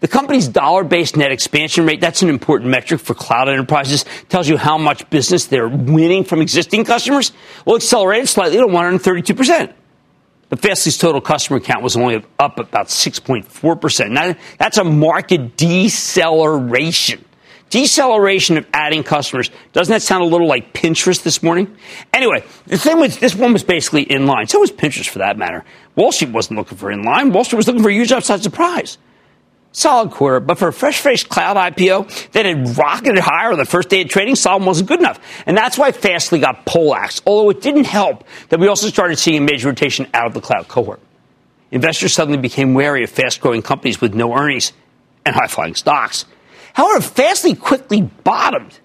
The 0.00 0.08
company's 0.08 0.46
dollar 0.46 0.84
based 0.84 1.16
net 1.16 1.32
expansion 1.32 1.84
rate, 1.84 2.00
that's 2.00 2.22
an 2.22 2.28
important 2.28 2.70
metric 2.70 3.00
for 3.00 3.14
cloud 3.14 3.48
enterprises, 3.48 4.04
tells 4.28 4.48
you 4.48 4.56
how 4.56 4.78
much 4.78 5.08
business 5.10 5.46
they're 5.46 5.68
winning 5.68 6.22
from 6.22 6.40
existing 6.40 6.84
customers. 6.84 7.32
Well, 7.64 7.76
accelerated 7.76 8.28
slightly 8.28 8.58
to 8.58 8.66
132%. 8.66 9.72
But 10.50 10.60
Fastly's 10.60 10.96
total 10.96 11.20
customer 11.20 11.60
count 11.60 11.82
was 11.82 11.96
only 11.96 12.24
up 12.38 12.58
about 12.58 12.86
6.4%. 12.86 14.10
Now, 14.10 14.34
that's 14.58 14.78
a 14.78 14.84
market 14.84 15.56
deceleration. 15.56 17.24
Deceleration 17.68 18.56
of 18.56 18.66
adding 18.72 19.02
customers. 19.02 19.50
Doesn't 19.72 19.92
that 19.92 20.00
sound 20.00 20.22
a 20.22 20.26
little 20.26 20.46
like 20.46 20.72
Pinterest 20.72 21.22
this 21.22 21.42
morning? 21.42 21.76
Anyway, 22.14 22.42
the 22.66 22.78
thing 22.78 22.98
was, 22.98 23.18
this 23.18 23.34
one 23.34 23.52
was 23.52 23.62
basically 23.62 24.04
in 24.04 24.26
line. 24.26 24.46
So 24.46 24.60
was 24.60 24.72
Pinterest 24.72 25.08
for 25.08 25.18
that 25.18 25.36
matter. 25.36 25.64
Wall 25.96 26.12
Street 26.12 26.30
wasn't 26.30 26.58
looking 26.58 26.78
for 26.78 26.90
in 26.90 27.02
line. 27.02 27.30
Wall 27.30 27.44
Street 27.44 27.58
was 27.58 27.66
looking 27.66 27.82
for 27.82 27.90
a 27.90 27.92
huge 27.92 28.12
upside 28.12 28.42
surprise 28.42 28.96
solid 29.72 30.10
quarter, 30.10 30.40
but 30.40 30.58
for 30.58 30.68
a 30.68 30.72
fresh 30.72 31.00
faced 31.00 31.28
cloud 31.28 31.56
IPO 31.56 32.30
that 32.32 32.46
had 32.46 32.76
rocketed 32.76 33.18
higher 33.18 33.52
on 33.52 33.58
the 33.58 33.64
first 33.64 33.88
day 33.88 34.02
of 34.02 34.08
trading, 34.08 34.34
solid 34.34 34.64
wasn't 34.64 34.88
good 34.88 35.00
enough. 35.00 35.20
And 35.46 35.56
that's 35.56 35.78
why 35.78 35.92
Fastly 35.92 36.38
got 36.38 36.64
poleaxed, 36.64 37.22
although 37.26 37.50
it 37.50 37.60
didn't 37.60 37.84
help 37.84 38.24
that 38.48 38.60
we 38.60 38.68
also 38.68 38.88
started 38.88 39.18
seeing 39.18 39.38
a 39.38 39.40
major 39.40 39.68
rotation 39.68 40.06
out 40.14 40.26
of 40.26 40.34
the 40.34 40.40
cloud 40.40 40.68
cohort. 40.68 41.00
Investors 41.70 42.14
suddenly 42.14 42.38
became 42.38 42.74
wary 42.74 43.04
of 43.04 43.10
fast 43.10 43.40
growing 43.40 43.62
companies 43.62 44.00
with 44.00 44.14
no 44.14 44.34
earnings 44.34 44.72
and 45.26 45.34
high 45.34 45.48
flying 45.48 45.74
stocks. 45.74 46.24
However, 46.72 47.00
Fastly 47.02 47.54
quickly 47.54 48.02
bottomed 48.02 48.78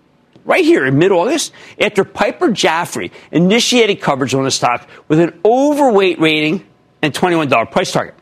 right 0.46 0.66
here 0.66 0.86
in 0.86 0.98
mid 0.98 1.12
August 1.12 1.54
after 1.80 2.04
Piper 2.04 2.50
Jaffray 2.50 3.12
initiated 3.32 4.02
coverage 4.02 4.34
on 4.34 4.44
the 4.44 4.52
stock 4.52 4.88
with 5.08 5.20
an 5.20 5.40
overweight 5.46 6.20
rating 6.20 6.66
and 7.02 7.14
$21 7.14 7.72
price 7.72 7.92
target. 7.92 8.16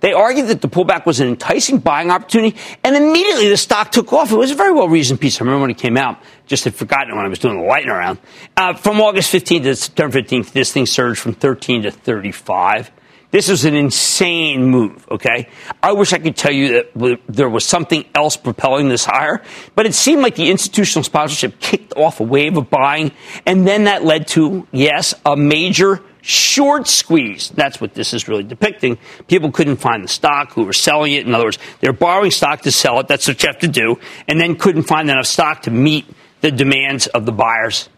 They 0.00 0.12
argued 0.12 0.48
that 0.48 0.60
the 0.60 0.68
pullback 0.68 1.06
was 1.06 1.20
an 1.20 1.28
enticing 1.28 1.78
buying 1.78 2.10
opportunity, 2.10 2.56
and 2.84 2.96
immediately 2.96 3.48
the 3.48 3.56
stock 3.56 3.90
took 3.92 4.12
off. 4.12 4.30
It 4.30 4.36
was 4.36 4.50
a 4.50 4.54
very 4.54 4.72
well 4.72 4.88
reasoned 4.88 5.20
piece. 5.20 5.40
I 5.40 5.44
remember 5.44 5.62
when 5.62 5.70
it 5.70 5.78
came 5.78 5.96
out, 5.96 6.18
just 6.46 6.64
had 6.64 6.74
forgotten 6.74 7.16
when 7.16 7.24
I 7.24 7.28
was 7.28 7.38
doing 7.38 7.58
the 7.60 7.66
lightning 7.66 7.90
around. 7.90 8.18
Uh, 8.56 8.74
from 8.74 9.00
August 9.00 9.32
15th 9.32 9.62
to 9.62 9.76
September 9.76 10.20
15th, 10.20 10.52
this 10.52 10.72
thing 10.72 10.86
surged 10.86 11.20
from 11.20 11.32
13 11.32 11.82
to 11.82 11.90
35. 11.90 12.90
This 13.30 13.48
was 13.48 13.64
an 13.64 13.74
insane 13.74 14.64
move, 14.64 15.06
okay? 15.10 15.48
I 15.82 15.92
wish 15.92 16.12
I 16.12 16.18
could 16.18 16.36
tell 16.36 16.52
you 16.52 16.84
that 16.94 17.20
there 17.28 17.48
was 17.48 17.64
something 17.64 18.04
else 18.14 18.36
propelling 18.36 18.88
this 18.88 19.04
higher, 19.04 19.42
but 19.74 19.84
it 19.84 19.94
seemed 19.94 20.22
like 20.22 20.36
the 20.36 20.50
institutional 20.50 21.02
sponsorship 21.02 21.58
kicked 21.58 21.92
off 21.96 22.20
a 22.20 22.22
wave 22.22 22.56
of 22.56 22.70
buying, 22.70 23.12
and 23.44 23.66
then 23.66 23.84
that 23.84 24.04
led 24.04 24.28
to, 24.28 24.66
yes, 24.70 25.12
a 25.24 25.36
major 25.36 26.02
short 26.26 26.88
squeeze. 26.88 27.50
That's 27.50 27.80
what 27.80 27.94
this 27.94 28.12
is 28.12 28.26
really 28.26 28.42
depicting. 28.42 28.98
People 29.28 29.52
couldn't 29.52 29.76
find 29.76 30.02
the 30.02 30.08
stock 30.08 30.52
who 30.52 30.64
were 30.64 30.72
selling 30.72 31.12
it. 31.12 31.24
In 31.24 31.34
other 31.34 31.44
words, 31.44 31.58
they're 31.80 31.92
borrowing 31.92 32.32
stock 32.32 32.62
to 32.62 32.72
sell 32.72 32.98
it. 32.98 33.06
That's 33.06 33.28
what 33.28 33.40
you 33.42 33.46
have 33.48 33.60
to 33.60 33.68
do. 33.68 34.00
And 34.26 34.40
then 34.40 34.56
couldn't 34.56 34.82
find 34.82 35.08
enough 35.08 35.26
stock 35.26 35.62
to 35.62 35.70
meet 35.70 36.04
the 36.40 36.50
demands 36.50 37.06
of 37.06 37.26
the 37.26 37.32
buyers. 37.32 37.88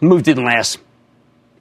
Move 0.00 0.24
didn't 0.24 0.44
last. 0.44 0.78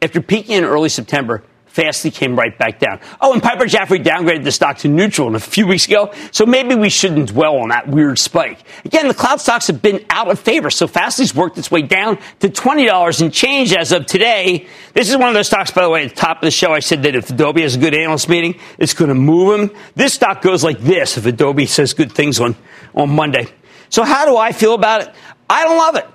After 0.02 0.20
peaking 0.20 0.56
in 0.58 0.64
early 0.64 0.90
September, 0.90 1.44
Fastly 1.76 2.10
came 2.10 2.38
right 2.38 2.58
back 2.58 2.80
down. 2.80 3.02
Oh, 3.20 3.34
and 3.34 3.44
Piper 3.44 3.66
Jaffray 3.66 4.02
downgraded 4.02 4.46
the 4.46 4.52
stock 4.54 4.78
to 4.78 4.88
neutral 4.88 5.28
in 5.28 5.36
a 5.36 5.42
few 5.42 5.68
weeks 5.68 5.86
ago, 5.88 6.14
so 6.32 6.46
maybe 6.46 6.74
we 6.74 6.88
shouldn't 6.88 7.28
dwell 7.28 7.58
on 7.58 7.68
that 7.68 7.90
weird 7.90 8.18
spike. 8.18 8.60
Again, 8.86 9.10
the 9.10 9.14
cloud 9.14 9.42
stocks 9.42 9.68
have 9.68 9.82
been 9.82 10.06
out 10.10 10.32
of 10.32 10.40
favor, 10.40 10.70
so 10.70 10.88
Fastly's 10.88 11.36
worked 11.36 11.58
its 11.58 11.70
way 11.70 11.82
down 11.82 12.18
to 12.40 12.48
$20 12.48 13.22
and 13.22 13.34
change 13.34 13.74
as 13.74 13.92
of 13.92 14.06
today. 14.06 14.68
This 14.94 15.10
is 15.10 15.18
one 15.18 15.28
of 15.28 15.34
those 15.34 15.48
stocks, 15.48 15.70
by 15.70 15.84
the 15.84 15.90
way, 15.90 16.06
at 16.06 16.12
the 16.12 16.16
top 16.16 16.38
of 16.38 16.44
the 16.44 16.52
show, 16.52 16.72
I 16.72 16.80
said 16.80 17.04
that 17.04 17.14
if 17.14 17.30
Adobe 17.30 17.62
has 17.64 17.76
a 17.76 17.80
good 17.80 17.94
analyst 17.94 18.30
meeting, 18.30 18.58
it's 18.78 18.94
going 18.94 19.10
to 19.10 19.14
move 19.14 19.60
them. 19.60 19.78
This 19.96 20.14
stock 20.14 20.42
goes 20.42 20.64
like 20.64 20.80
this 20.80 21.18
if 21.18 21.26
Adobe 21.26 21.66
says 21.66 21.94
good 21.94 22.14
things 22.14 22.40
on, 22.40 22.56
on 22.94 23.10
Monday. 23.10 23.50
So 23.90 24.06
how 24.06 24.26
do 24.26 24.38
I 24.38 24.54
feel 24.54 24.76
about 24.76 25.02
it? 25.02 25.14
I 25.50 25.66
don't 25.66 25.78
love 25.78 25.98
it. 25.98 26.08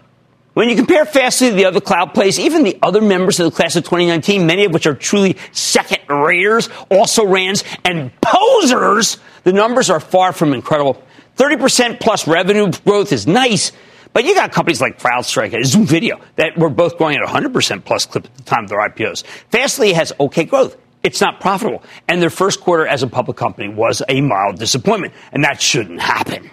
When 0.53 0.69
you 0.69 0.75
compare 0.75 1.05
Fastly 1.05 1.51
to 1.51 1.55
the 1.55 1.67
other 1.67 1.81
cloud 1.81 2.13
plays, 2.13 2.39
even 2.39 2.65
the 2.65 2.77
other 2.83 3.01
members 3.01 3.39
of 3.39 3.45
the 3.45 3.57
class 3.57 3.77
of 3.77 3.85
2019, 3.85 4.47
many 4.47 4.65
of 4.65 4.73
which 4.73 4.87
are 4.87 4.95
truly 4.95 5.37
second 5.53 6.01
raters, 6.09 6.69
also 6.91 7.25
rans, 7.25 7.63
and 7.85 8.11
posers, 8.21 9.19
the 9.45 9.53
numbers 9.53 9.91
are 9.91 10.01
far 10.01 10.33
from 10.33 10.53
incredible. 10.53 11.01
30% 11.37 12.01
plus 12.01 12.27
revenue 12.27 12.71
growth 12.85 13.13
is 13.13 13.29
nice, 13.29 13.71
but 14.13 14.25
you 14.25 14.35
got 14.35 14.51
companies 14.51 14.81
like 14.81 14.99
CrowdStrike 14.99 15.55
and 15.55 15.65
Zoom 15.65 15.87
Video 15.87 16.21
that 16.35 16.59
were 16.59 16.69
both 16.69 16.99
growing 16.99 17.17
at 17.17 17.27
100% 17.27 17.85
plus 17.85 18.07
clip 18.07 18.25
at 18.25 18.35
the 18.35 18.43
time 18.43 18.65
of 18.65 18.71
their 18.71 18.81
IPOs. 18.81 19.25
Fastly 19.51 19.93
has 19.93 20.13
okay 20.19 20.45
growth. 20.45 20.77
It's 21.05 21.21
not 21.21 21.41
profitable. 21.41 21.83
And 22.09 22.21
their 22.21 22.29
first 22.29 22.61
quarter 22.61 22.87
as 22.87 23.03
a 23.03 23.07
public 23.07 23.37
company 23.37 23.69
was 23.69 24.03
a 24.09 24.21
mild 24.21 24.59
disappointment. 24.59 25.15
And 25.33 25.45
that 25.45 25.63
shouldn't 25.63 26.01
happen. 26.01 26.51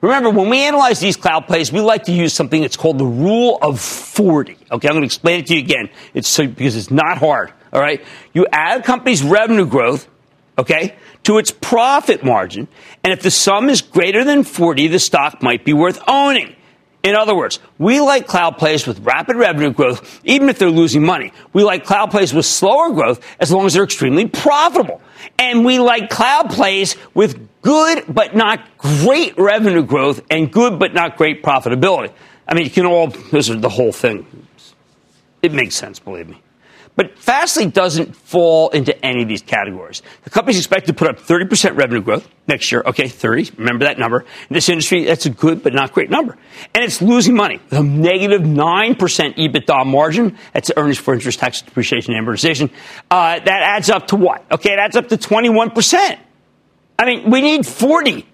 Remember, 0.00 0.30
when 0.30 0.48
we 0.48 0.62
analyze 0.62 0.98
these 0.98 1.16
cloud 1.16 1.46
plays, 1.46 1.70
we 1.70 1.80
like 1.80 2.04
to 2.04 2.12
use 2.12 2.32
something 2.32 2.62
that's 2.62 2.76
called 2.76 2.98
the 2.98 3.04
rule 3.04 3.58
of 3.60 3.80
40. 3.80 4.56
Okay, 4.72 4.88
I'm 4.88 4.94
going 4.94 5.02
to 5.02 5.06
explain 5.06 5.40
it 5.40 5.46
to 5.48 5.54
you 5.54 5.60
again. 5.60 5.90
It's 6.14 6.28
so, 6.28 6.46
because 6.46 6.76
it's 6.76 6.90
not 6.90 7.18
hard. 7.18 7.52
All 7.72 7.80
right. 7.80 8.02
You 8.32 8.46
add 8.50 8.80
a 8.80 8.82
company's 8.82 9.22
revenue 9.22 9.66
growth, 9.66 10.08
okay, 10.56 10.96
to 11.24 11.38
its 11.38 11.50
profit 11.50 12.24
margin. 12.24 12.66
And 13.04 13.12
if 13.12 13.22
the 13.22 13.30
sum 13.30 13.68
is 13.68 13.82
greater 13.82 14.24
than 14.24 14.42
40, 14.42 14.88
the 14.88 14.98
stock 14.98 15.42
might 15.42 15.64
be 15.64 15.74
worth 15.74 16.00
owning. 16.08 16.56
In 17.02 17.14
other 17.14 17.34
words, 17.34 17.60
we 17.78 18.00
like 18.00 18.26
cloud 18.26 18.58
plays 18.58 18.86
with 18.86 19.00
rapid 19.00 19.36
revenue 19.36 19.72
growth, 19.72 20.20
even 20.24 20.50
if 20.50 20.58
they're 20.58 20.70
losing 20.70 21.02
money. 21.02 21.32
We 21.54 21.62
like 21.62 21.84
cloud 21.84 22.10
plays 22.10 22.34
with 22.34 22.44
slower 22.44 22.90
growth 22.92 23.24
as 23.38 23.50
long 23.50 23.64
as 23.64 23.74
they're 23.74 23.84
extremely 23.84 24.28
profitable. 24.28 25.00
And 25.38 25.64
we 25.64 25.78
like 25.78 26.10
cloud 26.10 26.50
plays 26.50 26.96
with 27.14 27.48
good 27.62 28.04
but 28.08 28.34
not 28.34 28.78
great 28.78 29.36
revenue 29.38 29.82
growth 29.82 30.22
and 30.30 30.52
good 30.52 30.78
but 30.78 30.94
not 30.94 31.16
great 31.16 31.42
profitability. 31.42 32.12
I 32.46 32.54
mean, 32.54 32.64
you 32.64 32.70
can 32.70 32.86
all, 32.86 33.08
this 33.08 33.48
is 33.48 33.60
the 33.60 33.68
whole 33.68 33.92
thing. 33.92 34.26
It 35.42 35.52
makes 35.52 35.76
sense, 35.76 35.98
believe 35.98 36.28
me. 36.28 36.42
But 36.96 37.18
Fastly 37.18 37.66
doesn't 37.66 38.14
fall 38.14 38.68
into 38.70 38.94
any 39.04 39.22
of 39.22 39.28
these 39.28 39.40
categories. 39.40 40.02
The 40.24 40.30
company's 40.30 40.58
expected 40.58 40.88
to 40.88 40.92
put 40.94 41.08
up 41.08 41.18
30% 41.18 41.76
revenue 41.76 42.02
growth 42.02 42.28
next 42.46 42.70
year. 42.70 42.82
Okay, 42.84 43.08
30. 43.08 43.52
Remember 43.56 43.86
that 43.86 43.98
number. 43.98 44.20
In 44.20 44.54
this 44.54 44.68
industry, 44.68 45.04
that's 45.04 45.24
a 45.24 45.30
good 45.30 45.62
but 45.62 45.72
not 45.72 45.92
great 45.92 46.10
number. 46.10 46.36
And 46.74 46.84
it's 46.84 47.00
losing 47.00 47.36
money. 47.36 47.60
The 47.70 47.82
negative 47.82 48.42
9% 48.42 48.96
EBITDA 48.96 49.86
margin, 49.86 50.36
that's 50.52 50.70
earnings 50.76 50.98
for 50.98 51.14
interest, 51.14 51.38
tax, 51.38 51.62
depreciation, 51.62 52.14
and 52.14 52.26
amortization. 52.26 52.70
Uh, 53.10 53.38
that 53.38 53.62
adds 53.62 53.88
up 53.88 54.08
to 54.08 54.16
what? 54.16 54.44
Okay, 54.50 54.72
it 54.72 54.78
adds 54.78 54.96
up 54.96 55.08
to 55.08 55.16
21%. 55.16 56.18
I 57.00 57.06
mean, 57.06 57.30
we 57.30 57.40
need 57.40 57.66
40 57.66 58.26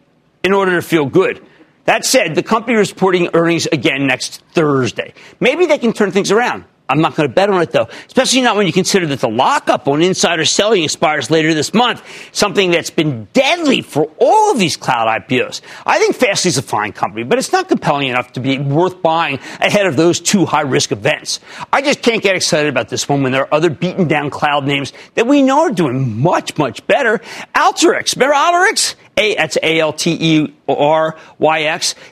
in 0.43 0.53
order 0.53 0.75
to 0.75 0.83
feel 0.83 1.07
good. 1.07 1.41
That 1.85 2.05
said, 2.05 2.35
the 2.35 2.43
company 2.43 2.77
is 2.77 2.91
reporting 2.91 3.29
earnings 3.33 3.67
again 3.67 4.09
next 4.09 4.43
Thursday. 4.51 5.15
Maybe 5.39 5.67
they 5.67 5.79
can 5.79 5.93
turn 5.93 6.11
things 6.11 6.33
around. 6.33 6.65
I'm 6.89 7.01
not 7.01 7.17
going 7.17 7.29
to 7.29 7.35
bet 7.35 7.51
on 7.51 7.61
it 7.63 7.73
though, 7.73 7.89
especially 8.07 8.43
not 8.43 8.57
when 8.57 8.67
you 8.67 8.73
consider 8.73 9.07
that 9.09 9.21
the 9.21 9.29
lockup 9.29 9.89
on 9.89 10.03
insider 10.03 10.45
selling 10.45 10.85
expires 10.85 11.31
later 11.31 11.53
this 11.53 11.75
month, 11.75 12.03
something 12.33 12.71
that's 12.71 12.91
been 12.91 13.27
deadly 13.33 13.83
for 13.83 14.11
all 14.19 14.53
of 14.53 14.59
these 14.59 14.77
cloud 14.77 15.09
IPOs. 15.09 15.63
I 15.85 15.99
think 15.99 16.15
Fastly's 16.15 16.59
a 16.59 16.63
fine 16.63 16.93
company, 16.93 17.25
but 17.25 17.39
it's 17.39 17.53
not 17.53 17.69
compelling 17.69 18.09
enough 18.09 18.33
to 18.35 18.41
be 18.41 18.59
worth 18.59 19.03
buying 19.03 19.41
ahead 19.61 19.87
of 19.87 19.97
those 19.97 20.21
two 20.21 20.45
high 20.45 20.63
risk 20.63 20.93
events. 20.93 21.41
I 21.73 21.83
just 21.83 22.03
can't 22.03 22.23
get 22.23 22.37
excited 22.37 22.69
about 22.69 22.89
this 22.89 23.09
one 23.09 23.23
when 23.23 23.33
there 23.33 23.43
are 23.43 23.55
other 23.55 23.71
beaten 23.71 24.07
down 24.07 24.31
cloud 24.31 24.65
names 24.65 24.93
that 25.15 25.27
we 25.27 25.43
know 25.43 25.63
are 25.63 25.73
doing 25.73 26.21
much, 26.21 26.57
much 26.57 26.87
better. 26.87 27.19
Alteryx, 27.55 28.15
remember 28.15 28.35
Alteryx? 28.35 28.95
A, 29.19 29.35
that's 29.35 29.57
A-L-T-E-R-Y-X. 29.63 30.55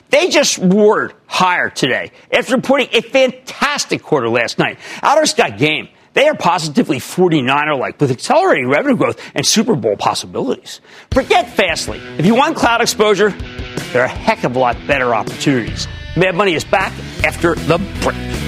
They 0.09 0.29
just 0.29 0.57
roared 0.57 1.13
higher 1.27 1.69
today 1.69 2.11
after 2.31 2.55
reporting 2.55 2.87
a 2.93 3.01
fantastic 3.01 4.01
quarter 4.01 4.27
last 4.27 4.57
night. 4.57 4.79
Alteryx 5.03 5.37
got 5.37 5.59
game. 5.59 5.89
They 6.13 6.27
are 6.27 6.35
positively 6.35 6.97
49er 6.97 7.77
like 7.77 8.01
with 8.01 8.09
accelerating 8.09 8.69
revenue 8.69 8.95
growth 8.95 9.21
and 9.35 9.45
Super 9.45 9.75
Bowl 9.75 9.97
possibilities. 9.97 10.81
Forget 11.11 11.49
Fastly. 11.49 11.99
If 12.17 12.25
you 12.25 12.33
want 12.33 12.55
cloud 12.55 12.81
exposure, 12.81 13.29
there 13.91 14.01
are 14.01 14.05
a 14.05 14.07
heck 14.07 14.43
of 14.43 14.55
a 14.55 14.59
lot 14.59 14.75
better 14.87 15.13
opportunities. 15.13 15.87
Mad 16.15 16.33
Money 16.33 16.55
is 16.55 16.63
back 16.63 16.91
after 17.23 17.53
the 17.55 17.77
break. 18.01 18.44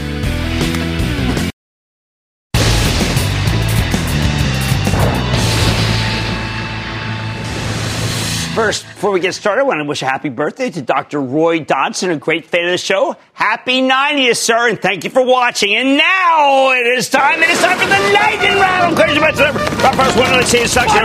First, 8.58 8.86
before 8.86 9.12
we 9.12 9.20
get 9.20 9.36
started, 9.36 9.62
I 9.62 9.66
want 9.66 9.82
to 9.82 9.84
wish 9.84 10.02
a 10.02 10.06
happy 10.06 10.30
birthday 10.30 10.72
to 10.72 10.82
Dr. 10.82 11.22
Roy 11.22 11.60
Dodson, 11.60 12.10
a 12.10 12.18
great 12.18 12.44
fan 12.48 12.66
of 12.66 12.72
the 12.72 12.80
show. 12.80 13.16
Happy 13.34 13.84
90th, 13.84 14.38
sir, 14.38 14.70
and 14.70 14.82
thank 14.82 15.04
you 15.04 15.12
for 15.12 15.24
watching. 15.24 15.76
And 15.76 15.96
now 15.96 16.72
it 16.72 16.88
is 16.88 17.08
time. 17.08 17.44
It 17.44 17.52
is 17.52 17.60
time 17.62 17.78
for 17.78 17.86
the 17.86 18.00
lightning 18.18 18.58
round. 18.58 18.96
Question 18.96 19.18
about 19.20 19.36
the 19.36 19.94
first 19.94 20.18
one. 20.18 20.32
Let's 20.32 20.50
see 20.50 20.66
suction. 20.66 21.04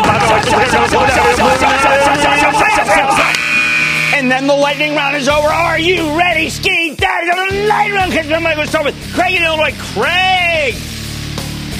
And 4.17 4.31
then 4.31 4.47
the 4.47 4.57
lightning 4.57 4.95
round 4.97 5.17
is 5.17 5.29
over. 5.29 5.49
Are 5.49 5.79
you 5.79 6.17
ready, 6.19 6.49
Ski 6.49 6.95
Daddy? 6.97 7.27
The 7.27 7.67
lightning 7.69 7.97
round. 7.97 8.13
Because 8.13 8.33
I'm 8.33 8.43
going 8.45 8.57
to 8.57 8.67
start 8.67 8.87
with 8.87 9.13
Craig 9.13 9.37
in 9.37 9.43
Illinois. 9.43 9.75
Craig. 9.93 10.73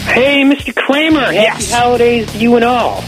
Hey, 0.05 0.43
Mr. 0.45 0.77
Cramer. 0.77 1.21
Happy 1.21 1.35
Yes. 1.37 1.73
holidays 1.73 2.31
to 2.33 2.37
you 2.37 2.57
and 2.57 2.65
all. 2.67 3.03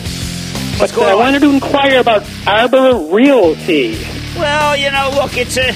But 0.79 0.97
uh, 0.97 1.03
I 1.03 1.15
wanted 1.15 1.41
to 1.41 1.51
inquire 1.51 2.01
about 2.01 2.29
Arbor 2.47 2.97
Realty. 3.15 3.99
Well, 4.37 4.77
you 4.77 4.91
know, 4.91 5.11
look, 5.15 5.37
it's 5.37 5.57
a. 5.57 5.71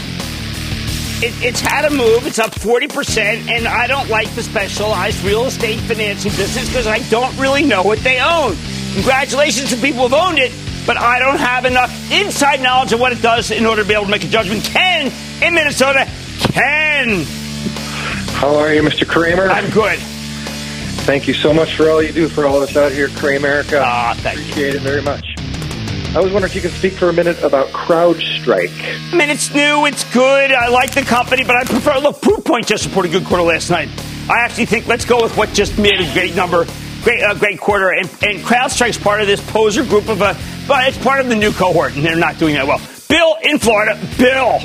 It, 1.21 1.35
it's 1.43 1.61
had 1.61 1.85
a 1.85 1.91
move. 1.91 2.27
It's 2.27 2.39
up 2.39 2.53
40%, 2.53 3.19
and 3.49 3.67
I 3.67 3.89
don't 3.89 4.09
like 4.09 4.33
the 4.37 4.43
specialized 4.43 5.23
real 5.25 5.47
estate 5.47 5.81
financing 5.81 6.31
business 6.33 6.69
because 6.69 6.87
I 6.87 7.01
don't 7.11 7.37
really 7.39 7.65
know 7.65 7.83
what 7.83 7.99
they 8.01 8.21
own. 8.21 8.57
Congratulations 8.95 9.71
to 9.71 9.77
people 9.77 10.03
who've 10.03 10.15
owned 10.15 10.39
it, 10.39 10.53
but 10.87 10.97
I 10.97 11.19
don't 11.19 11.39
have 11.39 11.65
enough 11.65 11.91
inside 12.13 12.61
knowledge 12.61 12.93
of 12.93 13.01
what 13.01 13.13
it 13.13 13.21
does 13.21 13.51
in 13.51 13.67
order 13.67 13.83
to 13.83 13.89
be 13.89 13.95
able 13.95 14.05
to 14.05 14.11
make 14.11 14.23
a 14.23 14.29
judgment. 14.29 14.63
Ken 14.65 15.13
in 15.43 15.55
Minnesota. 15.55 16.09
Ken! 16.39 17.25
How 18.35 18.55
are 18.57 18.73
you, 18.73 18.83
Mr. 18.83 19.07
Cramer? 19.07 19.49
I'm 19.49 19.71
good. 19.71 19.99
Thank 21.09 21.27
you 21.27 21.33
so 21.33 21.55
much 21.55 21.75
for 21.75 21.89
all 21.89 22.03
you 22.03 22.13
do 22.13 22.29
for 22.29 22.45
all 22.45 22.63
of 22.63 22.69
us 22.69 22.77
out 22.77 22.93
here 22.93 23.07
at 23.07 23.37
America. 23.37 23.81
Ah, 23.83 24.13
thank 24.19 24.37
you. 24.37 24.45
Appreciate 24.45 24.75
it 24.75 24.83
very 24.83 25.01
much. 25.01 25.25
I 26.15 26.21
was 26.21 26.31
wondering 26.31 26.51
if 26.51 26.55
you 26.55 26.61
could 26.61 26.73
speak 26.73 26.93
for 26.93 27.09
a 27.09 27.15
minute 27.15 27.43
about 27.43 27.69
CrowdStrike. 27.69 29.15
I 29.15 29.17
mean, 29.17 29.31
it's 29.31 29.55
new, 29.55 29.87
it's 29.87 30.05
good. 30.13 30.53
I 30.53 30.69
like 30.69 30.91
the 30.93 31.01
company, 31.01 31.45
but 31.45 31.57
I 31.57 31.65
prefer. 31.65 31.99
Look, 31.99 32.21
Proofpoint 32.21 32.67
just 32.67 32.85
reported 32.85 33.15
a 33.15 33.19
good 33.21 33.27
quarter 33.27 33.43
last 33.43 33.71
night. 33.71 33.89
I 34.29 34.41
actually 34.41 34.67
think 34.67 34.87
let's 34.87 35.07
go 35.07 35.23
with 35.23 35.35
what 35.35 35.51
just 35.55 35.79
made 35.79 35.99
a 35.99 36.13
great 36.13 36.37
number, 36.37 36.67
great, 37.03 37.23
uh, 37.23 37.33
great 37.33 37.59
quarter. 37.59 37.89
And, 37.89 38.07
and 38.23 38.41
CrowdStrike's 38.41 38.99
part 38.99 39.23
of 39.23 39.27
this 39.27 39.41
poser 39.51 39.85
group 39.85 40.11
of 40.11 40.21
a, 40.21 40.37
but 40.69 40.89
it's 40.89 40.99
part 40.99 41.21
of 41.21 41.29
the 41.31 41.37
new 41.37 41.53
cohort, 41.53 41.97
and 41.97 42.05
they're 42.05 42.17
not 42.17 42.37
doing 42.37 42.55
that 42.57 42.67
well. 42.67 42.83
Bill 43.09 43.39
in 43.41 43.59
Florida. 43.59 43.99
Bill. 44.19 44.59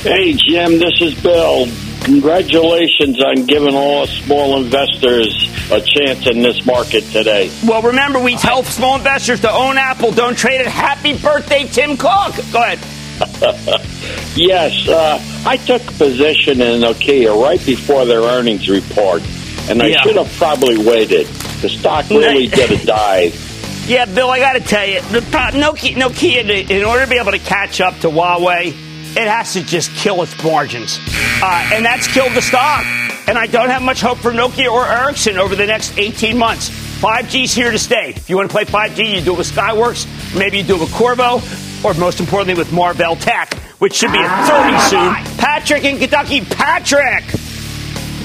Hey, 0.00 0.32
Jim, 0.32 0.78
this 0.78 1.02
is 1.02 1.22
Bill. 1.22 1.66
Congratulations 2.04 3.22
on 3.22 3.44
giving 3.46 3.74
all 3.74 4.06
small 4.06 4.62
investors 4.62 5.48
a 5.70 5.80
chance 5.80 6.26
in 6.26 6.42
this 6.42 6.64
market 6.66 7.04
today. 7.04 7.50
Well, 7.66 7.82
remember, 7.82 8.18
we 8.18 8.36
tell 8.36 8.64
small 8.64 8.96
investors 8.96 9.40
to 9.40 9.50
own 9.50 9.76
Apple. 9.78 10.10
Don't 10.10 10.36
trade 10.36 10.60
it. 10.60 10.66
Happy 10.66 11.16
birthday, 11.16 11.64
Tim 11.66 11.96
Cook. 11.96 12.34
Go 12.52 12.62
ahead. 12.62 12.78
yes, 14.36 14.88
uh, 14.88 15.22
I 15.46 15.58
took 15.58 15.82
a 15.82 15.92
position 15.92 16.60
in 16.62 16.80
Nokia 16.80 17.40
right 17.40 17.64
before 17.64 18.06
their 18.06 18.22
earnings 18.22 18.68
report, 18.68 19.22
and 19.68 19.82
I 19.82 19.88
Yeah. 19.88 20.02
should 20.02 20.16
have 20.16 20.32
probably 20.36 20.78
waited. 20.78 21.26
The 21.60 21.68
stock 21.68 22.08
really 22.08 22.46
did 22.48 22.70
a 22.72 22.84
dive. 22.84 23.86
Yeah, 23.86 24.06
Bill, 24.06 24.30
I 24.30 24.38
got 24.38 24.54
to 24.54 24.60
tell 24.60 24.86
you, 24.86 25.00
the 25.02 25.20
Nokia, 25.20 25.94
Nokia, 25.96 26.70
in 26.70 26.84
order 26.84 27.04
to 27.04 27.10
be 27.10 27.18
able 27.18 27.32
to 27.32 27.38
catch 27.38 27.80
up 27.80 27.98
to 28.00 28.08
Huawei, 28.08 28.74
it 29.16 29.28
has 29.28 29.52
to 29.54 29.62
just 29.62 29.90
kill 29.92 30.22
its 30.22 30.42
margins. 30.42 30.98
Uh, 31.42 31.70
and 31.72 31.84
that's 31.84 32.06
killed 32.06 32.32
the 32.32 32.42
stock. 32.42 32.84
And 33.26 33.38
I 33.38 33.46
don't 33.46 33.68
have 33.68 33.82
much 33.82 34.00
hope 34.00 34.18
for 34.18 34.32
Nokia 34.32 34.70
or 34.70 34.86
Ericsson 34.86 35.38
over 35.38 35.54
the 35.54 35.66
next 35.66 35.96
18 35.98 36.36
months. 36.36 36.70
5G's 37.00 37.54
here 37.54 37.70
to 37.70 37.78
stay. 37.78 38.10
If 38.10 38.28
you 38.28 38.36
want 38.36 38.50
to 38.50 38.54
play 38.54 38.64
5G, 38.64 39.14
you 39.14 39.20
do 39.20 39.34
it 39.34 39.38
with 39.38 39.50
Skyworks, 39.50 40.06
maybe 40.36 40.58
you 40.58 40.64
do 40.64 40.76
it 40.76 40.80
with 40.80 40.90
Qorvo, 40.90 41.84
or 41.84 41.94
most 41.94 42.20
importantly 42.20 42.54
with 42.54 42.72
Marvell 42.72 43.16
Tech, 43.16 43.54
which 43.78 43.94
should 43.94 44.12
be 44.12 44.18
at 44.20 44.46
30 44.46 44.78
soon. 44.90 45.38
Patrick 45.38 45.84
in 45.84 45.98
Kentucky. 45.98 46.42
Patrick! 46.42 47.24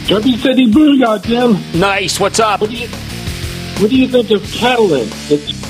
Derby 0.08 0.38
City 0.38 0.68
Booyah, 0.68 1.24
Jim. 1.24 1.80
Nice. 1.80 2.20
What's 2.20 2.40
up? 2.40 2.62
What 2.62 2.70
do 2.70 2.76
you, 2.76 2.88
what 2.88 3.90
do 3.90 3.96
you 3.96 4.08
think 4.08 4.30
of 4.32 4.42
Catalent? 4.52 5.12
It's 5.32 5.65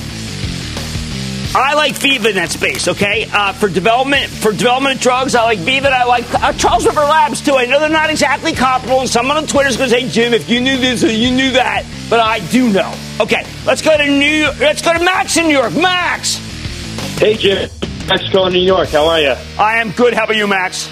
I 1.58 1.74
like 1.74 1.94
Viva 1.96 2.30
in 2.30 2.36
that 2.36 2.52
space, 2.52 2.88
okay? 2.90 3.28
Uh, 3.32 3.54
for 3.54 3.70
development, 3.70 4.30
for 4.30 4.52
development 4.52 4.96
of 4.96 5.02
drugs, 5.02 5.36
I 5.36 5.44
like 5.44 5.60
Viva. 5.60 5.88
I 5.90 6.04
like 6.04 6.26
uh, 6.34 6.52
Charles 6.54 6.86
River 6.86 7.00
Labs 7.02 7.42
too. 7.42 7.54
I 7.56 7.66
know 7.66 7.80
they're 7.80 7.90
not 7.90 8.10
exactly 8.10 8.52
comparable, 8.52 9.00
and 9.02 9.10
someone 9.10 9.38
on 9.38 9.48
Twitter 9.48 9.70
is 9.70 9.78
going 9.78 9.90
to 9.90 9.96
say, 9.96 10.10
"Jim, 10.10 10.34
if 10.34 10.50
you 10.50 10.60
knew 10.60 10.78
this 10.78 11.04
or 11.04 11.12
you 11.12 11.32
knew 11.32 11.52
that," 11.52 11.86
but 12.10 12.20
I 12.20 12.40
do 12.50 12.70
know. 12.74 12.94
Okay, 13.22 13.46
let's 13.66 13.82
go 13.82 13.96
to 13.98 14.06
New. 14.06 14.50
Let's 14.60 14.82
go 14.82 14.92
to 14.94 15.00
Max 15.04 15.38
in 15.38 15.46
New 15.48 15.54
York. 15.58 15.74
Max, 15.76 16.36
Hey, 17.20 17.36
Jim. 17.36 17.70
Mexico, 18.10 18.44
and 18.46 18.54
New 18.54 18.60
York. 18.62 18.90
How 18.90 19.08
are 19.08 19.22
you? 19.22 19.36
I 19.58 19.78
am 19.78 19.92
good. 19.92 20.14
How 20.14 20.26
about 20.26 20.36
you, 20.36 20.48
Max? 20.48 20.90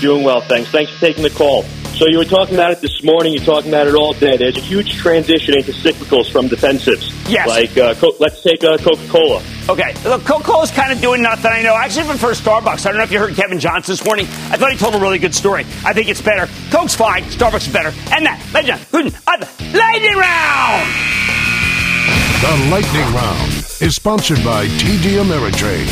Doing 0.00 0.22
well, 0.22 0.42
thanks. 0.42 0.70
Thanks 0.70 0.92
for 0.92 1.00
taking 1.00 1.24
the 1.24 1.30
call. 1.30 1.64
So 1.96 2.06
you 2.08 2.18
were 2.18 2.24
talking 2.24 2.54
about 2.54 2.70
it 2.72 2.80
this 2.82 3.02
morning. 3.02 3.32
You're 3.32 3.42
talking 3.44 3.70
about 3.70 3.86
it 3.88 3.94
all 3.94 4.12
day. 4.12 4.36
There's 4.36 4.56
a 4.56 4.60
huge 4.60 4.96
transition 4.96 5.56
into 5.56 5.72
cyclicals 5.72 6.30
from 6.30 6.48
defensives. 6.48 7.10
Yes. 7.28 7.48
Like, 7.48 7.76
uh, 7.76 7.94
co- 7.94 8.14
let's 8.20 8.42
take 8.42 8.62
uh, 8.62 8.76
Coca-Cola. 8.78 9.42
Okay, 9.68 9.94
look, 10.04 10.24
Coca-Cola's 10.24 10.70
kind 10.70 10.92
of 10.92 11.00
doing 11.00 11.22
nothing. 11.22 11.50
I 11.50 11.60
know. 11.60 11.74
I 11.74 11.84
actually 11.84 12.06
prefer 12.06 12.32
Starbucks. 12.32 12.86
I 12.86 12.90
don't 12.90 12.98
know 12.98 13.02
if 13.02 13.10
you 13.10 13.18
heard 13.18 13.34
Kevin 13.34 13.58
Johnson 13.58 13.92
this 13.92 14.04
morning. 14.04 14.26
I 14.26 14.56
thought 14.56 14.70
he 14.70 14.78
told 14.78 14.94
a 14.94 14.98
really 14.98 15.18
good 15.18 15.34
story. 15.34 15.64
I 15.84 15.92
think 15.92 16.08
it's 16.08 16.22
better. 16.22 16.48
Coke's 16.70 16.94
fine. 16.94 17.24
Starbucks 17.24 17.66
is 17.66 17.72
better. 17.72 17.88
And 18.12 18.24
that, 18.26 18.40
ladies 18.54 18.70
and 18.70 18.80
gentlemen, 18.80 19.12
uh, 19.26 19.44
lightning 19.74 20.16
round. 20.16 21.16
The 22.42 22.68
Lightning 22.70 23.14
Round 23.14 23.52
is 23.80 23.96
sponsored 23.96 24.44
by 24.44 24.66
TD 24.66 25.18
Ameritrade. 25.18 25.88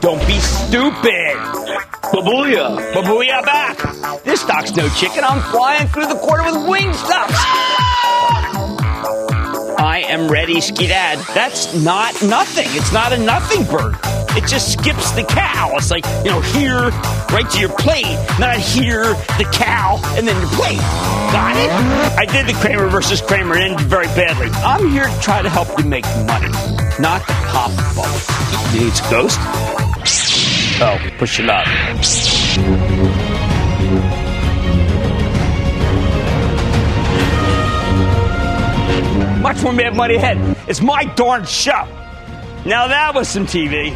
Don't 0.00 0.24
be 0.26 0.38
stupid. 0.38 1.29
Babuya. 2.20 2.92
Babuya 2.92 3.42
back. 3.42 3.78
This 4.24 4.42
stock's 4.42 4.76
no 4.76 4.86
chicken. 4.90 5.24
I'm 5.24 5.40
flying 5.50 5.88
through 5.88 6.06
the 6.06 6.16
quarter 6.16 6.44
with 6.44 6.68
wing 6.68 6.92
stocks. 6.92 7.32
I 9.80 10.04
am 10.06 10.30
ready, 10.30 10.56
skidad. 10.56 11.24
That's 11.32 11.74
not 11.82 12.12
nothing. 12.22 12.66
It's 12.72 12.92
not 12.92 13.14
a 13.14 13.16
nothing 13.16 13.64
bird. 13.64 13.96
It 14.36 14.46
just 14.46 14.70
skips 14.70 15.12
the 15.12 15.24
cow. 15.24 15.70
It's 15.76 15.90
like, 15.90 16.04
you 16.22 16.30
know, 16.30 16.42
here, 16.42 16.90
right 17.32 17.48
to 17.52 17.58
your 17.58 17.70
plate, 17.70 18.04
not 18.38 18.56
here, 18.58 19.14
the 19.38 19.48
cow, 19.50 19.98
and 20.18 20.28
then 20.28 20.38
your 20.38 20.50
plate. 20.50 20.76
Got 21.32 21.56
it? 21.56 21.70
I 22.18 22.26
did 22.26 22.46
the 22.46 22.52
Kramer 22.60 22.88
versus 22.88 23.22
Kramer 23.22 23.54
and 23.54 23.62
ended 23.62 23.86
very 23.86 24.08
badly. 24.08 24.48
I'm 24.62 24.90
here 24.90 25.06
to 25.06 25.20
try 25.22 25.40
to 25.40 25.48
help 25.48 25.68
you 25.78 25.86
make 25.86 26.04
money, 26.26 26.52
not 27.00 27.26
to 27.26 27.32
pop 27.48 27.70
bubbles. 27.96 28.74
You 28.74 28.84
need 28.84 28.92
a 28.92 29.10
ghost? 29.10 29.89
Oh, 30.82 30.98
push 31.18 31.38
it 31.38 31.50
up. 31.50 31.66
Much 39.42 39.62
more 39.62 39.74
Mad 39.74 39.94
Money 39.94 40.14
ahead. 40.14 40.56
It's 40.66 40.80
my 40.80 41.04
darn 41.16 41.44
show. 41.44 41.86
Now 42.64 42.88
that 42.88 43.12
was 43.14 43.28
some 43.28 43.44
TV. 43.44 43.94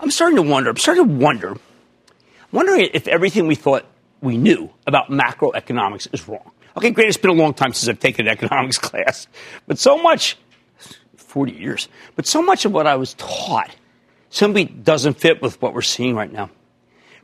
I'm 0.00 0.10
starting 0.12 0.36
to 0.36 0.42
wonder. 0.42 0.70
I'm 0.70 0.76
starting 0.76 1.04
to 1.04 1.14
wonder. 1.14 1.56
Wondering 2.52 2.90
if 2.94 3.08
everything 3.08 3.48
we 3.48 3.56
thought 3.56 3.84
we 4.20 4.36
knew 4.36 4.70
about 4.86 5.10
macroeconomics 5.10 6.12
is 6.12 6.28
wrong. 6.28 6.50
Okay, 6.76 6.90
great, 6.90 7.08
it's 7.08 7.16
been 7.16 7.30
a 7.30 7.34
long 7.34 7.54
time 7.54 7.72
since 7.72 7.88
I've 7.88 8.00
taken 8.00 8.26
an 8.26 8.32
economics 8.32 8.78
class, 8.88 9.28
but 9.66 9.78
so 9.78 9.96
much, 9.98 10.36
40 11.16 11.52
years, 11.52 11.88
but 12.16 12.26
so 12.26 12.42
much 12.42 12.64
of 12.64 12.72
what 12.72 12.86
I 12.86 12.96
was 12.96 13.14
taught 13.14 13.74
simply 14.30 14.64
doesn't 14.64 15.14
fit 15.14 15.40
with 15.40 15.60
what 15.62 15.74
we're 15.74 15.82
seeing 15.82 16.14
right 16.16 16.32
now. 16.32 16.50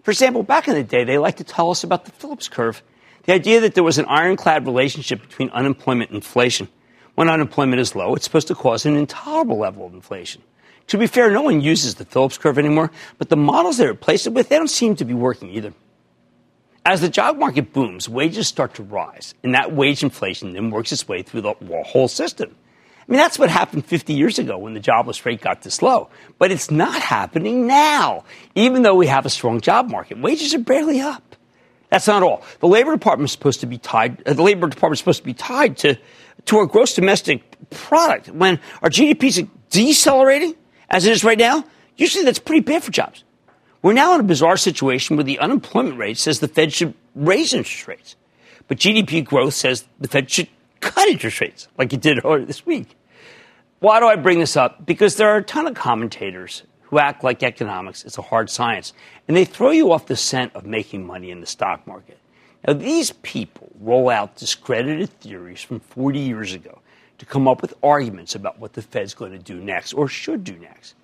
For 0.02 0.10
example, 0.10 0.42
back 0.42 0.68
in 0.68 0.74
the 0.74 0.84
day, 0.84 1.04
they 1.04 1.18
like 1.18 1.36
to 1.36 1.44
tell 1.44 1.70
us 1.70 1.84
about 1.84 2.04
the 2.04 2.12
Phillips 2.12 2.48
curve, 2.48 2.82
the 3.24 3.32
idea 3.32 3.60
that 3.60 3.74
there 3.74 3.84
was 3.84 3.98
an 3.98 4.06
ironclad 4.06 4.66
relationship 4.66 5.20
between 5.20 5.50
unemployment 5.50 6.10
and 6.10 6.16
inflation. 6.16 6.68
When 7.16 7.28
unemployment 7.28 7.80
is 7.80 7.94
low, 7.94 8.14
it's 8.14 8.24
supposed 8.24 8.48
to 8.48 8.54
cause 8.54 8.86
an 8.86 8.96
intolerable 8.96 9.58
level 9.58 9.86
of 9.86 9.92
inflation. 9.92 10.42
To 10.86 10.98
be 10.98 11.06
fair, 11.06 11.30
no 11.30 11.42
one 11.42 11.60
uses 11.60 11.96
the 11.96 12.04
Phillips 12.04 12.38
curve 12.38 12.58
anymore, 12.58 12.90
but 13.18 13.28
the 13.28 13.36
models 13.36 13.76
they 13.76 13.86
replaced 13.86 14.26
it 14.26 14.32
with, 14.32 14.48
they 14.48 14.56
don't 14.56 14.68
seem 14.68 14.96
to 14.96 15.04
be 15.04 15.14
working 15.14 15.50
either. 15.50 15.74
As 16.84 17.02
the 17.02 17.08
job 17.10 17.36
market 17.36 17.72
booms, 17.72 18.08
wages 18.08 18.48
start 18.48 18.74
to 18.74 18.82
rise, 18.82 19.34
and 19.42 19.54
that 19.54 19.72
wage 19.72 20.02
inflation 20.02 20.54
then 20.54 20.70
works 20.70 20.92
its 20.92 21.06
way 21.06 21.22
through 21.22 21.42
the 21.42 21.54
whole 21.84 22.08
system. 22.08 22.56
I 23.00 23.12
mean, 23.12 23.18
that's 23.18 23.38
what 23.38 23.50
happened 23.50 23.84
50 23.84 24.14
years 24.14 24.38
ago 24.38 24.56
when 24.56 24.72
the 24.72 24.80
jobless 24.80 25.26
rate 25.26 25.40
got 25.40 25.62
this 25.62 25.82
low. 25.82 26.08
But 26.38 26.52
it's 26.52 26.70
not 26.70 27.02
happening 27.02 27.66
now, 27.66 28.24
even 28.54 28.82
though 28.82 28.94
we 28.94 29.08
have 29.08 29.26
a 29.26 29.30
strong 29.30 29.60
job 29.60 29.90
market. 29.90 30.18
Wages 30.18 30.54
are 30.54 30.60
barely 30.60 31.00
up. 31.00 31.36
That's 31.90 32.06
not 32.06 32.22
all. 32.22 32.44
The 32.60 32.68
Labor 32.68 32.92
Department 32.92 33.28
is 33.28 33.32
supposed 33.32 33.60
to 33.60 33.66
be 33.66 33.78
tied, 33.78 34.22
uh, 34.26 34.32
the 34.32 34.42
Labor 34.42 34.68
Department 34.68 34.94
is 34.94 35.00
supposed 35.00 35.18
to 35.18 35.24
be 35.24 35.34
tied 35.34 35.76
to, 35.78 35.98
to 36.46 36.58
our 36.58 36.66
gross 36.66 36.94
domestic 36.94 37.42
product. 37.70 38.28
When 38.28 38.60
our 38.80 38.88
GDP 38.88 39.24
is 39.24 39.42
decelerating, 39.70 40.54
as 40.88 41.04
it 41.04 41.12
is 41.12 41.24
right 41.24 41.38
now, 41.38 41.64
usually 41.96 42.24
that's 42.24 42.38
pretty 42.38 42.60
bad 42.60 42.84
for 42.84 42.92
jobs. 42.92 43.24
We're 43.82 43.94
now 43.94 44.14
in 44.14 44.20
a 44.20 44.24
bizarre 44.24 44.58
situation 44.58 45.16
where 45.16 45.24
the 45.24 45.38
unemployment 45.38 45.98
rate 45.98 46.18
says 46.18 46.40
the 46.40 46.48
Fed 46.48 46.72
should 46.72 46.94
raise 47.14 47.54
interest 47.54 47.88
rates, 47.88 48.16
but 48.68 48.78
GDP 48.78 49.24
growth 49.24 49.54
says 49.54 49.86
the 49.98 50.08
Fed 50.08 50.30
should 50.30 50.48
cut 50.80 51.08
interest 51.08 51.40
rates, 51.40 51.68
like 51.78 51.92
it 51.92 52.00
did 52.00 52.24
earlier 52.24 52.44
this 52.44 52.66
week. 52.66 52.96
Why 53.78 53.98
do 53.98 54.06
I 54.06 54.16
bring 54.16 54.38
this 54.38 54.56
up? 54.56 54.84
Because 54.84 55.16
there 55.16 55.30
are 55.30 55.38
a 55.38 55.42
ton 55.42 55.66
of 55.66 55.74
commentators 55.74 56.62
who 56.82 56.98
act 56.98 57.24
like 57.24 57.42
economics 57.42 58.04
is 58.04 58.18
a 58.18 58.22
hard 58.22 58.50
science, 58.50 58.92
and 59.26 59.36
they 59.36 59.46
throw 59.46 59.70
you 59.70 59.92
off 59.92 60.06
the 60.06 60.16
scent 60.16 60.54
of 60.54 60.66
making 60.66 61.06
money 61.06 61.30
in 61.30 61.40
the 61.40 61.46
stock 61.46 61.86
market. 61.86 62.18
Now, 62.66 62.74
these 62.74 63.12
people 63.22 63.70
roll 63.80 64.10
out 64.10 64.36
discredited 64.36 65.08
theories 65.20 65.62
from 65.62 65.80
40 65.80 66.18
years 66.18 66.52
ago 66.52 66.80
to 67.16 67.24
come 67.24 67.48
up 67.48 67.62
with 67.62 67.72
arguments 67.82 68.34
about 68.34 68.58
what 68.58 68.74
the 68.74 68.82
Fed's 68.82 69.14
going 69.14 69.32
to 69.32 69.38
do 69.38 69.54
next 69.54 69.94
or 69.94 70.08
should 70.08 70.44
do 70.44 70.58
next. 70.58 70.94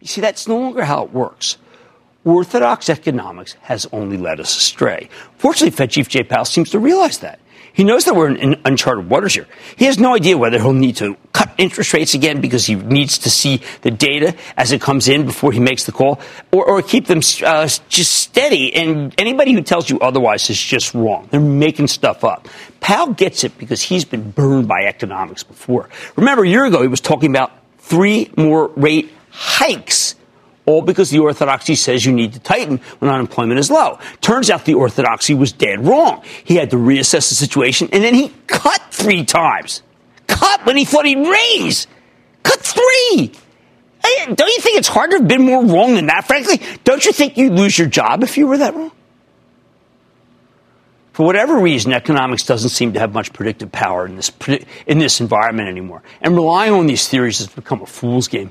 You 0.00 0.08
see, 0.08 0.20
that's 0.20 0.48
no 0.48 0.58
longer 0.58 0.84
how 0.84 1.04
it 1.04 1.12
works. 1.12 1.58
Orthodox 2.24 2.88
economics 2.88 3.54
has 3.62 3.86
only 3.92 4.16
led 4.16 4.40
us 4.40 4.56
astray. 4.56 5.08
Fortunately, 5.36 5.70
Fed 5.70 5.90
Chief 5.90 6.08
Jay 6.08 6.22
Powell 6.22 6.44
seems 6.44 6.70
to 6.70 6.78
realize 6.78 7.18
that. 7.18 7.38
He 7.74 7.82
knows 7.82 8.04
that 8.04 8.14
we're 8.14 8.32
in 8.32 8.60
uncharted 8.64 9.10
waters 9.10 9.34
here. 9.34 9.48
He 9.74 9.86
has 9.86 9.98
no 9.98 10.14
idea 10.14 10.38
whether 10.38 10.58
he'll 10.58 10.72
need 10.72 10.96
to 10.96 11.16
cut 11.32 11.52
interest 11.58 11.92
rates 11.92 12.14
again 12.14 12.40
because 12.40 12.64
he 12.64 12.76
needs 12.76 13.18
to 13.18 13.30
see 13.30 13.62
the 13.82 13.90
data 13.90 14.36
as 14.56 14.70
it 14.70 14.80
comes 14.80 15.08
in 15.08 15.26
before 15.26 15.50
he 15.50 15.58
makes 15.58 15.84
the 15.84 15.90
call, 15.90 16.20
or, 16.52 16.64
or 16.64 16.82
keep 16.82 17.06
them 17.06 17.18
uh, 17.44 17.68
just 17.88 18.12
steady. 18.12 18.72
And 18.72 19.12
anybody 19.18 19.52
who 19.52 19.60
tells 19.60 19.90
you 19.90 19.98
otherwise 19.98 20.48
is 20.50 20.60
just 20.60 20.94
wrong. 20.94 21.26
They're 21.32 21.40
making 21.40 21.88
stuff 21.88 22.22
up. 22.22 22.46
Powell 22.78 23.12
gets 23.12 23.42
it 23.42 23.58
because 23.58 23.82
he's 23.82 24.04
been 24.04 24.30
burned 24.30 24.68
by 24.68 24.84
economics 24.84 25.42
before. 25.42 25.88
Remember, 26.14 26.44
a 26.44 26.48
year 26.48 26.64
ago, 26.64 26.80
he 26.80 26.88
was 26.88 27.00
talking 27.00 27.30
about 27.30 27.50
three 27.78 28.30
more 28.36 28.68
rate 28.76 29.10
hikes 29.30 30.14
all 30.66 30.82
because 30.82 31.10
the 31.10 31.18
orthodoxy 31.18 31.74
says 31.74 32.04
you 32.04 32.12
need 32.12 32.32
to 32.32 32.40
tighten 32.40 32.78
when 32.98 33.10
unemployment 33.10 33.58
is 33.60 33.70
low. 33.70 33.98
Turns 34.20 34.50
out 34.50 34.64
the 34.64 34.74
orthodoxy 34.74 35.34
was 35.34 35.52
dead 35.52 35.84
wrong. 35.84 36.22
He 36.44 36.56
had 36.56 36.70
to 36.70 36.76
reassess 36.76 37.28
the 37.28 37.34
situation, 37.34 37.88
and 37.92 38.02
then 38.02 38.14
he 38.14 38.32
cut 38.46 38.80
three 38.90 39.24
times. 39.24 39.82
Cut 40.26 40.64
when 40.64 40.76
he 40.76 40.84
thought 40.84 41.04
he'd 41.04 41.26
raise. 41.26 41.86
Cut 42.42 42.60
three. 42.60 43.32
Hey, 44.04 44.34
don't 44.34 44.48
you 44.48 44.60
think 44.60 44.78
it's 44.78 44.88
hard 44.88 45.10
to 45.10 45.18
have 45.18 45.28
been 45.28 45.44
more 45.44 45.64
wrong 45.64 45.94
than 45.94 46.06
that, 46.06 46.26
frankly? 46.26 46.60
Don't 46.84 47.04
you 47.04 47.12
think 47.12 47.36
you'd 47.36 47.52
lose 47.52 47.78
your 47.78 47.88
job 47.88 48.22
if 48.22 48.36
you 48.36 48.46
were 48.46 48.58
that 48.58 48.74
wrong? 48.74 48.92
For 51.12 51.24
whatever 51.24 51.58
reason, 51.58 51.92
economics 51.92 52.42
doesn't 52.42 52.70
seem 52.70 52.92
to 52.94 53.00
have 53.00 53.14
much 53.14 53.32
predictive 53.32 53.70
power 53.70 54.04
in 54.04 54.16
this, 54.16 54.32
in 54.86 54.98
this 54.98 55.20
environment 55.20 55.68
anymore. 55.68 56.02
And 56.20 56.34
relying 56.34 56.72
on 56.72 56.86
these 56.86 57.08
theories 57.08 57.38
has 57.38 57.46
become 57.46 57.82
a 57.82 57.86
fool's 57.86 58.26
game. 58.26 58.50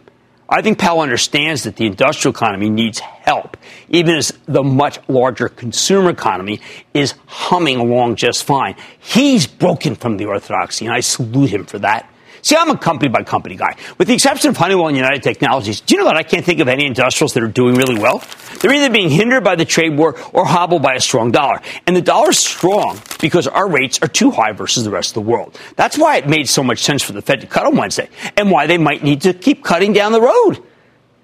I 0.54 0.62
think 0.62 0.78
Powell 0.78 1.02
understands 1.02 1.64
that 1.64 1.78
the 1.78 1.88
industrial 1.88 2.32
economy 2.32 2.70
needs 2.70 3.00
help, 3.00 3.58
even 3.90 4.14
as 4.14 4.32
the 4.46 4.62
much 4.62 5.00
larger 5.08 5.50
consumer 5.50 6.12
economy 6.12 6.62
is 6.94 7.16
humming 7.26 7.78
along 7.78 8.18
just 8.18 8.44
fine. 8.44 8.76
He's 9.00 9.48
broken 9.48 9.96
from 9.96 10.18
the 10.18 10.26
orthodoxy, 10.26 10.86
and 10.86 10.94
I 10.94 11.00
salute 11.00 11.50
him 11.50 11.66
for 11.66 11.80
that. 11.80 12.08
See, 12.44 12.58
I'm 12.58 12.70
a 12.70 12.78
company 12.78 13.08
by 13.08 13.24
company 13.24 13.56
guy. 13.56 13.78
With 13.98 14.10
the 14.10 14.16
exception 14.16 14.50
of 14.50 14.58
Honeywell 14.58 14.90
and 14.90 14.98
United 14.98 15.24
Technologies, 15.24 15.80
do 15.80 15.96
you 15.96 16.02
know 16.02 16.08
that 16.08 16.18
I 16.18 16.24
can't 16.24 16.46
think 16.46 16.60
of 16.60 16.68
any 16.68 16.86
industrials 16.86 17.34
that 17.36 17.42
are 17.42 17.48
doing 17.48 17.76
really 17.76 17.98
well? 17.98 18.22
They're 18.60 18.74
either 18.74 18.90
being 18.90 19.10
hindered 19.10 19.46
by 19.46 19.56
the 19.56 19.64
trade 19.64 19.98
war 19.98 20.18
or 20.34 20.44
hobbled 20.44 20.82
by 20.82 20.96
a 20.96 21.00
strong 21.00 21.32
dollar. 21.32 21.62
And 21.88 21.96
the 21.96 22.02
dollar's 22.02 22.38
strong 22.38 23.00
because 23.22 23.48
our 23.48 23.70
rates 23.70 23.98
are 24.02 24.10
too 24.10 24.30
high 24.30 24.52
versus 24.52 24.84
the 24.84 24.90
rest 24.90 25.12
of 25.12 25.14
the 25.14 25.22
world. 25.22 25.58
That's 25.78 25.98
why 25.98 26.18
it 26.18 26.28
made 26.28 26.50
so 26.50 26.66
much 26.66 26.80
sense 26.80 27.02
for 27.02 27.14
the 27.14 27.22
Fed 27.22 27.40
to 27.42 27.48
cut 27.48 27.66
on 27.66 27.78
Wednesday 27.78 28.10
and 28.36 28.52
why 28.52 28.68
they 28.68 28.78
might 28.78 29.06
need 29.06 29.22
to 29.22 29.34
keep 29.34 29.64
cutting 29.64 29.94
down 29.94 30.12
the 30.12 30.22
road. 30.22 30.62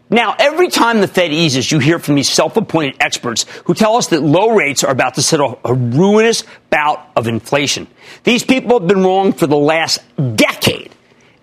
Now, 0.10 0.38
every 0.40 0.70
time 0.70 1.02
the 1.02 1.08
Fed 1.08 1.34
eases, 1.34 1.70
you 1.70 1.80
hear 1.80 2.00
from 2.00 2.16
these 2.16 2.30
self 2.30 2.56
appointed 2.56 2.96
experts 3.02 3.46
who 3.66 3.74
tell 3.74 3.98
us 3.98 4.08
that 4.08 4.24
low 4.24 4.56
rates 4.56 4.86
are 4.86 4.92
about 4.92 5.16
to 5.16 5.22
settle 5.22 5.60
a 5.66 5.74
ruinous 5.74 6.46
bout 6.70 7.12
of 7.18 7.28
inflation. 7.28 7.88
These 8.24 8.46
people 8.46 8.80
have 8.80 8.88
been 8.88 9.04
wrong 9.04 9.34
for 9.34 9.48
the 9.48 9.58
last 9.58 10.00
decade 10.38 10.96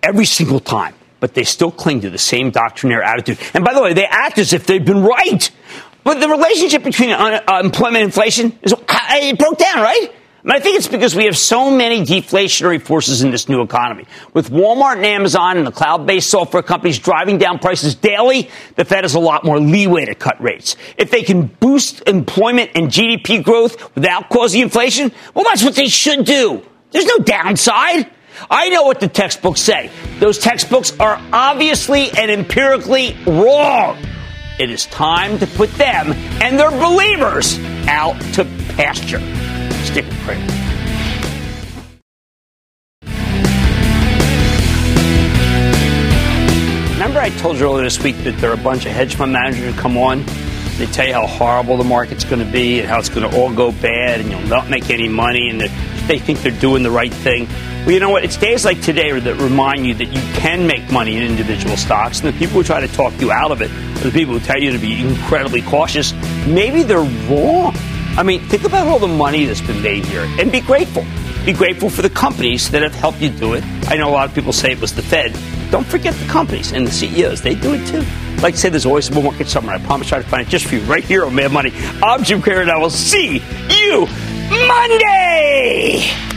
every 0.03 0.25
single 0.25 0.59
time, 0.59 0.95
but 1.19 1.33
they 1.33 1.43
still 1.43 1.71
cling 1.71 2.01
to 2.01 2.09
the 2.09 2.17
same 2.17 2.51
doctrinaire 2.51 3.03
attitude. 3.03 3.39
And 3.53 3.63
by 3.63 3.73
the 3.73 3.81
way, 3.81 3.93
they 3.93 4.05
act 4.05 4.37
as 4.37 4.53
if 4.53 4.65
they've 4.65 4.83
been 4.83 5.03
right. 5.03 5.49
But 6.03 6.21
the 6.21 6.29
relationship 6.29 6.83
between 6.83 7.11
uh, 7.11 7.41
uh, 7.47 7.51
unemployment 7.51 7.97
and 7.97 8.05
inflation 8.05 8.57
is 8.61 8.73
uh, 8.73 8.77
it 9.11 9.37
broke 9.37 9.57
down, 9.57 9.77
right? 9.83 10.13
And 10.47 10.53
I 10.53 10.59
think 10.61 10.77
it's 10.77 10.87
because 10.87 11.13
we 11.13 11.25
have 11.25 11.35
so 11.35 11.69
many 11.69 12.05
deflationary 12.05 12.81
forces 12.81 13.21
in 13.21 13.31
this 13.31 13.49
new 13.49 13.61
economy. 13.61 14.05
With 14.33 14.49
Walmart 14.49 14.95
and 14.95 15.05
Amazon 15.05 15.57
and 15.57 15.67
the 15.67 15.71
cloud 15.73 16.07
based 16.07 16.29
software 16.29 16.63
companies 16.63 16.99
driving 16.99 17.37
down 17.37 17.59
prices 17.59 17.95
daily, 17.95 18.49
the 18.75 18.85
Fed 18.85 19.03
has 19.03 19.15
a 19.15 19.19
lot 19.19 19.43
more 19.43 19.59
leeway 19.59 20.05
to 20.05 20.15
cut 20.15 20.41
rates. 20.41 20.77
If 20.97 21.11
they 21.11 21.23
can 21.23 21.47
boost 21.47 22.07
employment 22.07 22.71
and 22.75 22.87
GDP 22.87 23.43
growth 23.43 23.93
without 23.93 24.29
causing 24.29 24.61
inflation, 24.61 25.11
well, 25.33 25.43
that's 25.43 25.65
what 25.65 25.75
they 25.75 25.89
should 25.89 26.23
do. 26.23 26.63
There's 26.91 27.05
no 27.05 27.17
downside. 27.17 28.09
I 28.49 28.69
know 28.69 28.83
what 28.83 28.99
the 28.99 29.07
textbooks 29.07 29.61
say. 29.61 29.89
Those 30.19 30.37
textbooks 30.39 30.97
are 30.99 31.21
obviously 31.33 32.11
and 32.11 32.31
empirically 32.31 33.15
wrong. 33.25 33.97
It 34.59 34.69
is 34.69 34.85
time 34.87 35.37
to 35.39 35.47
put 35.47 35.71
them 35.73 36.13
and 36.41 36.59
their 36.59 36.71
believers 36.71 37.59
out 37.87 38.19
to 38.33 38.45
pasture. 38.75 39.21
Stick 39.85 40.05
with 40.05 40.19
Cramer. 40.21 40.67
Remember, 46.93 47.19
I 47.19 47.29
told 47.37 47.57
you 47.57 47.65
earlier 47.65 47.83
this 47.83 48.01
week 48.03 48.17
that 48.23 48.37
there 48.39 48.49
are 48.49 48.55
a 48.55 48.57
bunch 48.57 48.85
of 48.85 48.91
hedge 48.91 49.15
fund 49.15 49.31
managers 49.31 49.73
who 49.73 49.79
come 49.79 49.97
on. 49.97 50.25
They 50.77 50.87
tell 50.87 51.07
you 51.07 51.13
how 51.13 51.27
horrible 51.27 51.77
the 51.77 51.83
market's 51.83 52.23
going 52.23 52.43
to 52.43 52.51
be 52.51 52.79
and 52.79 52.89
how 52.89 52.99
it's 52.99 53.09
going 53.09 53.29
to 53.29 53.37
all 53.37 53.53
go 53.53 53.71
bad 53.71 54.19
and 54.19 54.29
you'll 54.29 54.41
not 54.41 54.69
make 54.69 54.89
any 54.89 55.07
money 55.07 55.49
and 55.49 55.61
they 55.61 56.19
think 56.19 56.41
they're 56.41 56.51
doing 56.51 56.83
the 56.83 56.91
right 56.91 57.13
thing. 57.13 57.47
Well, 57.87 57.93
you 57.93 58.01
know 58.01 58.09
what? 58.09 58.25
It's 58.25 58.35
days 58.35 58.65
like 58.65 58.81
today 58.81 59.17
that 59.17 59.35
remind 59.35 59.87
you 59.87 59.93
that 59.93 60.09
you 60.09 60.19
can 60.33 60.67
make 60.67 60.91
money 60.91 61.15
in 61.15 61.23
individual 61.23 61.77
stocks, 61.77 62.19
and 62.19 62.27
the 62.27 62.37
people 62.37 62.55
who 62.55 62.63
try 62.63 62.81
to 62.81 62.87
talk 62.89 63.13
you 63.21 63.31
out 63.31 63.49
of 63.49 63.61
it 63.61 63.71
the 64.03 64.11
people 64.11 64.37
who 64.37 64.45
tell 64.45 64.59
you 64.59 64.73
to 64.73 64.77
be 64.77 64.99
incredibly 64.99 65.61
cautious. 65.61 66.11
Maybe 66.45 66.83
they're 66.83 66.99
wrong. 67.29 67.73
I 68.17 68.23
mean, 68.23 68.41
think 68.41 68.65
about 68.65 68.87
all 68.87 68.99
the 68.99 69.07
money 69.07 69.45
that's 69.45 69.61
been 69.61 69.81
made 69.81 70.03
here 70.03 70.23
and 70.37 70.51
be 70.51 70.59
grateful. 70.59 71.05
Be 71.45 71.53
grateful 71.53 71.89
for 71.89 72.01
the 72.01 72.09
companies 72.09 72.69
that 72.71 72.81
have 72.81 72.93
helped 72.93 73.21
you 73.21 73.29
do 73.29 73.53
it. 73.53 73.63
I 73.89 73.95
know 73.95 74.09
a 74.09 74.11
lot 74.11 74.27
of 74.27 74.35
people 74.35 74.51
say 74.51 74.73
it 74.73 74.81
was 74.81 74.93
the 74.93 75.01
Fed. 75.01 75.33
Don't 75.71 75.87
forget 75.87 76.13
the 76.15 76.25
companies 76.25 76.73
and 76.73 76.85
the 76.85 76.91
CEOs. 76.91 77.41
They 77.41 77.55
do 77.55 77.73
it 77.73 77.87
too. 77.87 78.01
Like 78.41 78.55
I 78.55 78.57
said, 78.57 78.73
there's 78.73 78.85
always 78.85 79.07
a 79.07 79.13
bull 79.13 79.23
market 79.23 79.47
somewhere. 79.47 79.75
I 79.75 79.79
promise 79.79 80.11
I'll 80.11 80.19
try 80.19 80.23
to 80.23 80.29
find 80.29 80.45
it 80.45 80.49
just 80.49 80.65
for 80.65 80.75
you 80.75 80.81
right 80.81 81.05
here 81.05 81.23
on 81.23 81.33
Mad 81.33 81.53
Money. 81.53 81.71
I'm 82.03 82.21
Jim 82.25 82.41
Cramer, 82.41 82.63
and 82.63 82.69
I 82.69 82.79
will 82.79 82.89
see 82.89 83.41
you 83.69 84.07
Monday! 84.49 86.36